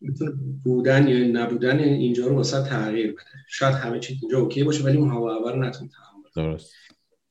می‌تونه 0.00 0.32
بودن 0.64 1.08
یا 1.08 1.26
نبودن 1.42 1.78
اینجا 1.78 2.26
رو 2.26 2.36
واسه 2.36 2.68
تغییر 2.68 3.12
بده. 3.12 3.24
شاید 3.48 3.74
همه 3.74 4.00
چیز 4.00 4.16
اینجا 4.22 4.38
اوکی 4.38 4.64
باشه 4.64 4.84
ولی 4.84 4.96
اون 4.96 5.10
هوا 5.10 5.50
رو 5.50 5.62
نتونه 5.62 5.90
تحمل 5.90 6.22
درست. 6.36 6.74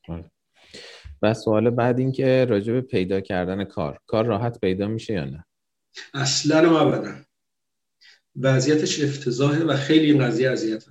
آره. 0.08 0.30
و 1.22 1.34
سوال 1.34 1.70
بعد 1.70 1.98
این 1.98 2.12
که 2.12 2.44
راجع 2.44 2.72
به 2.72 2.80
پیدا 2.80 3.20
کردن 3.20 3.64
کار. 3.64 3.98
کار 4.06 4.24
راحت 4.24 4.60
پیدا 4.60 4.88
میشه 4.88 5.14
یا 5.14 5.24
نه؟ 5.24 5.44
اصلا 6.14 6.70
و 6.70 6.76
ابدا. 6.76 7.14
وضعیتش 8.36 9.02
افتضاحه 9.02 9.64
و 9.64 9.76
خیلی 9.76 10.12
این 10.12 10.24
قضیه 10.24 10.50
اذیت 10.50 10.84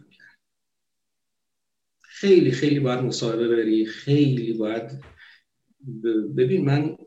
خیلی 2.22 2.52
خیلی 2.52 2.80
باید 2.80 3.00
مصاحبه 3.00 3.48
بری 3.48 3.86
خیلی 3.86 4.54
باید 4.54 5.04
ببین 6.38 6.66
من 6.66 6.98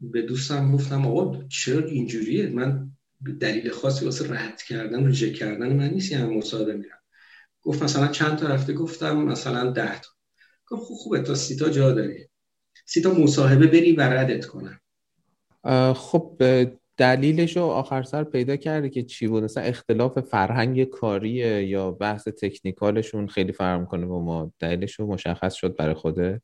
به 0.00 0.22
دوستم 0.22 0.72
گفتم 0.72 1.06
آقا 1.06 1.42
چرا 1.48 1.86
اینجوریه؟ 1.86 2.48
من 2.48 2.90
دلیل 3.40 3.70
خاصی 3.70 4.04
واسه 4.04 4.32
رد 4.34 4.62
کردن 4.62 5.06
ریجکت 5.06 5.34
کردن 5.38 5.76
من 5.76 5.90
نیست 5.90 6.12
یعنی 6.12 6.36
مصاحبه 6.36 6.72
میرم. 6.76 6.98
گفت 7.62 7.82
مثلا 7.82 8.06
چند 8.06 8.38
تا 8.38 8.48
رفته؟ 8.48 8.72
گفتم 8.72 9.16
مثلا 9.16 9.70
ده 9.70 10.00
تا. 10.00 10.08
گفت 10.66 10.82
خوب 10.82 10.96
خوبه 10.96 11.20
تا 11.20 11.34
سی 11.34 11.56
تا 11.56 11.68
جا 11.68 11.92
داری. 11.92 12.28
سی 12.84 13.00
تا 13.00 13.14
مصاحبه 13.14 13.66
بری 13.66 13.92
و 13.92 14.00
ردت 14.00 14.46
کنم. 14.46 14.80
خب 15.94 16.42
دلیلش 16.96 17.56
رو 17.56 17.62
آخر 17.62 18.02
سر 18.02 18.24
پیدا 18.24 18.56
کرده 18.56 18.90
که 18.90 19.02
چی 19.02 19.26
بود؟ 19.26 19.44
مثلا 19.44 19.62
اختلاف 19.62 20.20
فرهنگ 20.20 20.84
کاریه 20.84 21.66
یا 21.66 21.90
بحث 21.90 22.28
تکنیکالشون 22.28 23.26
خیلی 23.26 23.52
فرق 23.52 23.80
می‌کنه 23.80 24.06
با 24.06 24.20
ما؟ 24.20 24.52
دلیلش 24.58 24.94
رو 24.94 25.06
مشخص 25.06 25.54
شد 25.54 25.76
برای 25.76 25.94
خودت؟ 25.94 26.42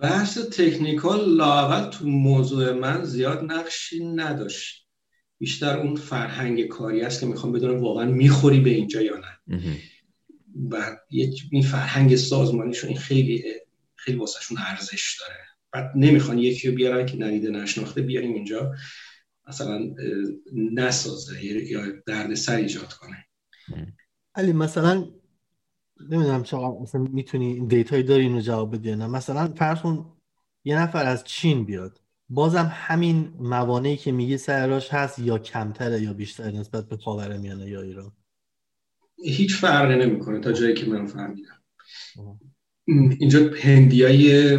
بحث 0.00 0.38
تکنیکال 0.38 1.36
لاول 1.36 1.90
تو 1.90 2.06
موضوع 2.06 2.72
من 2.72 3.04
زیاد 3.04 3.44
نقشی 3.44 4.04
نداشت. 4.04 4.86
بیشتر 5.38 5.78
اون 5.78 5.94
فرهنگ 5.94 6.66
کاری 6.66 7.00
است 7.00 7.20
که 7.20 7.26
می‌خوام 7.26 7.52
بدونم 7.52 7.80
واقعا 7.80 8.04
می‌خوری 8.04 8.60
به 8.60 8.70
اینجا 8.70 9.02
یا 9.02 9.16
نه. 9.16 9.58
و 10.70 10.96
این 11.50 11.62
فرهنگ 11.62 12.16
سازمانیشون 12.16 12.88
این 12.88 12.98
خیلی 12.98 13.44
خیلی 13.94 14.18
واسهشون 14.18 14.58
ارزش 14.58 15.18
داره. 15.20 15.38
بعد 15.72 15.92
نمی‌خوان 15.96 16.38
یکی 16.38 16.68
رو 16.68 16.74
بیارن 16.74 17.06
که 17.06 17.16
ندیده 17.16 17.50
نشناخته 17.50 18.02
بیاریم 18.02 18.34
اینجا. 18.34 18.72
مثلا 19.48 19.94
نسازه 20.52 21.44
یا 21.44 21.82
درد 22.06 22.34
سر 22.34 22.56
ایجاد 22.56 22.92
کنه. 22.92 23.26
علی 24.34 24.52
مثلا 24.52 25.06
نمی‌دونم 26.10 26.42
چقدر 26.42 26.80
مثلا 26.82 27.00
می‌تونی 27.00 27.46
این 27.46 27.66
دیتایی 27.66 28.02
داری 28.02 28.22
اینو 28.22 28.40
جواب 28.40 28.74
بدی 28.74 28.96
نه. 28.96 29.06
مثلا 29.06 29.54
فرض 29.54 29.80
کن 29.80 30.12
یه 30.64 30.78
نفر 30.78 31.06
از 31.06 31.24
چین 31.24 31.64
بیاد. 31.64 32.00
بازم 32.28 32.70
همین 32.72 33.34
موانعی 33.38 33.96
که 33.96 34.12
میگی 34.12 34.38
سراش 34.38 34.94
هست 34.94 35.18
یا 35.18 35.38
کمتره 35.38 36.02
یا 36.02 36.12
بیشتر 36.12 36.50
نسبت 36.50 36.88
به 36.88 36.96
خاورمیانه 36.96 37.70
یا 37.70 37.82
ایران؟ 37.82 38.12
هیچ 39.24 39.56
فرقی 39.56 40.06
نمی‌کنه 40.06 40.40
تا 40.40 40.52
جایی 40.52 40.74
که 40.74 40.86
من 40.86 41.06
فهمیدم. 41.06 41.62
اینجا 43.20 43.50
هندیای 43.62 44.56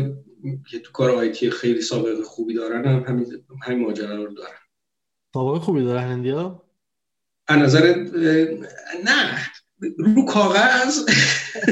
که 0.69 0.79
تو 0.79 0.91
کار 0.91 1.09
آیتی 1.09 1.49
خیلی 1.49 1.81
سابقه 1.81 2.23
خوبی 2.23 2.53
دارن 2.53 2.85
هم 2.85 3.03
همین 3.07 3.25
همین 3.63 3.85
ماجرا 3.87 4.23
رو 4.23 4.33
دارن. 4.33 4.66
سابقه 5.37 5.59
خوبی 5.59 5.83
دارن 5.83 6.03
هندیا 6.03 6.63
از 7.47 7.57
نظر 7.57 7.95
نه. 9.03 9.47
رو 9.97 10.25
کاغذ. 10.25 10.99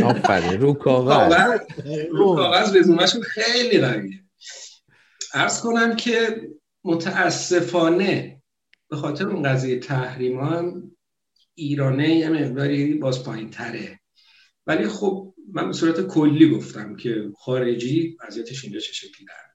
آفرین 0.04 0.62
رو 0.62 0.74
کاغذ. 0.74 1.60
رو 2.18 2.36
کاغذ 2.36 2.76
رزومهشون 2.76 3.22
خیلی 3.22 3.80
قویه 3.80 4.24
ارز 5.34 5.62
کنم 5.62 5.96
که 5.96 6.42
متاسفانه 6.84 8.42
به 8.90 8.96
خاطر 8.96 9.28
اون 9.28 9.44
قضیه 9.44 9.80
تحریم 9.80 10.40
هم 10.40 10.92
ایرانه 11.54 12.16
یه 12.16 12.30
مقداری 12.30 12.94
باز 12.94 13.24
پایین 13.24 13.50
تره 13.50 14.00
ولی 14.68 14.88
خب 14.88 15.34
من 15.54 15.68
به 15.68 15.74
صورت 15.74 16.08
کلی 16.08 16.58
گفتم 16.58 16.96
که 16.96 17.32
خارجی 17.38 18.18
وضعیتش 18.24 18.64
اینجا 18.64 18.80
چه 18.80 18.94
شکلی 18.94 19.26
در 19.26 19.46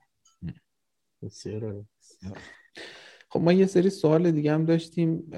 بسیار 1.23 1.85
خب 3.33 3.41
ما 3.41 3.53
یه 3.53 3.67
سری 3.67 3.91
سوال 3.91 4.31
دیگه 4.31 4.53
هم 4.53 4.65
داشتیم 4.65 5.31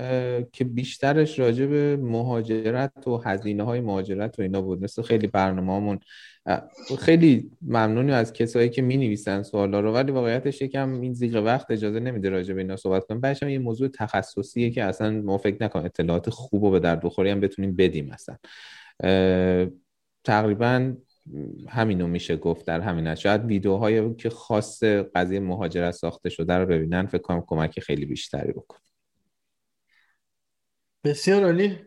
که 0.53 0.65
بیشترش 0.65 1.39
راجع 1.39 1.67
به 1.67 1.97
مهاجرت 1.97 3.09
و 3.09 3.17
هزینه 3.17 3.63
های 3.63 3.81
مهاجرت 3.81 4.39
و 4.39 4.43
اینا 4.43 4.63
بود. 4.63 4.83
مثل 4.83 5.03
خیلی 5.03 5.27
برنامه 5.27 5.99
خیلی 6.99 7.51
ممنونی 7.63 8.13
از 8.13 8.33
کسایی 8.33 8.69
که 8.69 8.83
می 8.83 8.97
نویسن 8.97 9.43
سوالا 9.43 9.81
رو 9.81 9.93
ولی 9.93 10.13
واقعیتش 10.13 10.63
یکم 10.63 11.01
این 11.01 11.13
زیغ 11.13 11.43
وقت 11.45 11.71
اجازه 11.71 12.01
نمیده 12.01 12.29
راجع 12.29 12.55
به 12.55 12.61
اینا 12.61 12.77
صحبت 12.77 13.07
کنیم 13.07 13.21
بعدش 13.21 13.43
یه 13.43 13.59
موضوع 13.59 13.89
تخصصیه 13.89 14.71
که 14.71 14.85
اصلا 14.85 15.11
ما 15.11 15.39
فکر 15.39 15.65
نکنم 15.65 15.85
اطلاعات 15.85 16.31
خوب 16.31 16.63
و 16.63 16.71
به 16.71 16.81
درد 16.81 17.01
بخوری 17.01 17.31
هم 17.31 17.41
بتونیم 17.41 17.77
بدیم 17.77 18.11
مثلا 18.13 18.37
تقریبا 20.25 20.95
همینو 21.69 22.07
میشه 22.07 22.37
گفت 22.37 22.67
در 22.67 22.81
همین 22.81 23.15
شاید 23.15 23.45
ویدیوهایی 23.45 24.15
که 24.15 24.31
خاص 24.31 24.83
قضیه 25.15 25.41
مهاجرت 25.41 25.95
ساخته 25.95 26.29
شده 26.29 26.55
رو 26.55 26.67
ببینن 26.67 27.07
فکر 27.07 27.23
کنم 27.23 27.45
کمک 27.47 27.81
خیلی 27.81 28.07
بیشتری 28.07 28.53
بکن 28.53 28.79
بسیار 31.05 31.45
عالی. 31.45 31.79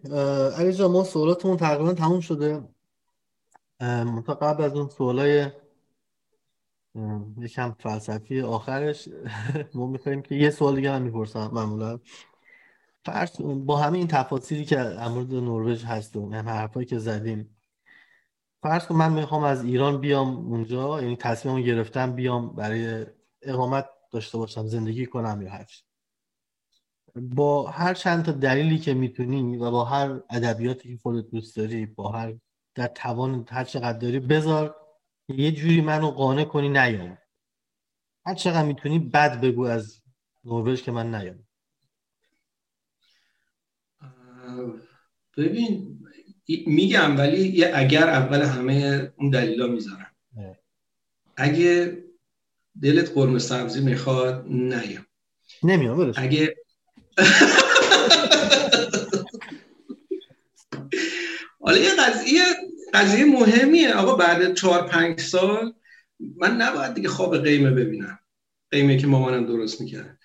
علی 0.58 0.74
جان 0.74 0.92
ما 0.92 1.04
سوالاتمون 1.04 1.58
تقریبا 1.58 1.94
تموم 1.94 2.20
شده. 2.20 2.64
تا 4.26 4.34
قبل 4.42 4.64
از 4.64 4.74
اون 4.74 4.90
سوالای 4.90 5.48
یکم 7.38 7.76
فلسفی 7.80 8.42
آخرش 8.42 9.10
ما 9.76 9.88
می‌خوایم 9.88 10.22
که 10.22 10.36
یه 10.36 10.50
سوال 10.50 10.76
دیگه 10.76 10.92
هم 10.92 11.02
می‌پرسم 11.02 11.50
معمولا. 11.54 12.00
فرض 13.06 13.42
با 13.42 13.78
همه 13.78 13.98
این 13.98 14.08
تفاصیلی 14.08 14.66
که 14.66 14.78
مورد 15.10 15.34
نروژ 15.34 15.84
هست 15.84 16.16
و 16.16 16.32
هم 16.34 16.50
حرفایی 16.50 16.86
که 16.86 16.98
زدیم 16.98 17.55
فرض 18.62 18.86
کن 18.86 18.96
من 18.96 19.14
می‌خوام 19.14 19.44
از 19.44 19.66
ایران 19.66 20.02
بیام 20.02 20.36
اونجا 20.36 21.02
یعنی 21.02 21.16
تصمیمم 21.16 21.62
گرفتم 21.62 22.16
بیام 22.16 22.56
برای 22.56 23.06
اقامت 23.42 23.90
داشته 24.12 24.38
باشم 24.38 24.68
زندگی 24.68 25.06
کنم 25.06 25.42
یا 25.42 25.50
هر 25.50 25.66
با 27.16 27.68
هر 27.68 27.94
چند 27.94 28.26
تا 28.26 28.32
دلیلی 28.32 28.80
که 28.80 28.94
می‌تونی 28.94 29.58
و 29.58 29.72
با 29.72 29.86
هر 29.86 30.22
ادبیاتی 30.30 30.96
که 30.96 31.02
خودت 31.02 31.30
دوست 31.30 31.58
داری 31.58 31.86
با 31.86 32.12
هر 32.12 32.34
در 32.76 32.88
توان 32.88 33.46
هر 33.50 33.64
چقدر 33.64 33.98
داری 33.98 34.20
بذار 34.20 34.76
یه 35.28 35.52
جوری 35.52 35.82
منو 35.82 36.12
قانع 36.12 36.44
کنی 36.44 36.70
نیام. 36.70 37.18
هر 38.26 38.36
چقدر 38.36 38.66
می‌تونی 38.66 39.00
بد 39.00 39.42
بگو 39.42 39.64
از 39.64 40.02
نروژ 40.46 40.82
که 40.82 40.92
من 40.92 41.16
نیام. 41.16 41.48
ببین 45.38 46.05
میگم 46.68 47.18
ولی 47.18 47.48
یه 47.48 47.72
اگر 47.76 48.10
اول 48.10 48.42
همه 48.42 49.12
اون 49.18 49.30
دلیلا 49.30 49.68
می‌ذارم. 49.68 50.12
اگه 51.38 51.98
دلت 52.82 53.12
قرمه 53.14 53.40
سبزی 53.40 53.82
می‌خواد 53.82 54.46
نیام 54.48 55.06
نمیام 55.64 56.14
اگه 56.16 56.56
حالا 61.60 61.78
یه 61.78 61.92
قضیه 62.00 62.42
قضیه 62.94 63.26
مهمیه. 63.26 63.94
آقا 63.94 64.16
بعد 64.16 64.54
چهار 64.54 64.88
پنج 64.88 65.20
سال 65.20 65.74
من 66.38 66.56
نباید 66.56 66.94
دیگه 66.94 67.10
خواب 67.10 67.44
قیمه 67.44 67.72
ببینم. 67.72 68.20
قیمه 68.72 68.98
که 68.98 69.08
مامانم 69.08 69.46
درست 69.46 69.82
می‌کرد. 69.82 70.20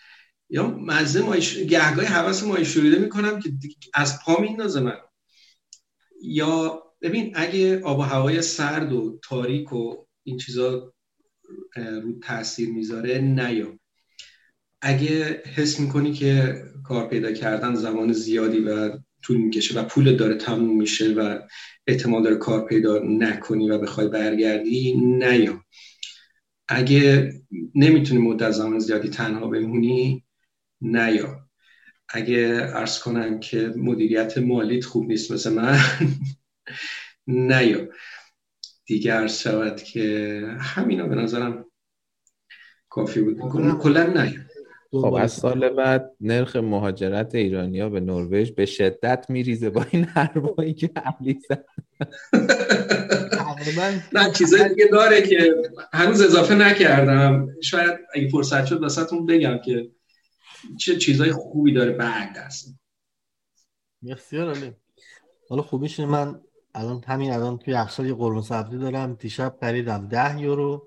یا 0.50 0.66
مزه 0.66 1.22
مای 1.22 1.40
گهگاه 1.66 2.04
حواس 2.04 2.44
مای 2.44 2.64
شوریده 2.64 2.98
می‌کنم 2.98 3.40
که 3.40 3.52
از 3.94 4.18
پا 4.24 4.40
میندازه 4.40 4.80
من 4.80 4.96
یا 6.22 6.82
ببین 7.02 7.32
اگه 7.34 7.80
آب 7.80 7.98
و 7.98 8.02
هوای 8.02 8.42
سرد 8.42 8.92
و 8.92 9.18
تاریک 9.22 9.72
و 9.72 10.06
این 10.22 10.36
چیزا 10.36 10.92
رو 11.76 12.18
تاثیر 12.22 12.68
می‌ذاره 12.68 13.18
نیا. 13.18 13.78
اگه 14.82 15.42
حس 15.56 15.80
می‌کنی 15.80 16.12
که 16.12 16.62
کار 16.84 17.08
پیدا 17.08 17.32
کردن 17.32 17.74
زمان 17.74 18.12
زیادی 18.12 18.60
و 18.60 18.98
طول 19.22 19.36
می‌کشه 19.36 19.80
و 19.80 19.84
پول 19.84 20.16
داره 20.16 20.34
تموم 20.34 20.76
میشه 20.78 21.14
و 21.14 21.38
احتمال 21.86 22.22
داره 22.22 22.36
کار 22.36 22.66
پیدا 22.66 22.98
نکنی 22.98 23.70
و 23.70 23.78
بخوای 23.78 24.08
برگردی 24.08 24.94
نیا. 24.96 25.64
اگه 26.68 27.32
نمی‌تونی 27.74 28.20
مدت 28.20 28.50
زمان 28.50 28.78
زیادی 28.78 29.08
تنها 29.08 29.46
بمونی 29.46 30.24
نیا. 30.80 31.49
اگه 32.12 32.70
ارز 32.74 32.98
کنم 32.98 33.40
که 33.40 33.72
مدیریت 33.76 34.38
مالیت 34.38 34.84
خوب 34.84 35.08
نیست 35.08 35.32
مثل 35.32 35.52
من 35.52 35.78
نیا. 37.26 37.86
دیگه 38.86 39.12
عرض 39.12 39.40
شود 39.40 39.82
که 39.82 40.40
همینا 40.60 41.08
به 41.08 41.14
نظرم 41.14 41.64
کافی 42.88 43.20
بود. 43.20 43.38
کلا 43.82 44.06
نیا. 44.06 44.40
خب 44.92 45.14
از 45.14 45.32
سال 45.32 45.68
بعد 45.68 46.10
نرخ 46.20 46.56
مهاجرت 46.56 47.34
ایرانیا 47.34 47.88
به 47.88 48.00
نروژ 48.00 48.50
به 48.50 48.66
شدت 48.66 49.26
میریزه 49.28 49.70
با 49.70 49.86
این 49.90 50.04
حرفایی 50.04 50.74
که 50.74 50.90
علی 50.96 51.40
زد. 51.48 51.64
نه 54.12 54.32
چیزایی 54.32 54.68
دیگه 54.68 54.86
داره 54.86 55.22
که 55.22 55.54
هنوز 55.92 56.20
اضافه 56.20 56.54
نکردم. 56.54 57.48
شاید 57.62 57.98
اگه 58.14 58.28
فرصت 58.28 58.64
شد 58.64 58.82
واسهتون 58.82 59.26
بگم 59.26 59.58
که 59.64 59.90
چه 60.78 60.96
چیزای 60.96 61.32
خوبی 61.32 61.72
داره 61.72 61.92
بعد 61.92 62.38
است 62.38 62.74
بسیار 64.02 64.48
عالی 64.48 64.72
حالا 65.48 65.62
خوبیش 65.62 66.00
من 66.00 66.40
الان 66.74 67.04
همین 67.06 67.32
الان 67.32 67.58
توی 67.58 67.74
یخچال 67.74 68.06
یه 68.06 68.14
قرمه 68.14 68.42
سبزی 68.42 68.78
دارم 68.78 69.14
دیشب 69.14 69.56
خریدم 69.60 70.08
ده 70.08 70.40
یورو 70.40 70.86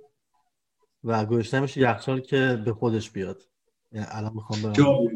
و 1.03 1.26
گوشتمش 1.26 1.78
یخچال 1.78 2.21
که 2.21 2.61
به 2.65 2.74
خودش 2.74 3.11
بیاد. 3.11 3.43
یعنی 3.91 4.07
الان 4.09 4.34
می‌خوام 4.34 4.61
برم. 4.61 5.07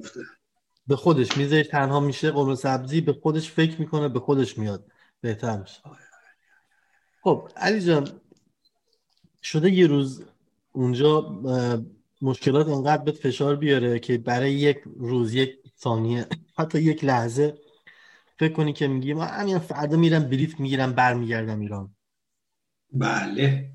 به 0.88 0.96
خودش 0.96 1.38
میزه 1.38 1.64
تنها 1.64 2.00
میشه 2.00 2.32
قرمه 2.32 2.56
سبزی 2.56 3.02
به 3.02 3.14
خودش 3.14 3.52
فکر 3.52 3.80
می‌کنه 3.80 4.10
به 4.10 4.20
خودش 4.20 4.58
میاد. 4.58 4.92
بهتر 5.22 5.58
میشه. 5.58 5.82
خب 7.22 7.50
علی 7.56 7.82
جان 7.82 8.22
شده 9.44 9.72
یه 9.72 9.88
روز 9.88 10.26
اونجا 10.72 11.22
مشکلات 12.22 12.68
انقدر 12.68 13.04
به 13.04 13.12
فشار 13.12 13.56
بیاره 13.56 14.00
که 14.00 14.18
برای 14.18 14.54
یک 14.54 14.78
روز 14.86 15.34
یک 15.34 15.60
ثانیه 15.80 16.28
حتی 16.58 16.82
یک 16.82 17.04
لحظه 17.04 17.58
فکر 18.40 18.54
کنی 18.54 18.74
که 18.74 18.88
میگی 18.88 19.14
من 19.14 19.28
همین 19.28 19.60
فردا 19.60 19.98
میرم 19.98 20.24
بلیت 20.24 20.60
می‌گیرم 20.60 20.94
برمیگردم 20.94 21.60
ایران. 21.60 21.96
بله. 22.94 23.72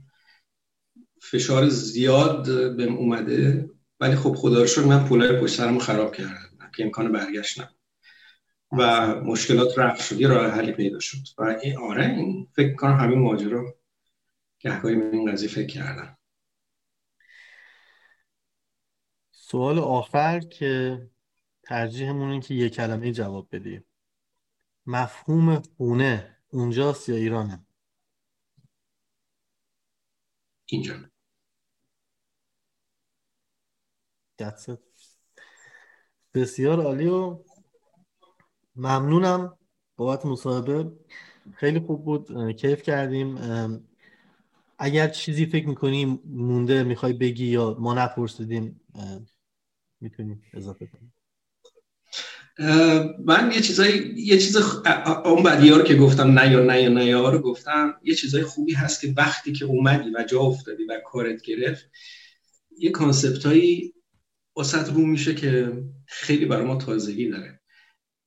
فشار 1.22 1.68
زیاد 1.68 2.76
بهم 2.76 2.96
اومده 2.96 3.70
ولی 4.00 4.16
خب 4.16 4.34
خدا 4.34 4.62
رو 4.62 4.86
من 4.86 5.08
پولای 5.08 5.40
پشت 5.40 5.56
سرمو 5.56 5.78
خراب 5.78 6.14
کردم. 6.14 6.70
که 6.76 6.84
امکان 6.84 7.12
برگشت 7.12 7.60
و 8.72 9.14
مشکلات 9.20 9.78
رفت 9.78 10.04
شد 10.04 10.20
یه 10.20 10.28
راه 10.28 10.50
حلی 10.50 10.72
پیدا 10.72 11.00
شد. 11.00 11.18
و 11.38 11.42
این 11.62 11.78
آره 11.78 12.06
این 12.06 12.48
فکر 12.52 12.74
کنم 12.74 12.96
همین 12.96 13.18
ماجرا 13.18 13.74
گهگاهی 14.58 14.94
من 14.94 15.12
این 15.12 15.32
قضیه 15.32 15.48
فکر 15.48 15.66
کردم 15.66 16.18
سوال 19.52 19.78
آخر 19.78 20.40
که 20.40 21.02
ترجیحمون 21.62 22.40
که 22.40 22.54
یه 22.54 22.68
کلمه 22.68 23.12
جواب 23.12 23.48
بدی 23.52 23.80
مفهوم 24.86 25.62
خونه 25.76 26.36
اونجاست 26.48 27.08
یا 27.08 27.16
ایرانه؟ 27.16 27.66
اینجا. 30.66 30.94
بسیار 36.34 36.80
عالی 36.80 37.06
و 37.06 37.44
ممنونم 38.76 39.58
بابت 39.96 40.26
مصاحبه. 40.26 40.92
خیلی 41.54 41.80
خوب 41.80 42.04
بود. 42.04 42.52
کیف 42.56 42.82
کردیم. 42.82 43.38
اگر 44.78 45.08
چیزی 45.08 45.46
فکر 45.46 45.68
می‌کنیم 45.68 46.20
مونده 46.24 46.82
می‌خوای 46.82 47.12
بگی 47.12 47.46
یا 47.46 47.76
ما 47.78 47.94
نپرسیدیم 47.94 48.80
می‌تونیم 50.02 50.42
اضافه 50.54 50.86
کنیم. 50.86 51.14
من 53.24 53.52
یه 53.54 53.60
چیزای 53.60 54.12
یه 54.16 54.38
چیز 54.38 54.56
اون 55.24 55.42
بدی 55.42 55.68
ها 55.68 55.76
رو 55.76 55.82
که 55.82 55.96
گفتم 55.96 56.38
نه 56.38 56.52
یا 56.52 56.64
نه 56.64 56.82
یا 56.82 56.88
نه 56.88 57.06
یا 57.06 57.30
رو 57.30 57.38
گفتم 57.38 58.00
یه 58.02 58.14
چیزای 58.14 58.42
خوبی 58.42 58.72
هست 58.72 59.00
که 59.00 59.14
وقتی 59.16 59.52
که 59.52 59.64
اومدی 59.64 60.10
و 60.10 60.24
جا 60.24 60.40
افتادی 60.40 60.84
و 60.84 61.00
کارت 61.06 61.42
گرفت 61.42 61.90
یه 62.78 62.90
کانسپت 62.90 63.46
هایی 63.46 63.94
واسط 64.56 64.88
رو 64.88 65.06
میشه 65.06 65.34
که 65.34 65.82
خیلی 66.06 66.44
برای 66.44 66.66
ما 66.66 66.76
تازگی 66.76 67.28
داره. 67.28 67.60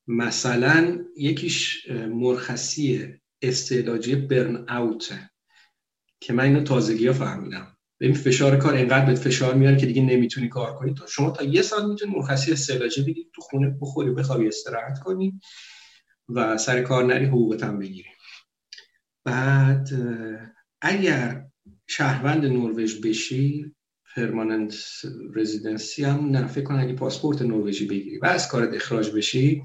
مثلا 0.08 1.06
یکیش 1.18 1.90
مرخصی 1.90 3.14
استعلاجی 3.42 4.16
برن 4.16 4.70
اوته 4.70 5.30
که 6.20 6.34
من 6.34 6.44
اینو 6.44 6.64
تازگی 6.64 7.08
ها 7.08 7.14
فهمیدم. 7.14 7.75
ببین 8.00 8.14
فشار 8.14 8.58
کار 8.58 8.76
انقدر 8.76 9.06
به 9.06 9.16
فشار 9.16 9.54
میاره 9.54 9.78
که 9.78 9.86
دیگه 9.86 10.02
نمی‌تونی 10.02 10.50
کار 10.50 10.76
کنی. 10.76 10.94
تو 10.94 11.08
شما 11.08 11.32
تا 11.32 11.44
یه 11.44 11.62
سال 11.62 11.90
می‌تونی 11.90 12.16
مرخصی 12.16 12.52
استعلاجی 12.52 13.02
بگیری 13.02 13.30
تو 13.34 13.42
خونه 13.42 13.78
بخوری 13.82 14.12
بخوابی 14.12 14.48
استراحت 14.48 15.00
کنی 15.00 15.40
و 16.30 16.58
سر 16.58 16.82
کار 16.82 17.06
نری 17.06 17.26
حقوقت 17.26 17.64
هم 17.64 17.80
بگیری. 17.80 18.10
بعد 19.24 19.90
اگر 20.82 21.46
شهروند 21.88 22.46
نروژ 22.46 22.96
بشی 22.96 23.76
پرماننت 24.16 24.76
رزیدنسی 25.36 26.04
هم 26.04 26.30
نه 26.30 26.48
فکر 26.48 26.64
کنم 26.64 26.80
اگه 26.80 26.94
پاسپورت 26.94 27.42
نروژی 27.42 27.86
بگیری 27.88 28.18
و 28.18 28.26
از 28.26 28.48
کارت 28.48 28.74
اخراج 28.74 29.12
بشی 29.12 29.64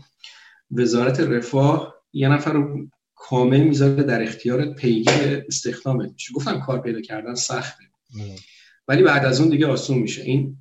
وزارت 0.70 1.20
رفاه 1.20 1.95
یه 2.12 2.28
نفر 2.28 2.53
رو 2.53 2.89
کامل 3.14 3.61
می‌ذاره 3.61 4.03
در 4.03 4.22
اختیار 4.22 4.74
پیگیر 4.74 5.45
استخدامت 5.49 6.11
گفتم 6.35 6.61
کار 6.61 6.83
پیدا 6.83 7.01
کردن 7.01 7.35
سخته. 7.35 7.85
ولی 8.89 9.03
بعد 9.03 9.25
از 9.25 9.41
اون 9.41 9.51
دیگه 9.51 9.67
آسون 9.67 9.99
میشه. 9.99 10.23
این 10.23 10.57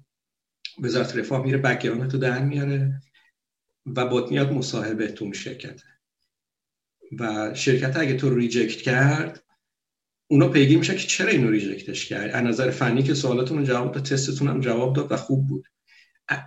وزارت 0.82 1.18
رفاه 1.18 1.46
میره 1.46 1.58
background 1.58 2.12
تو 2.12 2.18
در 2.18 2.46
میاره 2.46 3.02
و 3.86 4.06
باهات 4.06 4.32
میاد 4.32 4.52
مصاحبه 4.52 5.08
تو 5.08 5.34
شرکت 5.34 5.82
و 7.20 7.54
شرکت 7.54 7.98
اگه 7.98 8.14
تو 8.14 8.36
reject 8.36 8.82
کرد 8.82 9.44
اونا 10.28 10.48
پیگیر 10.48 10.78
میشه 10.78 10.96
که 10.96 11.08
چرا 11.08 11.30
اینو 11.30 11.52
reject 11.52 11.92
ش 11.92 12.06
کرد؟ 12.06 12.32
از 12.32 12.44
نظر 12.44 12.72
فنی 12.72 13.04
که 13.04 13.14
سوالاتون 13.14 13.64
جواب 13.64 13.92
داد 13.92 14.04
تستتون 14.04 14.48
هم 14.48 14.60
جواب 14.60 14.96
داد 14.96 15.12
و 15.12 15.16
خوب 15.16 15.48
بود. 15.48 15.66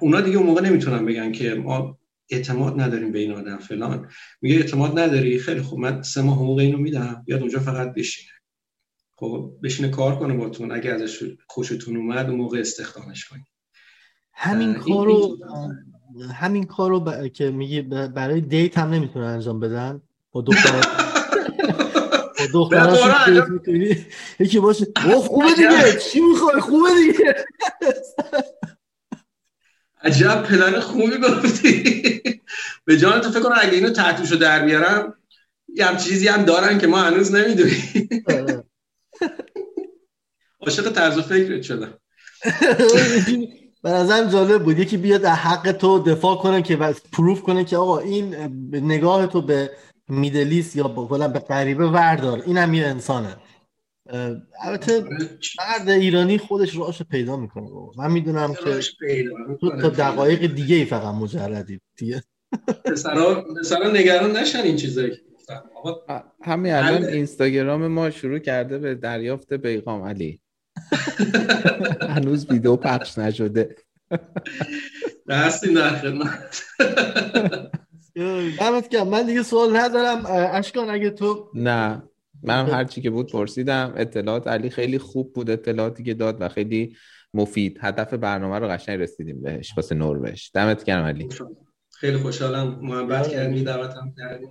اونا 0.00 0.20
دیگه 0.20 0.36
اون 0.36 0.46
موقع 0.46 0.61
نمی‌تونن 0.61 1.07
بگن 1.07 1.32
که 1.32 1.55
ما 1.55 1.98
اعتماد 2.30 2.80
نداریم 2.80 3.12
به 3.12 3.18
این 3.18 3.32
آدم 3.32 3.59
فلان. 3.59 4.11
میگه 4.40 4.57
اعتماد 4.57 4.98
نداری؟ 4.98 5.38
خیلی 5.38 5.62
خوب. 5.62 5.78
من 5.78 6.03
سه 6.03 6.22
ماه 6.22 6.36
حقوق 6.36 6.59
اینو 6.59 6.78
میدم. 6.78 7.22
بیاد 7.26 7.40
اونجا 7.40 7.61
فقط 7.61 7.94
بشینه. 7.94 8.32
خب 9.22 9.52
بشینه 9.62 9.88
کار 9.88 10.18
کنه 10.18 10.34
باتون 10.34 10.72
اگه 10.72 10.90
ازش 10.90 11.24
خوشتون 11.46 11.96
اومد 11.96 12.26
اون 12.26 12.36
موقع 12.36 12.60
استخدامش 12.60 13.24
کنید. 13.28 13.46
همین 14.32 14.74
کارو 14.74 15.38
همین 16.34 16.64
کارو 16.64 17.28
که 17.28 17.50
میگی 17.50 17.82
برای 17.82 18.40
دیت 18.40 18.78
هم 18.78 18.90
نمی‌تونه 18.90 19.26
انجام 19.26 19.60
بدن. 19.60 20.02
با 20.32 20.40
دختر 20.42 20.80
با 22.38 22.46
دختراشون 22.54 23.96
یکی 24.38 24.60
باشه 24.60 24.86
خوبه 25.26 25.54
دیگه. 25.54 25.98
چی 25.98 26.20
می‌خوای؟ 26.20 26.60
خوبه 26.60 26.88
دیگه. 26.94 27.34
عجب 30.02 30.42
پلن 30.42 30.80
خوبی 30.80 31.18
گفتی. 31.18 32.22
به 32.84 32.96
جان 32.96 33.20
تو 33.20 33.30
فکر 33.30 33.42
کنم 33.42 33.58
اگه 33.60 33.72
اینو 33.72 33.90
تحتوشو 33.90 34.36
در 34.36 34.64
بیارم 34.64 35.14
یه 35.74 35.86
هم 35.86 35.96
چیزی 35.96 36.28
هم 36.28 36.42
دارن 36.42 36.78
که 36.78 36.86
ما 36.86 36.98
هنوز 36.98 37.34
نمی‌دونیم. 37.34 38.08
عاشق 40.60 40.92
طرز 40.92 41.18
فکرت 41.18 41.62
شدم 41.62 41.94
به 43.82 43.90
نظرم 43.90 44.28
جالب 44.28 44.62
بود. 44.62 44.78
یکی 44.78 44.96
بیاد 44.96 45.20
در 45.20 45.34
حق 45.34 45.72
تو 45.72 45.98
دفاع 45.98 46.36
کنه 46.36 46.62
که 46.62 46.76
پروف 47.12 47.42
کنه 47.42 47.64
که 47.64 47.76
آقا 47.76 47.98
این 47.98 48.34
نگاه 48.72 49.26
تو 49.26 49.42
به 49.42 49.70
میدلیس 50.08 50.76
یا 50.76 50.88
به 50.88 51.38
غریبه 51.38 51.90
وردار. 51.90 52.42
این 52.46 52.58
هم 52.58 52.74
یه 52.74 52.86
انسانه. 52.86 53.36
البته 54.64 55.04
مرد 55.58 55.88
ایرانی 55.88 56.38
خودش 56.38 56.76
راش 56.76 57.02
پیدا 57.02 57.36
می‌کنه 57.36 57.70
من 57.96 58.12
می‌دونم 58.12 58.54
که 58.54 58.80
تو 59.60 59.80
تا 59.80 59.88
دقایق 59.88 60.54
دیگه 60.54 60.76
ای 60.76 60.84
فقط 60.84 61.14
مجردی. 61.14 61.80
دیگه. 61.96 62.22
پسرا 62.84 63.90
نگران 63.92 64.36
نشن 64.36 64.58
این 64.58 64.76
چیزایی. 64.76 65.12
گفتم. 65.43 65.62
آقا 65.76 66.22
همین 66.43 66.72
الان 66.72 67.05
اینستاگرام 67.05 67.86
ما 67.86 68.11
شروع 68.11 68.38
کرده 68.38 68.78
به 68.78 68.95
دریافت 68.95 69.55
پیغام 69.55 70.03
علی. 70.03 70.40
هنوز 72.01 72.51
ویدیو 72.51 72.76
پخش 72.76 73.18
نشده. 73.18 73.76
هستیم 75.28 75.74
در 75.74 75.90
خدمت. 75.90 76.62
دمت 78.61 78.88
گرم. 78.88 79.09
من 79.09 79.26
دیگه 79.26 79.43
سوال 79.43 79.76
ندارم. 79.76 80.26
اشکان 80.53 80.90
اگه 80.90 81.11
تو 81.11 81.51
نه. 81.55 82.03
منم 82.43 82.66
هر 82.66 82.84
چی 82.84 83.01
که 83.01 83.11
بود 83.11 83.32
پرسیدم. 83.32 83.95
اطلاعات 83.97 84.47
علی 84.47 84.70
خیلی 84.70 84.99
خوب 84.99 85.32
بود. 85.32 85.51
اطلاعاتی 85.51 86.03
که 86.03 86.14
داد 86.14 86.36
و 86.40 86.49
خیلی 86.49 86.97
مفید. 87.34 87.78
هدف 87.80 88.14
برنامه 88.14 88.59
رو 88.59 88.68
قشنگ 88.68 89.01
رسیدیم 89.01 89.43
بهش. 89.43 89.72
واسه 89.76 89.95
نروژ. 89.95 90.51
دمت 90.55 90.84
گرم 90.84 91.05
علی. 91.05 91.28
خیلی 91.90 92.16
خوشحالم. 92.16 92.78
محبت 92.82 93.28
کردی. 93.28 93.64
دعوتم 93.64 94.14
کردی. 94.18 94.47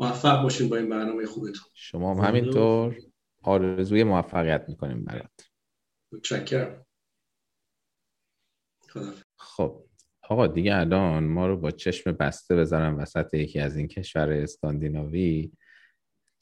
موفق 0.00 0.42
باشین 0.42 0.68
با 0.68 0.76
این 0.76 0.88
برنامه 0.88 1.26
خوبتون. 1.26 1.70
شما 1.74 2.14
هم 2.14 2.28
همینطور 2.28 2.96
آرزوی 3.42 4.04
موفقیت 4.04 4.64
می‌کنیم 4.68 5.04
برات. 5.04 5.50
متشکرم. 6.12 6.86
خب 9.36 9.84
آقا 10.22 10.46
دیگه 10.46 10.76
الان 10.76 11.24
ما 11.24 11.46
رو 11.46 11.56
با 11.56 11.70
چشم 11.70 12.12
بسته 12.12 12.56
بذارم 12.56 12.98
وسط 12.98 13.34
یکی 13.34 13.60
از 13.60 13.76
این 13.76 13.88
کشور 13.88 14.30
اسکاندیناوی. 14.30 15.52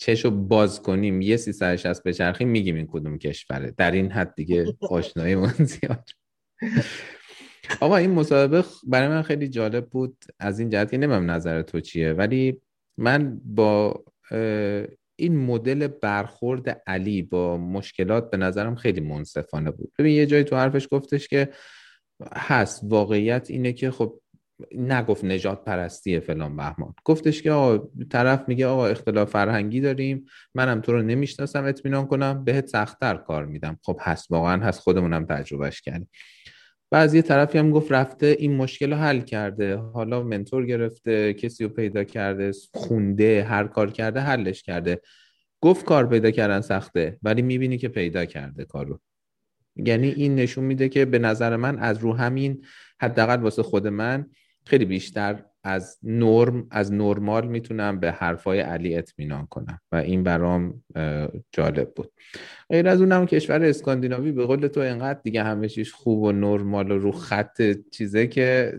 چشو 0.01 0.31
باز 0.31 0.83
کنیم 0.83 1.21
یه 1.21 1.37
سی 1.37 1.53
سرش 1.53 1.87
به 1.87 1.95
بچرخیم 2.05 2.49
میگیم 2.49 2.75
این 2.75 2.87
کدوم 2.87 3.19
کشوره. 3.19 3.71
در 3.71 3.91
این 3.91 4.13
حد 4.13 4.35
دیگه 4.35 4.77
آشنایی 4.81 5.35
من 5.35 5.55
زیاد. 5.73 6.09
آقا 7.81 7.97
این 7.97 8.11
مسابقه 8.11 8.69
برای 8.87 9.09
من 9.09 9.23
خیلی 9.23 9.49
جالب 9.49 9.89
بود. 9.91 10.25
از 10.39 10.59
این 10.59 10.71
جهت 10.71 10.91
که 10.91 10.99
نمیم 10.99 11.31
نظر 11.31 11.63
تو 11.63 11.81
چیه 11.81 12.13
ولی 12.13 12.61
من 12.99 13.41
با 13.45 14.05
این 15.17 15.37
مدل 15.37 15.87
برخورد 15.87 16.83
علی 16.87 17.23
با 17.23 17.57
مشکلات 17.57 18.31
به 18.31 18.37
نظرم 18.37 18.77
خیلی 18.77 19.01
منصفانه 19.01 19.71
بود. 19.71 19.93
ببین 19.99 20.17
یه 20.17 20.27
جایی 20.27 20.45
تو 20.45 20.57
حرفش 20.57 20.89
گفتش 20.91 21.29
که 21.29 21.49
هست 22.33 22.81
واقعیت 22.85 23.51
اینه 23.51 23.73
که 23.73 23.91
خب 23.91 24.21
نگفت 24.75 25.25
نجات 25.25 25.65
پرستیه 25.65 26.21
فلان 26.21 26.57
بهمان. 26.57 26.95
گفتش 27.05 27.43
که 27.43 27.51
آقا 27.51 27.89
طرف 28.11 28.49
میگه 28.49 28.67
آقا 28.67 28.87
اختلاف 28.87 29.31
فرهنگی 29.31 29.81
داریم 29.81 30.25
منم 30.55 30.81
تو 30.81 30.93
رو 30.93 31.03
نمی‌شناسم 31.03 31.65
اطمینان 31.65 32.07
کنم 32.07 32.45
بهت 32.45 32.67
سختتر 32.67 33.17
کار 33.17 33.47
میدم. 33.47 33.79
خب 33.83 33.99
هست 34.01 34.31
واقعا 34.31 34.63
هست 34.63 34.81
خودمونم 34.81 35.27
تجربهش 35.27 35.81
کردیم. 35.81 36.09
بعضی 36.91 37.17
یه 37.17 37.23
طرفی 37.23 37.59
هم 37.59 37.71
گفت 37.71 37.93
رفته 37.93 38.37
این 38.39 38.57
مشکل 38.57 38.91
رو 38.91 38.97
حل 38.97 39.21
کرده. 39.21 39.77
حالا 39.77 40.23
منتور 40.23 40.67
گرفته 40.67 41.35
کسی 41.35 41.65
رو 41.65 41.71
پیدا 41.71 42.05
کرده 42.05 42.53
خونده 42.75 43.45
هر 43.45 43.67
کار 43.67 43.91
کرده 43.91 44.21
حلش 44.21 44.63
کرده. 44.63 45.01
گفت 45.61 45.85
کار 45.85 46.07
پیدا 46.07 46.31
کردن 46.31 46.61
سخته 46.61 47.19
ولی 47.23 47.43
می‌بینی 47.43 47.79
که 47.79 47.89
پیدا 47.89 48.25
کرده 48.25 48.65
کارو. 48.65 49.01
یعنی 49.77 50.09
این 50.09 50.35
نشون 50.35 50.65
میده 50.65 50.89
که 50.89 51.05
به 51.05 51.19
نظر 51.19 51.57
من 51.57 51.79
از 51.79 51.99
رو 51.99 52.13
همین 52.15 52.65
حداقل 53.01 53.41
واسه 53.41 53.63
خود 53.63 53.87
من 53.87 54.27
خیلی 54.67 54.85
بیشتر 54.85 55.45
از 55.65 55.99
نرم 56.03 56.67
از 56.71 56.93
نرمال 56.93 57.49
می‌تونم 57.49 58.01
به 58.01 58.13
حرفای 58.13 58.61
علی 58.61 58.97
اطمینان 58.97 59.47
کنم 59.47 59.81
و 59.93 59.97
این 59.97 60.23
برام 60.23 60.85
جالب 61.53 61.93
بود. 61.97 62.13
غیر 62.71 62.89
از 62.89 63.01
اونم 63.01 63.27
کشور 63.27 63.65
اسکاندیناوی 63.65 64.33
به 64.33 64.47
قول 64.47 64.67
تو 64.67 64.81
انقدر 64.81 65.21
دیگه 65.25 65.43
همه 65.43 65.69
چیز 65.69 65.93
خوب 65.93 66.23
و 66.23 66.33
نرمال 66.33 66.91
و 66.91 66.99
رو 66.99 67.13
خط 67.13 67.63
چیزه 67.91 68.27
که 68.27 68.79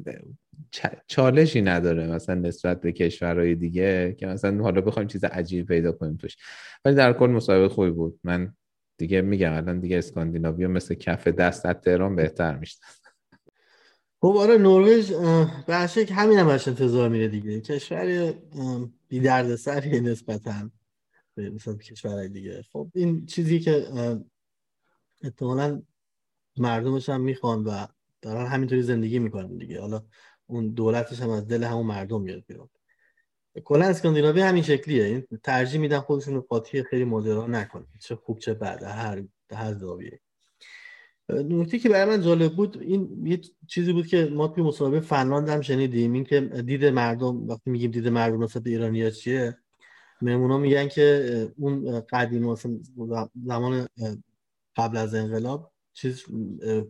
چالشی 1.08 1.62
نداره 1.62 2.08
مثلا 2.08 2.36
نسبت 2.36 2.82
به 2.82 2.92
کشورهای 2.92 3.56
دیگه 3.56 4.16
که 4.20 4.28
مثلا 4.28 4.64
حالا 4.64 4.82
بخوایم 4.82 5.08
چیز 5.08 5.24
عجیب 5.24 5.68
پیدا 5.68 5.92
کنیم 5.92 6.18
توش. 6.18 6.38
ولی 6.86 6.96
در 6.96 7.14
کل 7.14 7.30
مسابقه 7.30 7.70
خوبی 7.70 7.92
بود. 7.92 8.20
من 8.24 8.54
دیگه 8.98 9.22
میگم 9.22 9.54
الان 9.54 9.80
دیگه 9.80 9.98
اسکاندیناوی 9.98 10.68
مثل 10.68 10.96
کف 10.96 11.28
دست 11.28 11.66
از 11.66 11.76
تهران 11.76 12.16
بهتر 12.16 12.58
میشتن 12.58 12.88
خب 14.22 14.36
آره 14.38 14.58
نروژ 14.58 15.12
به 15.68 16.06
که 16.06 16.14
همین 16.14 16.40
هم 16.40 16.48
انتظار 16.48 17.10
میره 17.10 17.28
دیگه. 17.28 17.62
کشور 17.62 18.34
بی 19.08 19.20
درد 19.20 19.56
سریه 19.56 20.00
نسبتا 20.00 20.70
مثلا 21.38 21.74
کشورهای 21.76 22.30
دیگه. 22.30 22.62
خب 22.72 22.92
این 22.96 23.26
چیزی 23.26 23.60
که 23.60 23.88
احتمالا 25.24 25.82
مردمش 26.58 27.10
هم 27.10 27.22
می‌خوان 27.22 27.64
و 27.64 27.88
دارن 28.22 28.46
همینطوری 28.46 28.82
زندگی 28.82 29.20
می‌کنن 29.20 29.58
دیگه. 29.58 29.82
حالا 29.82 30.04
اون 30.48 30.70
دولتش 30.70 31.22
هم 31.22 31.30
از 31.30 31.48
دل 31.48 31.64
همون 31.64 31.86
مردم 31.86 32.22
میاد 32.22 32.44
بیرون. 32.48 32.70
کلا 33.64 33.86
اسکاندیناوی 33.86 34.42
همین 34.42 34.64
شکلیه. 34.64 35.04
این 35.04 35.28
ترجیح 35.44 35.82
میدن 35.82 36.00
خودشون 36.00 36.34
رو 36.34 36.42
قاطی 36.42 36.84
خیلی 36.84 37.04
ماجرا 37.04 37.48
نکنن. 37.48 37.88
چه 38.00 38.16
خوب 38.16 38.40
چه 38.40 38.54
بد 38.54 38.84
هر 38.84 39.24
هر 39.52 39.74
زاویه. 39.74 40.20
نکته 41.30 41.80
که 41.80 41.90
برای 41.90 42.18
من 42.18 42.24
جالب 42.24 42.56
بود 42.56 42.82
این 42.82 43.28
یه 43.28 43.42
چیزی 43.68 43.94
بود 43.94 44.08
که 44.08 44.26
ما 44.26 44.48
توی 44.48 44.64
مسابقه 44.64 45.00
فنلاند 45.00 45.50
هم 45.50 45.62
شنیدیم. 45.62 46.14
این 46.14 46.24
که 46.24 46.42
دید 46.42 46.86
مردم 46.86 47.48
وقتی 47.48 47.70
میگیم 47.70 47.92
دید 47.92 48.08
مردم 48.08 48.44
نسبت 48.44 48.64
به 48.64 48.70
ایرانیا 48.70 49.10
چیه؟ 49.10 49.58
مهمونا 50.22 50.58
میگن 50.58 50.88
که 50.88 51.54
اون 51.58 52.00
قدیم 52.00 52.56
زمان 53.46 53.88
قبل 54.76 54.98
از 54.98 55.16
انقلاب 55.16 55.72
چیز 55.94 56.26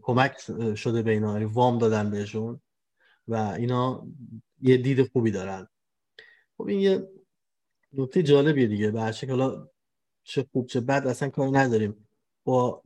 کمک 0.02 0.34
شده 0.76 1.02
به 1.02 1.12
اینا 1.12 1.34
یعنی 1.34 1.46
وام 1.46 1.78
دادن 1.78 2.10
بهشون 2.12 2.62
و 3.28 3.36
اینا 3.36 4.08
یه 4.62 4.78
دید 4.78 5.12
خوبی 5.12 5.32
دارن. 5.32 5.68
خب 6.58 6.68
این 6.68 6.80
یه 6.80 7.08
نکته 7.94 8.24
جالبیه 8.24 8.68
دیگه. 8.68 8.92
به 8.92 9.02
هر 9.02 9.26
حالا 9.30 9.68
چه 10.24 10.46
خوب 10.52 10.68
چه 10.68 10.80
بد 10.80 11.08
اصلا 11.08 11.30
کاری 11.30 11.52
نداریم. 11.52 12.09
با 12.50 12.82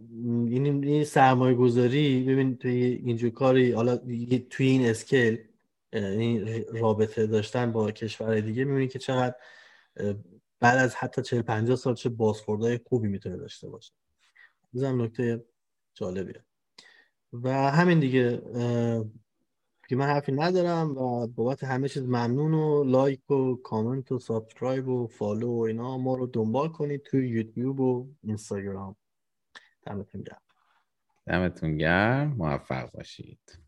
این 0.48 0.84
این 0.84 1.04
سرمایه 1.04 1.56
گذاری 1.56 2.24
ببین 2.24 2.58
توی 2.58 2.84
اینجور 3.06 3.30
کاری 3.30 3.72
حالا 3.72 3.98
توی 4.50 4.68
این 4.68 4.86
اسکیل 4.86 5.38
این 5.94 6.64
رابطه 6.72 7.28
داشتن 7.28 7.72
با 7.72 7.92
کشور 7.92 8.40
دیگه 8.40 8.64
می‌بینی 8.64 8.88
که 8.88 9.00
چقدر 9.00 9.36
بعد 10.60 10.78
از 10.78 10.96
حتی 10.96 11.22
40 11.22 11.42
50 11.42 11.76
سال 11.76 11.96
چه 11.96 12.10
بازخوردهای 12.10 12.80
خوبی 12.86 13.08
می‌تونه 13.08 13.38
داشته 13.38 13.70
باشه. 13.70 13.94
به 14.74 14.83
نظرم 14.83 15.02
نکته 15.02 15.46
جالبیه. 15.94 16.44
و 17.34 17.72
همین 17.72 18.00
دیگه 18.00 18.42
که 19.90 19.96
من 19.96 20.06
حرفی 20.06 20.32
ندارم 20.32 20.98
و 20.98 21.28
بابت 21.28 21.64
همه 21.64 21.90
چیز 21.90 22.04
ممنون 22.04 22.54
و 22.54 22.84
like 22.84 23.32
و 23.32 23.56
کامنت 23.56 24.12
و 24.12 24.20
subscribe 24.20 24.88
و 24.88 25.08
follow 25.08 25.48
و 25.48 25.60
اینا 25.60 25.98
ما 25.98 26.16
رو 26.16 26.28
دنبال 26.28 26.70
کنید 26.70 27.02
توی 27.02 27.30
یوتیوب 27.30 27.80
و 27.80 28.08
اینستاگرام. 28.24 28.96
دمتون 29.86 30.22
گرم. 30.22 30.42
دمتون 31.28 31.78
گرم. 31.78 32.28
موفق 32.38 32.92
باشید. 32.92 33.63